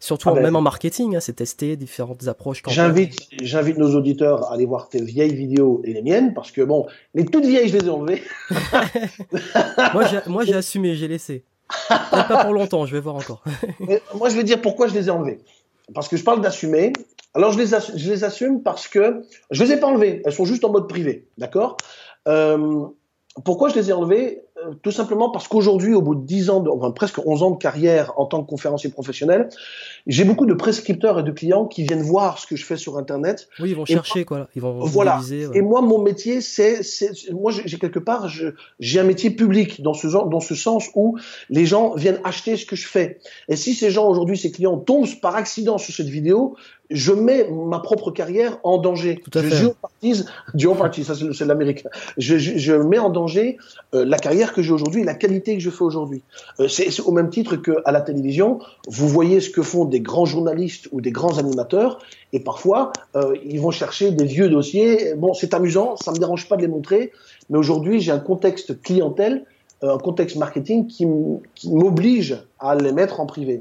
surtout 0.00 0.28
ah 0.30 0.34
ben, 0.34 0.42
même 0.42 0.56
en 0.56 0.60
marketing, 0.60 1.16
hein, 1.16 1.20
c'est 1.20 1.34
tester 1.34 1.76
différentes 1.76 2.28
approches. 2.28 2.62
J'invite, 2.68 3.18
j'invite 3.42 3.78
nos 3.78 3.94
auditeurs 3.94 4.50
à 4.50 4.54
aller 4.54 4.66
voir 4.66 4.88
tes 4.88 5.02
vieilles 5.02 5.34
vidéos 5.34 5.80
et 5.84 5.92
les 5.92 6.02
miennes 6.02 6.34
parce 6.34 6.50
que 6.50 6.62
bon, 6.62 6.86
les 7.14 7.24
toutes 7.24 7.46
vieilles, 7.46 7.68
je 7.68 7.78
les 7.78 7.86
ai 7.86 7.90
enlevées. 7.90 8.22
moi, 10.28 10.44
j'ai 10.44 10.54
assumé, 10.54 10.94
j'ai 10.94 11.08
laissé. 11.08 11.44
pas 11.88 12.44
pour 12.44 12.54
longtemps, 12.54 12.86
je 12.86 12.94
vais 12.94 13.00
voir 13.00 13.16
encore. 13.16 13.42
moi, 14.14 14.28
je 14.28 14.36
vais 14.36 14.44
dire 14.44 14.60
pourquoi 14.60 14.86
je 14.86 14.94
les 14.94 15.08
ai 15.08 15.10
enlevées. 15.10 15.40
Parce 15.94 16.08
que 16.08 16.16
je 16.16 16.24
parle 16.24 16.40
d'assumer, 16.40 16.92
alors 17.36 17.52
je 17.52 17.58
les, 17.58 17.66
je 17.66 18.10
les 18.10 18.24
assume 18.24 18.62
parce 18.62 18.88
que 18.88 19.22
je 19.50 19.62
les 19.62 19.72
ai 19.72 19.76
pas 19.76 19.88
enlevées, 19.88 20.22
elles 20.24 20.32
sont 20.32 20.46
juste 20.46 20.64
en 20.64 20.72
mode 20.72 20.88
privé, 20.88 21.28
d'accord? 21.36 21.76
Euh, 22.26 22.86
Pourquoi 23.44 23.68
je 23.68 23.74
les 23.74 23.90
ai 23.90 23.92
enlevées 23.92 24.42
euh, 24.56 24.72
Tout 24.82 24.90
simplement 24.90 25.30
parce 25.30 25.46
qu'aujourd'hui, 25.46 25.92
au 25.92 26.00
bout 26.00 26.14
de 26.14 26.24
10 26.24 26.48
ans, 26.48 26.60
de, 26.60 26.70
enfin 26.70 26.90
presque 26.90 27.18
11 27.24 27.42
ans 27.42 27.50
de 27.50 27.58
carrière 27.58 28.14
en 28.16 28.24
tant 28.24 28.42
que 28.42 28.48
conférencier 28.48 28.88
professionnel, 28.88 29.50
j'ai 30.06 30.24
beaucoup 30.24 30.46
de 30.46 30.54
prescripteurs 30.54 31.18
et 31.20 31.22
de 31.22 31.30
clients 31.30 31.66
qui 31.66 31.82
viennent 31.82 32.02
voir 32.02 32.38
ce 32.38 32.46
que 32.46 32.56
je 32.56 32.64
fais 32.64 32.78
sur 32.78 32.96
Internet. 32.96 33.48
Oui, 33.60 33.70
ils 33.70 33.76
vont 33.76 33.84
chercher 33.84 34.24
quoi. 34.24 34.48
Ils 34.56 34.62
vont 34.62 34.78
voilà. 34.78 35.20
Et 35.52 35.60
moi, 35.60 35.82
mon 35.82 36.00
métier, 36.00 36.40
c'est, 36.40 36.80
moi, 37.32 37.52
j'ai 37.52 37.78
quelque 37.78 37.98
part, 37.98 38.28
j'ai 38.80 39.00
un 39.00 39.04
métier 39.04 39.30
public 39.30 39.82
dans 39.82 39.94
ce 39.94 40.08
genre, 40.08 40.28
dans 40.28 40.40
ce 40.40 40.54
sens 40.54 40.88
où 40.94 41.18
les 41.50 41.66
gens 41.66 41.94
viennent 41.94 42.20
acheter 42.24 42.56
ce 42.56 42.64
que 42.64 42.76
je 42.76 42.86
fais. 42.86 43.18
Et 43.48 43.56
si 43.56 43.74
ces 43.74 43.90
gens 43.90 44.08
aujourd'hui, 44.08 44.38
ces 44.38 44.50
clients 44.50 44.78
tombent 44.78 45.20
par 45.20 45.36
accident 45.36 45.76
sur 45.76 45.92
cette 45.92 46.08
vidéo, 46.08 46.56
je 46.90 47.12
mets 47.12 47.48
ma 47.50 47.80
propre 47.80 48.10
carrière 48.10 48.58
en 48.62 48.78
danger. 48.78 49.20
Tout 49.24 49.38
à 49.38 49.42
je 50.54 51.02
ça 51.02 51.14
c'est 51.14 51.44
l'américain. 51.44 51.88
Je, 52.16 52.38
je, 52.38 52.58
je, 52.58 52.72
mets 52.74 52.98
en 52.98 53.10
danger 53.10 53.58
euh, 53.94 54.04
la 54.04 54.18
carrière 54.18 54.52
que 54.52 54.62
j'ai 54.62 54.72
aujourd'hui 54.72 55.04
la 55.04 55.14
qualité 55.14 55.54
que 55.54 55.62
je 55.62 55.70
fais 55.70 55.82
aujourd'hui. 55.82 56.22
Euh, 56.60 56.68
c'est 56.68 57.00
au 57.00 57.12
même 57.12 57.30
titre 57.30 57.56
qu'à 57.56 57.90
la 57.90 58.00
télévision, 58.00 58.60
vous 58.88 59.08
voyez 59.08 59.40
ce 59.40 59.50
que 59.50 59.62
font 59.62 59.84
des 59.84 60.00
grands 60.00 60.26
journalistes 60.26 60.88
ou 60.92 61.00
des 61.00 61.10
grands 61.10 61.38
animateurs, 61.38 61.98
et 62.32 62.40
parfois 62.40 62.92
euh, 63.16 63.36
ils 63.44 63.60
vont 63.60 63.70
chercher 63.70 64.12
des 64.12 64.24
vieux 64.24 64.48
dossiers. 64.48 65.14
Bon, 65.16 65.34
c'est 65.34 65.54
amusant, 65.54 65.96
ça 65.96 66.12
me 66.12 66.18
dérange 66.18 66.48
pas 66.48 66.56
de 66.56 66.62
les 66.62 66.68
montrer, 66.68 67.12
mais 67.50 67.58
aujourd'hui 67.58 68.00
j'ai 68.00 68.12
un 68.12 68.20
contexte 68.20 68.80
clientèle, 68.82 69.44
un 69.82 69.98
contexte 69.98 70.36
marketing 70.36 70.86
qui 70.86 71.06
m'oblige 71.66 72.42
à 72.58 72.74
les 72.74 72.92
mettre 72.92 73.20
en 73.20 73.26
privé. 73.26 73.60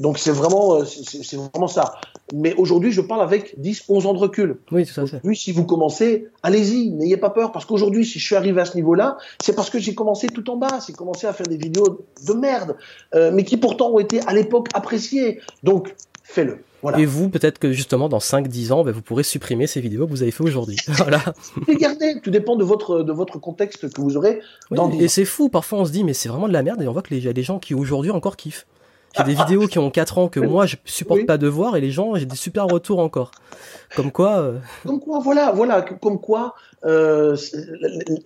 Donc 0.00 0.18
c'est 0.18 0.30
vraiment, 0.30 0.76
euh, 0.76 0.84
c'est 0.84 1.36
vraiment 1.36 1.68
ça. 1.68 1.94
Mais 2.32 2.54
aujourd'hui, 2.54 2.92
je 2.92 3.02
parle 3.02 3.20
avec 3.22 3.60
10, 3.60 3.84
11 3.88 4.06
ans 4.06 4.14
de 4.14 4.18
recul. 4.18 4.58
Oui, 4.70 4.86
tout 4.86 5.00
à 5.00 5.06
fait. 5.06 5.20
Oui, 5.22 5.36
si 5.36 5.52
vous 5.52 5.64
commencez, 5.64 6.28
allez-y, 6.42 6.90
n'ayez 6.90 7.18
pas 7.18 7.30
peur. 7.30 7.52
Parce 7.52 7.66
qu'aujourd'hui, 7.66 8.06
si 8.06 8.18
je 8.18 8.24
suis 8.24 8.36
arrivé 8.36 8.60
à 8.60 8.64
ce 8.64 8.76
niveau-là, 8.76 9.18
c'est 9.42 9.54
parce 9.54 9.68
que 9.68 9.78
j'ai 9.78 9.94
commencé 9.94 10.28
tout 10.28 10.48
en 10.50 10.56
bas. 10.56 10.78
J'ai 10.86 10.94
commencé 10.94 11.26
à 11.26 11.32
faire 11.32 11.46
des 11.46 11.58
vidéos 11.58 12.06
de 12.26 12.32
merde, 12.32 12.76
euh, 13.14 13.30
mais 13.32 13.44
qui 13.44 13.58
pourtant 13.58 13.90
ont 13.90 13.98
été 13.98 14.20
à 14.26 14.32
l'époque 14.32 14.68
appréciées. 14.72 15.40
Donc, 15.62 15.94
fais-le. 16.22 16.64
Voilà. 16.80 16.98
Et 16.98 17.04
vous, 17.04 17.28
peut-être 17.28 17.58
que 17.58 17.70
justement, 17.70 18.08
dans 18.08 18.18
5-10 18.18 18.72
ans, 18.72 18.82
ben, 18.82 18.90
vous 18.90 19.02
pourrez 19.02 19.22
supprimer 19.22 19.68
ces 19.68 19.80
vidéos 19.80 20.06
que 20.06 20.10
vous 20.10 20.22
avez 20.22 20.32
fait 20.32 20.42
aujourd'hui. 20.42 20.76
voilà. 20.88 21.22
Regardez, 21.68 22.20
tout 22.20 22.30
dépend 22.30 22.56
de 22.56 22.64
votre, 22.64 23.02
de 23.02 23.12
votre 23.12 23.38
contexte 23.38 23.92
que 23.92 24.00
vous 24.00 24.16
aurez. 24.16 24.40
Dans 24.72 24.90
et 24.90 25.06
c'est 25.06 25.24
fou, 25.24 25.48
parfois 25.48 25.78
on 25.80 25.84
se 25.84 25.92
dit, 25.92 26.02
mais 26.02 26.12
c'est 26.12 26.28
vraiment 26.28 26.48
de 26.48 26.52
la 26.52 26.64
merde, 26.64 26.82
et 26.82 26.88
on 26.88 26.92
voit 26.92 27.02
qu'il 27.02 27.22
y 27.22 27.28
a 27.28 27.32
des 27.32 27.44
gens 27.44 27.60
qui 27.60 27.74
aujourd'hui 27.74 28.10
encore 28.10 28.36
kiffent. 28.36 28.66
J'ai 29.16 29.24
des 29.24 29.34
vidéos 29.34 29.66
qui 29.66 29.78
ont 29.78 29.90
4 29.90 30.18
ans 30.18 30.28
que 30.28 30.40
moi 30.40 30.66
je 30.66 30.76
supporte 30.84 31.26
pas 31.26 31.38
de 31.38 31.46
voir 31.46 31.76
et 31.76 31.80
les 31.80 31.90
gens 31.90 32.14
j'ai 32.14 32.26
des 32.26 32.36
super 32.36 32.66
retours 32.66 32.98
encore. 32.98 33.30
Comme 33.94 34.10
quoi. 34.10 34.38
Euh, 34.38 34.58
comme 34.86 35.00
quoi, 35.00 35.18
voilà, 35.18 35.52
voilà, 35.52 35.82
comme 35.82 36.18
quoi 36.20 36.54
euh, 36.84 37.36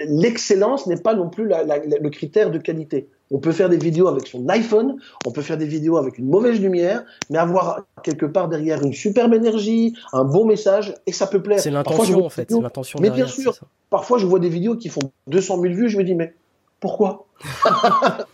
l'excellence 0.00 0.86
n'est 0.86 1.00
pas 1.00 1.14
non 1.14 1.28
plus 1.28 1.46
la, 1.48 1.64
la, 1.64 1.78
le 1.78 2.10
critère 2.10 2.50
de 2.50 2.58
qualité. 2.58 3.08
On 3.32 3.38
peut 3.38 3.50
faire 3.50 3.68
des 3.68 3.76
vidéos 3.76 4.06
avec 4.06 4.28
son 4.28 4.48
iPhone, 4.48 4.98
on 5.26 5.32
peut 5.32 5.42
faire 5.42 5.56
des 5.56 5.66
vidéos 5.66 5.96
avec 5.96 6.18
une 6.18 6.26
mauvaise 6.26 6.60
lumière, 6.60 7.02
mais 7.28 7.38
avoir 7.38 7.80
quelque 8.04 8.26
part 8.26 8.48
derrière 8.48 8.82
une 8.82 8.92
superbe 8.92 9.34
énergie, 9.34 9.94
un 10.12 10.22
bon 10.22 10.44
message, 10.44 10.94
et 11.06 11.12
ça 11.12 11.26
peut 11.26 11.42
plaire. 11.42 11.58
C'est 11.58 11.72
l'intention 11.72 12.24
en 12.24 12.28
fait, 12.28 12.48
c'est 12.48 12.60
l'intention. 12.60 13.00
Mais 13.02 13.10
bien 13.10 13.26
sûr, 13.26 13.58
parfois 13.90 14.18
je 14.18 14.26
vois 14.26 14.38
des 14.38 14.48
vidéos 14.48 14.76
qui 14.76 14.88
font 14.88 15.10
200 15.26 15.60
000 15.60 15.74
vues, 15.74 15.88
je 15.88 15.98
me 15.98 16.04
dis 16.04 16.14
mais 16.14 16.34
pourquoi? 16.78 17.26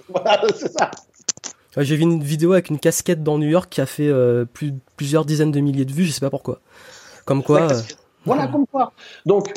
Voilà, 0.09 0.42
c'est 0.55 0.70
ça. 0.70 0.90
J'ai 1.76 1.96
vu 1.96 2.02
une 2.02 2.22
vidéo 2.22 2.52
avec 2.52 2.68
une 2.68 2.78
casquette 2.78 3.22
dans 3.22 3.38
New 3.38 3.48
York 3.48 3.68
qui 3.70 3.80
a 3.80 3.86
fait 3.86 4.08
euh, 4.08 4.44
plus, 4.44 4.74
plusieurs 4.96 5.24
dizaines 5.24 5.52
de 5.52 5.60
milliers 5.60 5.84
de 5.84 5.92
vues, 5.92 6.04
je 6.04 6.12
sais 6.12 6.20
pas 6.20 6.30
pourquoi. 6.30 6.60
Comme 7.24 7.42
quoi. 7.42 7.72
Euh, 7.72 7.80
voilà, 8.26 8.46
comme 8.46 8.66
quoi. 8.66 8.92
Donc, 9.24 9.52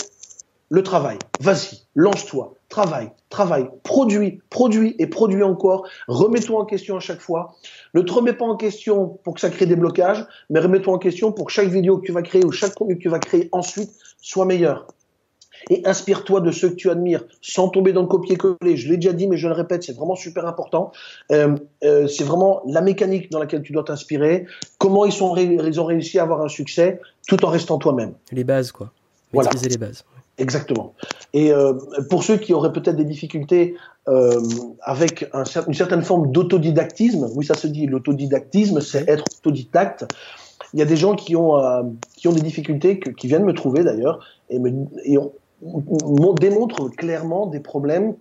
le 0.70 0.82
travail, 0.82 1.18
vas-y, 1.42 1.82
lance-toi, 1.94 2.56
travaille, 2.70 3.12
travaille, 3.30 3.70
produis, 3.84 4.42
produis 4.50 4.96
et 4.98 5.08
produis 5.08 5.44
encore. 5.44 5.88
Remets-toi 6.08 6.60
en 6.60 6.66
question 6.66 6.96
à 6.96 7.00
chaque 7.00 7.20
fois. 7.20 7.56
Ne 7.94 8.02
te 8.02 8.12
remets 8.12 8.34
pas 8.34 8.46
en 8.46 8.56
question 8.56 9.20
pour 9.24 9.36
que 9.36 9.42
ça 9.42 9.50
crée 9.50 9.66
des 9.66 9.76
blocages, 9.76 10.26
mais 10.50 10.60
remets-toi 10.60 10.94
en 10.94 10.98
question 10.98 11.32
pour 11.32 11.48
que 11.48 11.52
chaque 11.52 11.68
vidéo 11.68 11.98
que 11.98 12.06
tu 12.06 12.12
vas 12.14 12.24
créer 12.24 12.46
ou 12.46 12.52
chaque 12.52 12.74
contenu 12.74 12.98
que 12.98 13.04
tu 13.04 13.10
vas 13.10 13.20
créer 13.20 13.50
ensuite 13.52 13.92
soit 14.22 14.46
meilleur 14.46 14.88
et 15.70 15.86
inspire-toi 15.86 16.42
de 16.42 16.52
ceux 16.52 16.70
que 16.70 16.76
tu 16.76 16.90
admires 16.90 17.24
sans 17.42 17.70
tomber 17.70 17.94
dans 17.94 18.02
le 18.02 18.08
copier-coller. 18.08 18.78
Je 18.78 18.90
l'ai 18.90 18.98
déjà 18.98 19.14
dit, 19.14 19.28
mais 19.28 19.38
je 19.38 19.48
le 19.48 19.54
répète, 19.54 19.84
c'est 19.84 19.96
vraiment 19.96 20.16
super 20.16 20.46
important. 20.46 20.92
Euh, 21.32 21.56
euh, 21.84 22.08
c'est 22.08 22.24
vraiment 22.24 22.62
la 22.68 22.82
mécanique 22.82 23.32
dans 23.32 23.40
laquelle 23.40 23.62
tu 23.62 23.74
dois 23.74 23.84
t'inspirer, 23.84 24.46
comment 24.78 25.06
ils, 25.06 25.12
sont 25.12 25.36
ils 25.36 25.82
ont 25.82 25.86
réussi 25.86 26.20
à 26.20 26.24
avoir 26.24 26.42
un 26.42 26.50
succès 26.50 27.00
tout 27.28 27.44
en 27.46 27.50
restant 27.50 27.78
toi-même. 27.78 28.14
Les 28.32 28.44
bases, 28.44 28.72
quoi. 28.72 28.92
Maîtriser 29.34 29.70
les 29.70 29.78
bases. 29.78 30.06
Exactement. 30.38 30.94
Et 31.34 31.52
euh, 31.52 31.74
pour 32.10 32.24
ceux 32.24 32.38
qui 32.38 32.54
auraient 32.54 32.74
peut-être 32.74 32.98
des 32.98 33.06
difficultés 33.06 33.76
euh, 34.08 34.42
avec 34.82 35.30
un, 35.34 35.44
une 35.68 35.74
certaine 35.74 36.02
forme 36.02 36.32
d'autodidactisme, 36.32 37.30
oui, 37.36 37.46
ça 37.46 37.54
se 37.54 37.68
dit, 37.68 37.86
l'autodidactisme, 37.86 38.82
c'est 38.82 39.08
être 39.10 39.24
autodidacte. 39.40 40.06
Il 40.74 40.80
y 40.80 40.82
a 40.82 40.86
des 40.86 40.98
gens 40.98 41.16
qui 41.16 41.36
ont, 41.36 41.58
euh, 41.58 41.84
qui 42.18 42.28
ont 42.28 42.34
des 42.34 42.42
difficultés, 42.42 43.00
que, 43.00 43.10
qui 43.10 43.28
viennent 43.28 43.46
me 43.46 43.54
trouver 43.54 43.84
d'ailleurs, 43.84 44.20
et, 44.50 44.60
me, 44.60 44.86
et 45.06 45.18
ont, 45.18 45.32
démontre 45.62 46.90
clairement 46.90 47.48
des 47.48 47.60
problèmes 47.60 48.16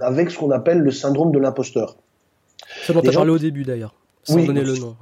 avec 0.00 0.30
ce 0.30 0.38
qu'on 0.38 0.50
appelle 0.50 0.78
le 0.78 0.90
syndrome 0.90 1.32
de 1.32 1.38
l'imposteur. 1.38 1.96
Ça 2.86 2.92
dont 2.92 3.00
tu 3.00 3.08
as 3.08 3.12
parlé 3.12 3.30
au 3.30 3.38
début 3.38 3.64
d'ailleurs, 3.64 3.94
sans 4.22 4.44
donner 4.44 4.62
le 4.62 4.76
nom. 4.76 4.96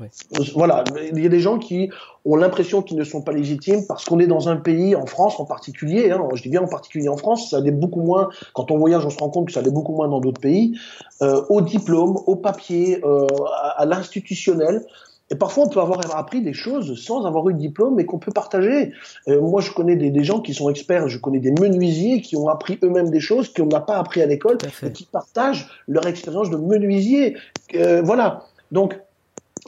Voilà, 0.54 0.84
il 1.12 1.22
y 1.22 1.26
a 1.26 1.28
des 1.28 1.40
gens 1.40 1.58
qui 1.58 1.90
ont 2.24 2.36
l'impression 2.36 2.82
qu'ils 2.82 2.96
ne 2.96 3.04
sont 3.04 3.22
pas 3.22 3.32
légitimes 3.32 3.86
parce 3.86 4.04
qu'on 4.04 4.18
est 4.18 4.26
dans 4.26 4.48
un 4.48 4.56
pays, 4.56 4.94
en 4.94 5.06
France 5.06 5.38
en 5.38 5.44
particulier, 5.44 6.10
hein, 6.10 6.20
je 6.34 6.42
dis 6.42 6.48
bien 6.48 6.62
en 6.62 6.68
particulier 6.68 7.08
en 7.08 7.16
France, 7.16 7.50
ça 7.50 7.58
allait 7.58 7.70
beaucoup 7.70 8.00
moins, 8.00 8.28
quand 8.54 8.70
on 8.70 8.78
voyage 8.78 9.04
on 9.04 9.10
se 9.10 9.18
rend 9.18 9.30
compte 9.30 9.46
que 9.46 9.52
ça 9.52 9.60
allait 9.60 9.70
beaucoup 9.70 9.94
moins 9.94 10.08
dans 10.08 10.20
d'autres 10.20 10.40
pays, 10.40 10.78
euh, 11.22 11.42
au 11.48 11.60
diplôme, 11.60 12.16
au 12.26 12.36
papier, 12.36 13.00
euh, 13.04 13.26
à 13.76 13.84
l'institutionnel. 13.86 14.84
Et 15.32 15.34
parfois, 15.34 15.64
on 15.64 15.68
peut 15.70 15.80
avoir 15.80 15.98
appris 16.14 16.42
des 16.42 16.52
choses 16.52 17.02
sans 17.02 17.24
avoir 17.24 17.48
eu 17.48 17.54
de 17.54 17.58
diplôme 17.58 17.98
et 17.98 18.04
qu'on 18.04 18.18
peut 18.18 18.32
partager. 18.32 18.92
Euh, 19.28 19.40
moi, 19.40 19.62
je 19.62 19.72
connais 19.72 19.96
des, 19.96 20.10
des, 20.10 20.24
gens 20.24 20.40
qui 20.40 20.52
sont 20.52 20.68
experts, 20.68 21.08
je 21.08 21.16
connais 21.16 21.40
des 21.40 21.52
menuisiers 21.52 22.20
qui 22.20 22.36
ont 22.36 22.48
appris 22.48 22.78
eux-mêmes 22.82 23.08
des 23.08 23.20
choses 23.20 23.50
qu'on 23.50 23.66
n'a 23.66 23.80
pas 23.80 23.96
appris 23.96 24.20
à 24.20 24.26
l'école 24.26 24.58
et 24.82 24.92
qui 24.92 25.06
partagent 25.06 25.70
leur 25.88 26.06
expérience 26.06 26.50
de 26.50 26.58
menuisier. 26.58 27.38
Euh, 27.74 28.02
voilà. 28.02 28.44
Donc, 28.72 29.00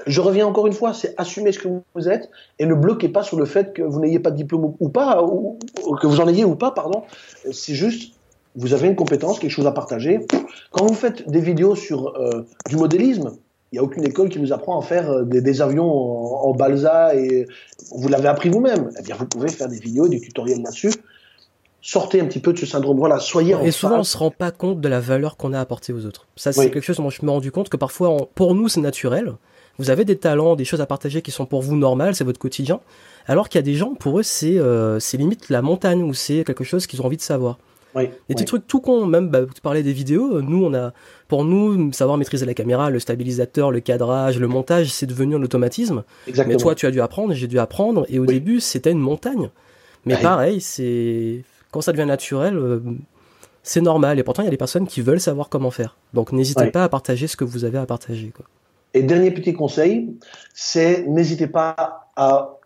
je 0.07 0.21
reviens 0.21 0.47
encore 0.47 0.67
une 0.67 0.75
fois, 0.75 0.93
c'est 0.93 1.15
assumer 1.19 1.51
ce 1.51 1.61
que 1.61 1.69
vous 1.95 2.09
êtes 2.11 2.29
et 2.59 2.67
ne 2.67 2.75
bloquez 2.75 3.09
pas 3.09 3.23
sur 3.23 3.39
le 3.39 3.47
fait 3.47 3.73
que 3.73 3.81
vous 3.81 4.01
n'ayez 4.01 4.19
pas 4.19 4.31
de 4.31 4.37
diplôme 4.37 4.75
ou 4.79 4.89
pas, 4.91 5.23
ou, 5.23 5.59
que 5.99 6.07
vous 6.07 6.21
en 6.21 6.29
ayez 6.29 6.45
ou 6.45 6.57
pas, 6.57 6.73
pardon. 6.73 7.05
C'est 7.53 7.75
juste, 7.75 8.13
vous 8.55 8.75
avez 8.75 8.89
une 8.89 8.97
compétence, 8.97 9.39
quelque 9.39 9.51
chose 9.51 9.67
à 9.67 9.73
partager. 9.73 10.27
Quand 10.73 10.85
vous 10.85 10.95
faites 10.95 11.27
des 11.27 11.41
vidéos 11.41 11.75
sur 11.75 12.17
euh, 12.17 12.43
du 12.69 12.77
modélisme, 12.77 13.33
n'y 13.75 13.79
a 13.79 13.83
aucune 13.83 14.05
école 14.05 14.29
qui 14.29 14.41
nous 14.41 14.53
apprend 14.53 14.79
à 14.79 14.83
faire 14.83 15.11
euh, 15.11 15.25
des, 15.25 15.63
avions 15.63 15.87
en, 15.87 16.53
balsa 16.55 17.15
et 17.15 17.47
vous 17.95 18.09
l'avez 18.09 18.29
appris 18.29 18.49
vous-même. 18.49 18.91
Eh 18.99 19.03
bien, 19.03 19.17
vous 19.17 19.27
pouvez 19.27 19.49
faire 19.49 19.69
des 19.69 19.79
vidéos, 19.79 20.09
des 20.09 20.21
tutoriels 20.21 20.63
là-dessus. 20.63 20.93
Sortez 21.81 22.21
un 22.21 22.27
petit 22.27 22.41
peu 22.41 22.53
de 22.53 22.59
ce 22.59 22.67
syndrome. 22.67 22.99
Voilà, 22.99 23.19
soyez 23.19 23.57
Et 23.63 23.71
souvent, 23.71 23.99
on 23.99 24.05
se 24.05 24.17
rend 24.17 24.31
pas 24.31 24.51
compte 24.51 24.81
de 24.81 24.89
la 24.89 25.01
valeur 25.01 25.37
qu'on 25.37 25.53
a 25.53 25.61
apportée 25.61 25.93
aux 25.93 26.07
autres. 26.07 26.27
Ça, 26.35 26.53
c'est 26.53 26.71
quelque 26.71 26.81
chose 26.81 26.97
dont 26.97 27.11
je 27.11 27.17
me 27.17 27.27
suis 27.27 27.29
rendu 27.29 27.53
compte 27.53 27.69
que 27.69 27.77
parfois, 27.77 28.17
pour 28.35 28.55
nous, 28.55 28.69
c'est 28.69 28.81
naturel. 28.81 29.35
Vous 29.79 29.91
avez 29.91 30.05
des 30.05 30.17
talents, 30.17 30.57
des 30.57 30.65
choses 30.65 30.81
à 30.81 30.87
partager 30.87 31.21
qui 31.21 31.31
sont 31.31 31.47
pour 31.47 31.61
vous 31.61 31.77
normales, 31.77 32.15
c'est 32.15 32.25
votre 32.25 32.39
quotidien. 32.39 32.81
Alors 33.27 33.49
qu'il 33.49 33.59
y 33.59 33.63
a 33.63 33.63
des 33.63 33.75
gens, 33.75 33.95
pour 33.95 34.19
eux, 34.19 34.23
c'est 34.23 34.57
euh, 34.57 34.99
limite 35.15 35.51
la 35.51 35.63
montagne 35.63 36.03
ou 36.03 36.15
c'est 36.15 36.45
quelque 36.45 36.65
chose 36.65 36.87
qu'ils 36.87 37.03
ont 37.03 37.07
envie 37.07 37.17
de 37.17 37.23
savoir. 37.23 37.59
Oui, 37.95 38.11
des 38.29 38.35
petits 38.35 38.45
trucs 38.45 38.67
tout 38.67 38.81
cons, 38.81 39.07
même 39.07 39.29
bah, 39.29 39.43
tu 39.55 39.61
parlais 39.61 39.83
des 39.83 39.93
vidéos, 39.93 40.41
nous 40.43 40.65
on 40.65 40.75
a 40.75 40.93
pour 41.29 41.45
nous 41.45 41.93
savoir 41.93 42.19
maîtriser 42.19 42.45
la 42.45 42.55
caméra, 42.55 42.91
le 42.91 42.99
stabilisateur, 42.99 43.71
le 43.71 43.81
cadrage, 43.81 44.39
le 44.39 44.49
montage, 44.49 44.93
c'est 44.93 45.07
devenu 45.07 45.37
un 45.37 45.43
automatisme. 45.43 46.03
Exactement. 46.27 46.55
Mais 46.55 46.61
toi 46.61 46.75
tu 46.75 46.87
as 46.87 46.91
dû 46.91 47.01
apprendre, 47.01 47.35
j'ai 47.35 47.47
dû 47.47 47.59
apprendre 47.59 48.05
et 48.09 48.19
au 48.19 48.27
début 48.27 48.61
c'était 48.61 48.93
une 48.93 48.99
montagne. 48.99 49.51
Mais 50.07 50.17
pareil, 50.17 50.61
c'est 50.61 51.45
quand 51.71 51.81
ça 51.81 51.93
devient 51.93 52.07
naturel, 52.07 52.57
euh, 52.57 52.81
c'est 53.63 53.81
normal 53.81 54.19
et 54.19 54.23
pourtant 54.23 54.43
il 54.43 54.47
y 54.47 54.49
a 54.49 54.51
des 54.51 54.57
personnes 54.57 54.87
qui 54.87 55.01
veulent 55.01 55.21
savoir 55.21 55.49
comment 55.49 55.71
faire. 55.71 55.97
Donc 56.13 56.33
n'hésitez 56.33 56.71
pas 56.71 56.85
à 56.85 56.89
partager 56.89 57.27
ce 57.27 57.37
que 57.37 57.45
vous 57.45 57.65
avez 57.65 57.79
à 57.79 57.87
partager 57.87 58.33
quoi. 58.35 58.45
Et 58.93 59.03
dernier 59.03 59.33
petit 59.33 59.55
conseil, 59.55 60.17
c'est 60.53 61.05
n'hésitez 61.07 61.49
pas 61.49 62.11
à, 62.15 62.59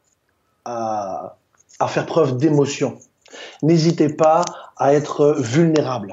à, 0.65 1.37
à 1.79 1.89
faire 1.89 2.05
preuve 2.05 2.37
d'émotion. 2.37 2.99
N'hésitez 3.63 4.09
pas 4.11 4.43
à 4.79 4.95
être 4.95 5.37
vulnérable. 5.39 6.13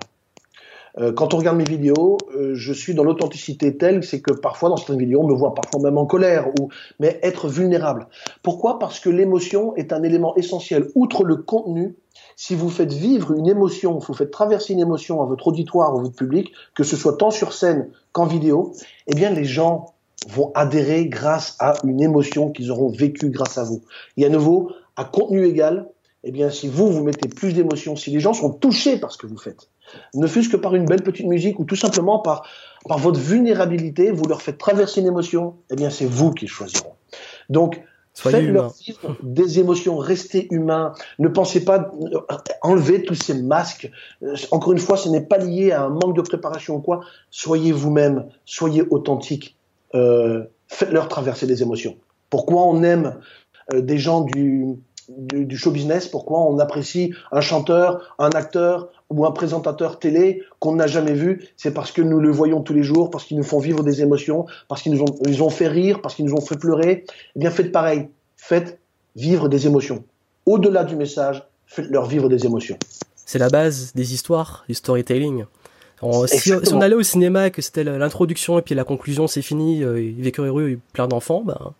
Euh, 0.97 1.11
quand 1.11 1.33
on 1.33 1.37
regarde 1.37 1.57
mes 1.57 1.65
vidéos, 1.65 2.17
euh, 2.35 2.53
je 2.55 2.71
suis 2.71 2.93
dans 2.93 3.03
l'authenticité 3.03 3.77
telle, 3.77 4.03
c'est 4.03 4.21
que 4.21 4.31
parfois 4.31 4.69
dans 4.69 4.77
certaines 4.77 4.99
vidéos, 4.99 5.21
on 5.21 5.27
me 5.27 5.33
voit 5.33 5.53
parfois 5.53 5.81
même 5.81 5.97
en 5.97 6.05
colère, 6.05 6.47
ou 6.59 6.69
mais 6.99 7.19
être 7.21 7.49
vulnérable. 7.49 8.07
Pourquoi? 8.43 8.79
Parce 8.79 8.99
que 8.99 9.09
l'émotion 9.09 9.75
est 9.75 9.91
un 9.91 10.03
élément 10.03 10.35
essentiel. 10.35 10.89
Outre 10.95 11.23
le 11.25 11.35
contenu, 11.35 11.95
si 12.37 12.55
vous 12.55 12.69
faites 12.69 12.93
vivre 12.93 13.33
une 13.33 13.47
émotion, 13.47 13.97
vous 13.97 14.13
faites 14.13 14.31
traverser 14.31 14.73
une 14.73 14.79
émotion 14.79 15.21
à 15.21 15.25
votre 15.25 15.47
auditoire, 15.47 15.89
à 15.89 15.99
votre 15.99 16.15
public, 16.15 16.51
que 16.73 16.83
ce 16.83 16.95
soit 16.95 17.17
tant 17.17 17.31
sur 17.31 17.51
scène 17.51 17.89
qu'en 18.13 18.25
vidéo, 18.25 18.71
eh 19.07 19.15
bien 19.15 19.31
les 19.31 19.45
gens 19.45 19.93
vont 20.29 20.51
adhérer 20.55 21.07
grâce 21.07 21.55
à 21.59 21.73
une 21.83 22.01
émotion 22.01 22.51
qu'ils 22.51 22.71
auront 22.71 22.89
vécue 22.89 23.29
grâce 23.29 23.57
à 23.57 23.63
vous. 23.63 23.81
Et 24.17 24.25
à 24.25 24.29
nouveau, 24.29 24.71
à 24.95 25.03
contenu 25.03 25.45
égal, 25.45 25.87
eh 26.25 26.31
bien, 26.31 26.49
si 26.49 26.67
vous, 26.67 26.91
vous 26.91 27.03
mettez 27.03 27.29
plus 27.29 27.53
d'émotion, 27.53 27.95
si 27.95 28.09
les 28.09 28.19
gens 28.19 28.33
sont 28.33 28.51
touchés 28.51 28.97
par 28.97 29.11
ce 29.11 29.17
que 29.17 29.27
vous 29.27 29.37
faites, 29.37 29.69
ne 30.15 30.25
fût-ce 30.25 30.49
que 30.49 30.57
par 30.57 30.73
une 30.73 30.85
belle 30.85 31.03
petite 31.03 31.27
musique 31.27 31.59
ou 31.59 31.65
tout 31.65 31.75
simplement 31.75 32.17
par, 32.17 32.47
par 32.89 32.97
votre 32.97 33.19
vulnérabilité, 33.19 34.11
vous 34.11 34.25
leur 34.25 34.41
faites 34.41 34.57
traverser 34.57 35.01
une 35.01 35.07
émotion, 35.07 35.57
eh 35.69 35.75
bien, 35.75 35.91
c'est 35.91 36.07
vous 36.07 36.31
qui 36.31 36.47
choisiront. 36.47 36.93
Donc, 37.49 37.79
faites-leur 38.15 38.73
vivre 38.73 39.15
des 39.21 39.59
émotions, 39.59 39.97
restez 39.97 40.47
humain. 40.51 40.93
Ne 41.19 41.27
pensez 41.27 41.63
pas 41.63 41.91
euh, 42.01 42.19
enlever 42.63 43.03
tous 43.03 43.13
ces 43.13 43.35
masques. 43.35 43.91
Euh, 44.23 44.35
encore 44.49 44.73
une 44.73 44.79
fois, 44.79 44.97
ce 44.97 45.09
n'est 45.09 45.25
pas 45.25 45.37
lié 45.37 45.73
à 45.73 45.83
un 45.83 45.89
manque 45.89 46.15
de 46.15 46.21
préparation 46.21 46.77
ou 46.77 46.81
quoi. 46.81 47.01
Soyez 47.29 47.71
vous-même, 47.71 48.29
soyez 48.45 48.81
authentique. 48.89 49.55
Euh, 49.93 50.45
faites-leur 50.69 51.07
traverser 51.07 51.45
des 51.45 51.61
émotions. 51.61 51.97
Pourquoi 52.31 52.63
on 52.63 52.81
aime 52.81 53.19
des 53.71 53.97
gens 53.97 54.21
du, 54.21 54.75
du, 55.09 55.57
show 55.57 55.71
business, 55.71 56.07
pourquoi 56.07 56.39
on 56.41 56.59
apprécie 56.59 57.13
un 57.31 57.41
chanteur, 57.41 58.15
un 58.19 58.29
acteur 58.29 58.89
ou 59.09 59.25
un 59.25 59.31
présentateur 59.31 59.99
télé 59.99 60.43
qu'on 60.59 60.75
n'a 60.75 60.87
jamais 60.87 61.13
vu, 61.13 61.47
c'est 61.57 61.73
parce 61.73 61.91
que 61.91 62.01
nous 62.01 62.19
le 62.19 62.31
voyons 62.31 62.61
tous 62.61 62.73
les 62.73 62.83
jours, 62.83 63.09
parce 63.11 63.25
qu'ils 63.25 63.37
nous 63.37 63.43
font 63.43 63.59
vivre 63.59 63.83
des 63.83 64.01
émotions, 64.01 64.45
parce 64.67 64.81
qu'ils 64.81 64.93
nous 64.93 65.01
ont, 65.01 65.15
ils 65.27 65.43
ont 65.43 65.49
fait 65.49 65.67
rire, 65.67 66.01
parce 66.01 66.15
qu'ils 66.15 66.25
nous 66.25 66.33
ont 66.33 66.41
fait 66.41 66.57
pleurer. 66.57 67.05
Eh 67.35 67.39
bien, 67.39 67.51
faites 67.51 67.71
pareil. 67.71 68.07
Faites 68.35 68.79
vivre 69.15 69.47
des 69.47 69.67
émotions. 69.67 70.03
Au-delà 70.45 70.83
du 70.83 70.95
message, 70.95 71.43
faites-leur 71.67 72.05
vivre 72.05 72.29
des 72.29 72.45
émotions. 72.45 72.77
C'est 73.15 73.39
la 73.39 73.49
base 73.49 73.93
des 73.93 74.13
histoires, 74.13 74.65
du 74.67 74.75
storytelling. 74.75 75.45
si, 76.27 76.53
on 76.71 76.81
allait 76.81 76.95
au 76.95 77.03
cinéma, 77.03 77.49
que 77.49 77.61
c'était 77.61 77.83
l'introduction 77.83 78.59
et 78.59 78.61
puis 78.61 78.75
la 78.75 78.83
conclusion, 78.83 79.27
c'est 79.27 79.41
fini, 79.41 79.83
euh, 79.83 80.01
il 80.01 80.21
vécu 80.21 80.41
heureux, 80.41 80.77
plein 80.93 81.07
d'enfants, 81.07 81.43
ben. 81.43 81.73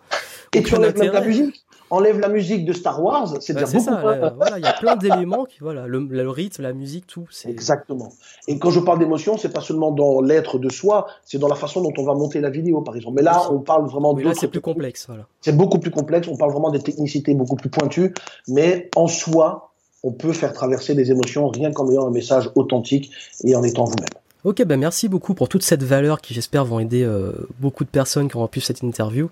Et 0.54 0.64
tu 0.64 0.76
enlèves 0.76 0.98
même 0.98 1.12
la 1.12 1.22
musique 1.22 1.65
enlève 1.90 2.20
la 2.20 2.30
musique 2.30 2.66
de 2.66 2.74
Star 2.74 3.02
Wars, 3.02 3.36
c'est 3.42 3.56
dire 3.56 3.68
beaucoup. 3.68 4.36
voilà, 4.36 4.58
il 4.58 4.64
y 4.64 4.68
a 4.68 4.74
plein 4.74 4.96
d'éléments 4.96 5.46
qui, 5.46 5.60
voilà, 5.62 5.88
le, 5.88 6.00
le, 6.00 6.30
rythme, 6.30 6.64
la 6.64 6.74
musique, 6.74 7.08
tout. 7.08 7.28
Exactement. 7.46 8.10
Et 8.48 8.58
quand 8.60 8.72
je 8.72 8.80
parle 8.80 9.00
d'émotion, 9.00 9.38
c'est 9.38 9.54
pas 9.54 9.62
seulement 9.62 9.92
dans 9.92 10.22
l'être 10.22 10.58
de 10.60 10.70
soi, 10.70 11.08
c'est 11.26 11.38
dans 11.38 11.48
la 11.48 11.56
façon 11.56 11.82
dont 11.82 11.94
on 11.98 12.04
va 12.04 12.14
monter 12.14 12.42
la 12.42 12.50
vidéo, 12.50 12.82
par 12.82 12.96
exemple. 12.96 13.18
Mais 13.18 13.24
là, 13.24 13.52
on 13.52 13.60
parle 13.60 13.88
vraiment 13.88 14.14
de. 14.14 14.24
Là, 14.24 14.34
c'est 14.34 14.48
plus 14.48 14.62
complexe, 14.62 15.06
voilà. 15.08 15.28
C'est 15.42 15.56
beaucoup 15.56 15.80
plus 15.80 15.92
complexe. 15.92 16.28
On 16.28 16.38
parle 16.38 16.52
vraiment 16.52 16.72
des 16.72 16.82
technicités 16.82 17.34
beaucoup 17.34 17.56
plus 17.56 17.70
pointues, 17.70 18.14
mais 18.48 18.90
en 18.96 19.08
soi, 19.08 19.72
on 20.04 20.12
peut 20.12 20.34
faire 20.34 20.54
traverser 20.54 20.94
des 20.94 21.12
émotions 21.12 21.48
rien 21.50 21.72
qu'en 21.72 21.90
ayant 21.90 22.08
un 22.08 22.12
message 22.12 22.50
authentique 22.56 23.12
et 23.44 23.56
en 23.56 23.64
étant 23.64 23.86
vous-même. 23.86 24.25
Ok, 24.46 24.64
ben 24.64 24.80
merci 24.80 25.10
beaucoup 25.10 25.34
pour 25.34 25.50
toute 25.50 25.64
cette 25.64 25.82
valeur 25.82 26.22
qui 26.22 26.36
j'espère 26.36 26.66
vont 26.66 26.80
aider 26.80 27.02
euh, 27.02 27.32
beaucoup 27.60 27.84
de 27.84 27.90
personnes 27.90 28.30
qui 28.30 28.36
auront 28.36 28.48
pu 28.48 28.62
cette 28.62 28.84
interview. 28.84 29.32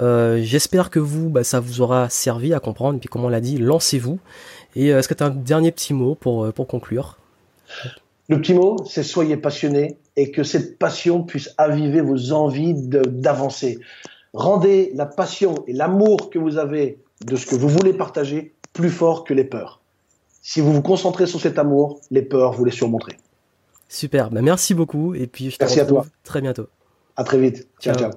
Euh, 0.00 0.40
j'espère 0.42 0.88
que 0.88 0.98
vous, 0.98 1.28
bah, 1.28 1.44
ça 1.44 1.60
vous 1.60 1.82
aura 1.82 2.08
servi 2.08 2.54
à 2.54 2.60
comprendre. 2.60 2.98
Puis 2.98 3.10
comme 3.10 3.26
on 3.26 3.28
l'a 3.28 3.42
dit, 3.42 3.58
lancez-vous. 3.58 4.20
Et 4.74 4.90
euh, 4.90 5.00
est-ce 5.00 5.08
que 5.08 5.12
tu 5.12 5.22
as 5.22 5.26
un 5.26 5.30
dernier 5.30 5.70
petit 5.70 5.92
mot 5.92 6.14
pour, 6.14 6.50
pour 6.54 6.66
conclure? 6.66 7.18
Le 8.28 8.40
petit 8.40 8.54
mot, 8.54 8.78
c'est 8.88 9.02
soyez 9.02 9.36
passionné 9.36 9.98
et 10.16 10.30
que 10.30 10.42
cette 10.42 10.78
passion 10.78 11.22
puisse 11.22 11.50
aviver 11.58 12.00
vos 12.00 12.32
envies 12.32 12.72
d'avancer. 12.74 13.80
Rendez 14.32 14.92
la 14.94 15.04
passion 15.04 15.56
et 15.66 15.74
l'amour 15.74 16.30
que 16.30 16.38
vous 16.38 16.56
avez 16.56 17.00
de 17.26 17.36
ce 17.36 17.44
que 17.44 17.54
vous 17.54 17.68
voulez 17.68 17.92
partager 17.92 18.54
plus 18.72 18.88
fort 18.88 19.24
que 19.24 19.34
les 19.34 19.44
peurs. 19.44 19.82
Si 20.40 20.62
vous 20.62 20.72
vous 20.72 20.82
concentrez 20.82 21.26
sur 21.26 21.38
cet 21.38 21.58
amour, 21.58 22.00
les 22.10 22.22
peurs, 22.22 22.52
vous 22.52 22.64
les 22.64 22.72
surmonterez. 22.72 23.18
Super, 23.94 24.28
bah, 24.30 24.42
merci 24.42 24.74
beaucoup 24.74 25.14
et 25.14 25.28
puis 25.28 25.52
je 25.52 25.56
te 25.56 25.62
merci 25.62 25.80
retrouve 25.80 25.98
à 26.00 26.02
toi. 26.02 26.10
très 26.24 26.40
bientôt. 26.40 26.68
À 27.14 27.22
très 27.22 27.38
vite. 27.38 27.68
Ciao, 27.80 27.94
ciao. 27.94 28.10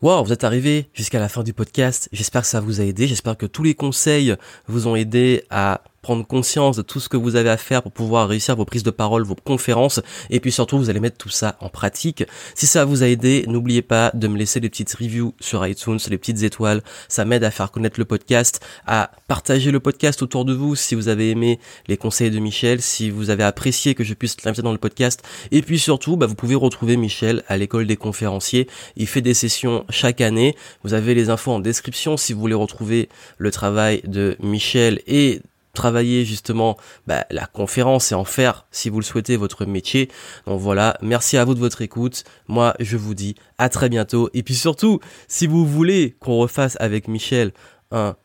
Wow, 0.00 0.24
vous 0.24 0.32
êtes 0.32 0.44
arrivé 0.44 0.88
jusqu'à 0.94 1.18
la 1.18 1.28
fin 1.28 1.42
du 1.42 1.52
podcast. 1.52 2.08
J'espère 2.10 2.40
que 2.40 2.46
ça 2.48 2.58
vous 2.58 2.80
a 2.80 2.84
aidé. 2.84 3.06
J'espère 3.06 3.36
que 3.36 3.44
tous 3.44 3.62
les 3.62 3.74
conseils 3.74 4.34
vous 4.66 4.86
ont 4.88 4.96
aidé 4.96 5.44
à 5.50 5.82
prendre 6.02 6.26
conscience 6.26 6.76
de 6.76 6.82
tout 6.82 7.00
ce 7.00 7.08
que 7.08 7.16
vous 7.16 7.36
avez 7.36 7.50
à 7.50 7.56
faire 7.56 7.82
pour 7.82 7.92
pouvoir 7.92 8.28
réussir 8.28 8.56
vos 8.56 8.64
prises 8.64 8.82
de 8.82 8.90
parole, 8.90 9.22
vos 9.22 9.34
conférences, 9.34 10.00
et 10.30 10.40
puis 10.40 10.52
surtout 10.52 10.78
vous 10.78 10.90
allez 10.90 11.00
mettre 11.00 11.18
tout 11.18 11.28
ça 11.28 11.56
en 11.60 11.68
pratique. 11.68 12.24
Si 12.54 12.66
ça 12.66 12.84
vous 12.84 13.02
a 13.02 13.08
aidé, 13.08 13.44
n'oubliez 13.46 13.82
pas 13.82 14.10
de 14.14 14.28
me 14.28 14.38
laisser 14.38 14.60
des 14.60 14.70
petites 14.70 14.92
reviews 14.94 15.34
sur 15.40 15.66
iTunes, 15.66 15.98
les 16.08 16.18
petites 16.18 16.42
étoiles, 16.42 16.82
ça 17.08 17.24
m'aide 17.24 17.44
à 17.44 17.50
faire 17.50 17.70
connaître 17.70 17.98
le 17.98 18.04
podcast, 18.04 18.64
à 18.86 19.10
partager 19.28 19.70
le 19.70 19.80
podcast 19.80 20.22
autour 20.22 20.44
de 20.44 20.52
vous 20.52 20.74
si 20.74 20.94
vous 20.94 21.08
avez 21.08 21.30
aimé 21.30 21.60
les 21.88 21.96
conseils 21.96 22.30
de 22.30 22.38
Michel, 22.38 22.80
si 22.80 23.10
vous 23.10 23.30
avez 23.30 23.44
apprécié 23.44 23.94
que 23.94 24.04
je 24.04 24.14
puisse 24.14 24.36
l'inviter 24.44 24.62
dans 24.62 24.72
le 24.72 24.78
podcast, 24.78 25.22
et 25.50 25.62
puis 25.62 25.78
surtout, 25.78 26.16
bah, 26.16 26.26
vous 26.26 26.34
pouvez 26.34 26.54
retrouver 26.54 26.96
Michel 26.96 27.44
à 27.48 27.56
l'école 27.56 27.86
des 27.86 27.96
conférenciers. 27.96 28.68
Il 28.96 29.06
fait 29.06 29.22
des 29.22 29.34
sessions 29.34 29.84
chaque 29.90 30.20
année. 30.20 30.56
Vous 30.84 30.94
avez 30.94 31.14
les 31.14 31.30
infos 31.30 31.52
en 31.52 31.60
description 31.60 32.16
si 32.16 32.32
vous 32.32 32.40
voulez 32.40 32.54
retrouver 32.54 33.08
le 33.38 33.50
travail 33.50 34.02
de 34.06 34.36
Michel 34.40 35.00
et 35.06 35.40
travailler 35.72 36.24
justement 36.24 36.76
bah, 37.06 37.26
la 37.30 37.46
conférence 37.46 38.12
et 38.12 38.14
en 38.14 38.24
faire, 38.24 38.66
si 38.70 38.88
vous 38.88 38.98
le 38.98 39.04
souhaitez, 39.04 39.36
votre 39.36 39.64
métier. 39.64 40.08
Donc 40.46 40.60
voilà, 40.60 40.96
merci 41.02 41.36
à 41.36 41.44
vous 41.44 41.54
de 41.54 41.60
votre 41.60 41.82
écoute. 41.82 42.24
Moi, 42.48 42.74
je 42.80 42.96
vous 42.96 43.14
dis 43.14 43.34
à 43.58 43.68
très 43.68 43.88
bientôt. 43.88 44.30
Et 44.34 44.42
puis 44.42 44.54
surtout, 44.54 45.00
si 45.28 45.46
vous 45.46 45.66
voulez 45.66 46.16
qu'on 46.20 46.38
refasse 46.38 46.76
avec 46.80 47.08
Michel 47.08 47.52
un 47.90 48.16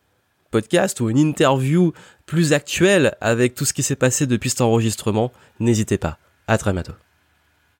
podcast 0.50 1.00
ou 1.00 1.10
une 1.10 1.18
interview 1.18 1.92
plus 2.24 2.52
actuelle 2.52 3.16
avec 3.20 3.54
tout 3.54 3.64
ce 3.64 3.72
qui 3.72 3.82
s'est 3.82 3.96
passé 3.96 4.26
depuis 4.26 4.50
cet 4.50 4.60
enregistrement, 4.60 5.32
n'hésitez 5.60 5.98
pas. 5.98 6.18
À 6.48 6.58
très 6.58 6.72
bientôt. 6.72 7.05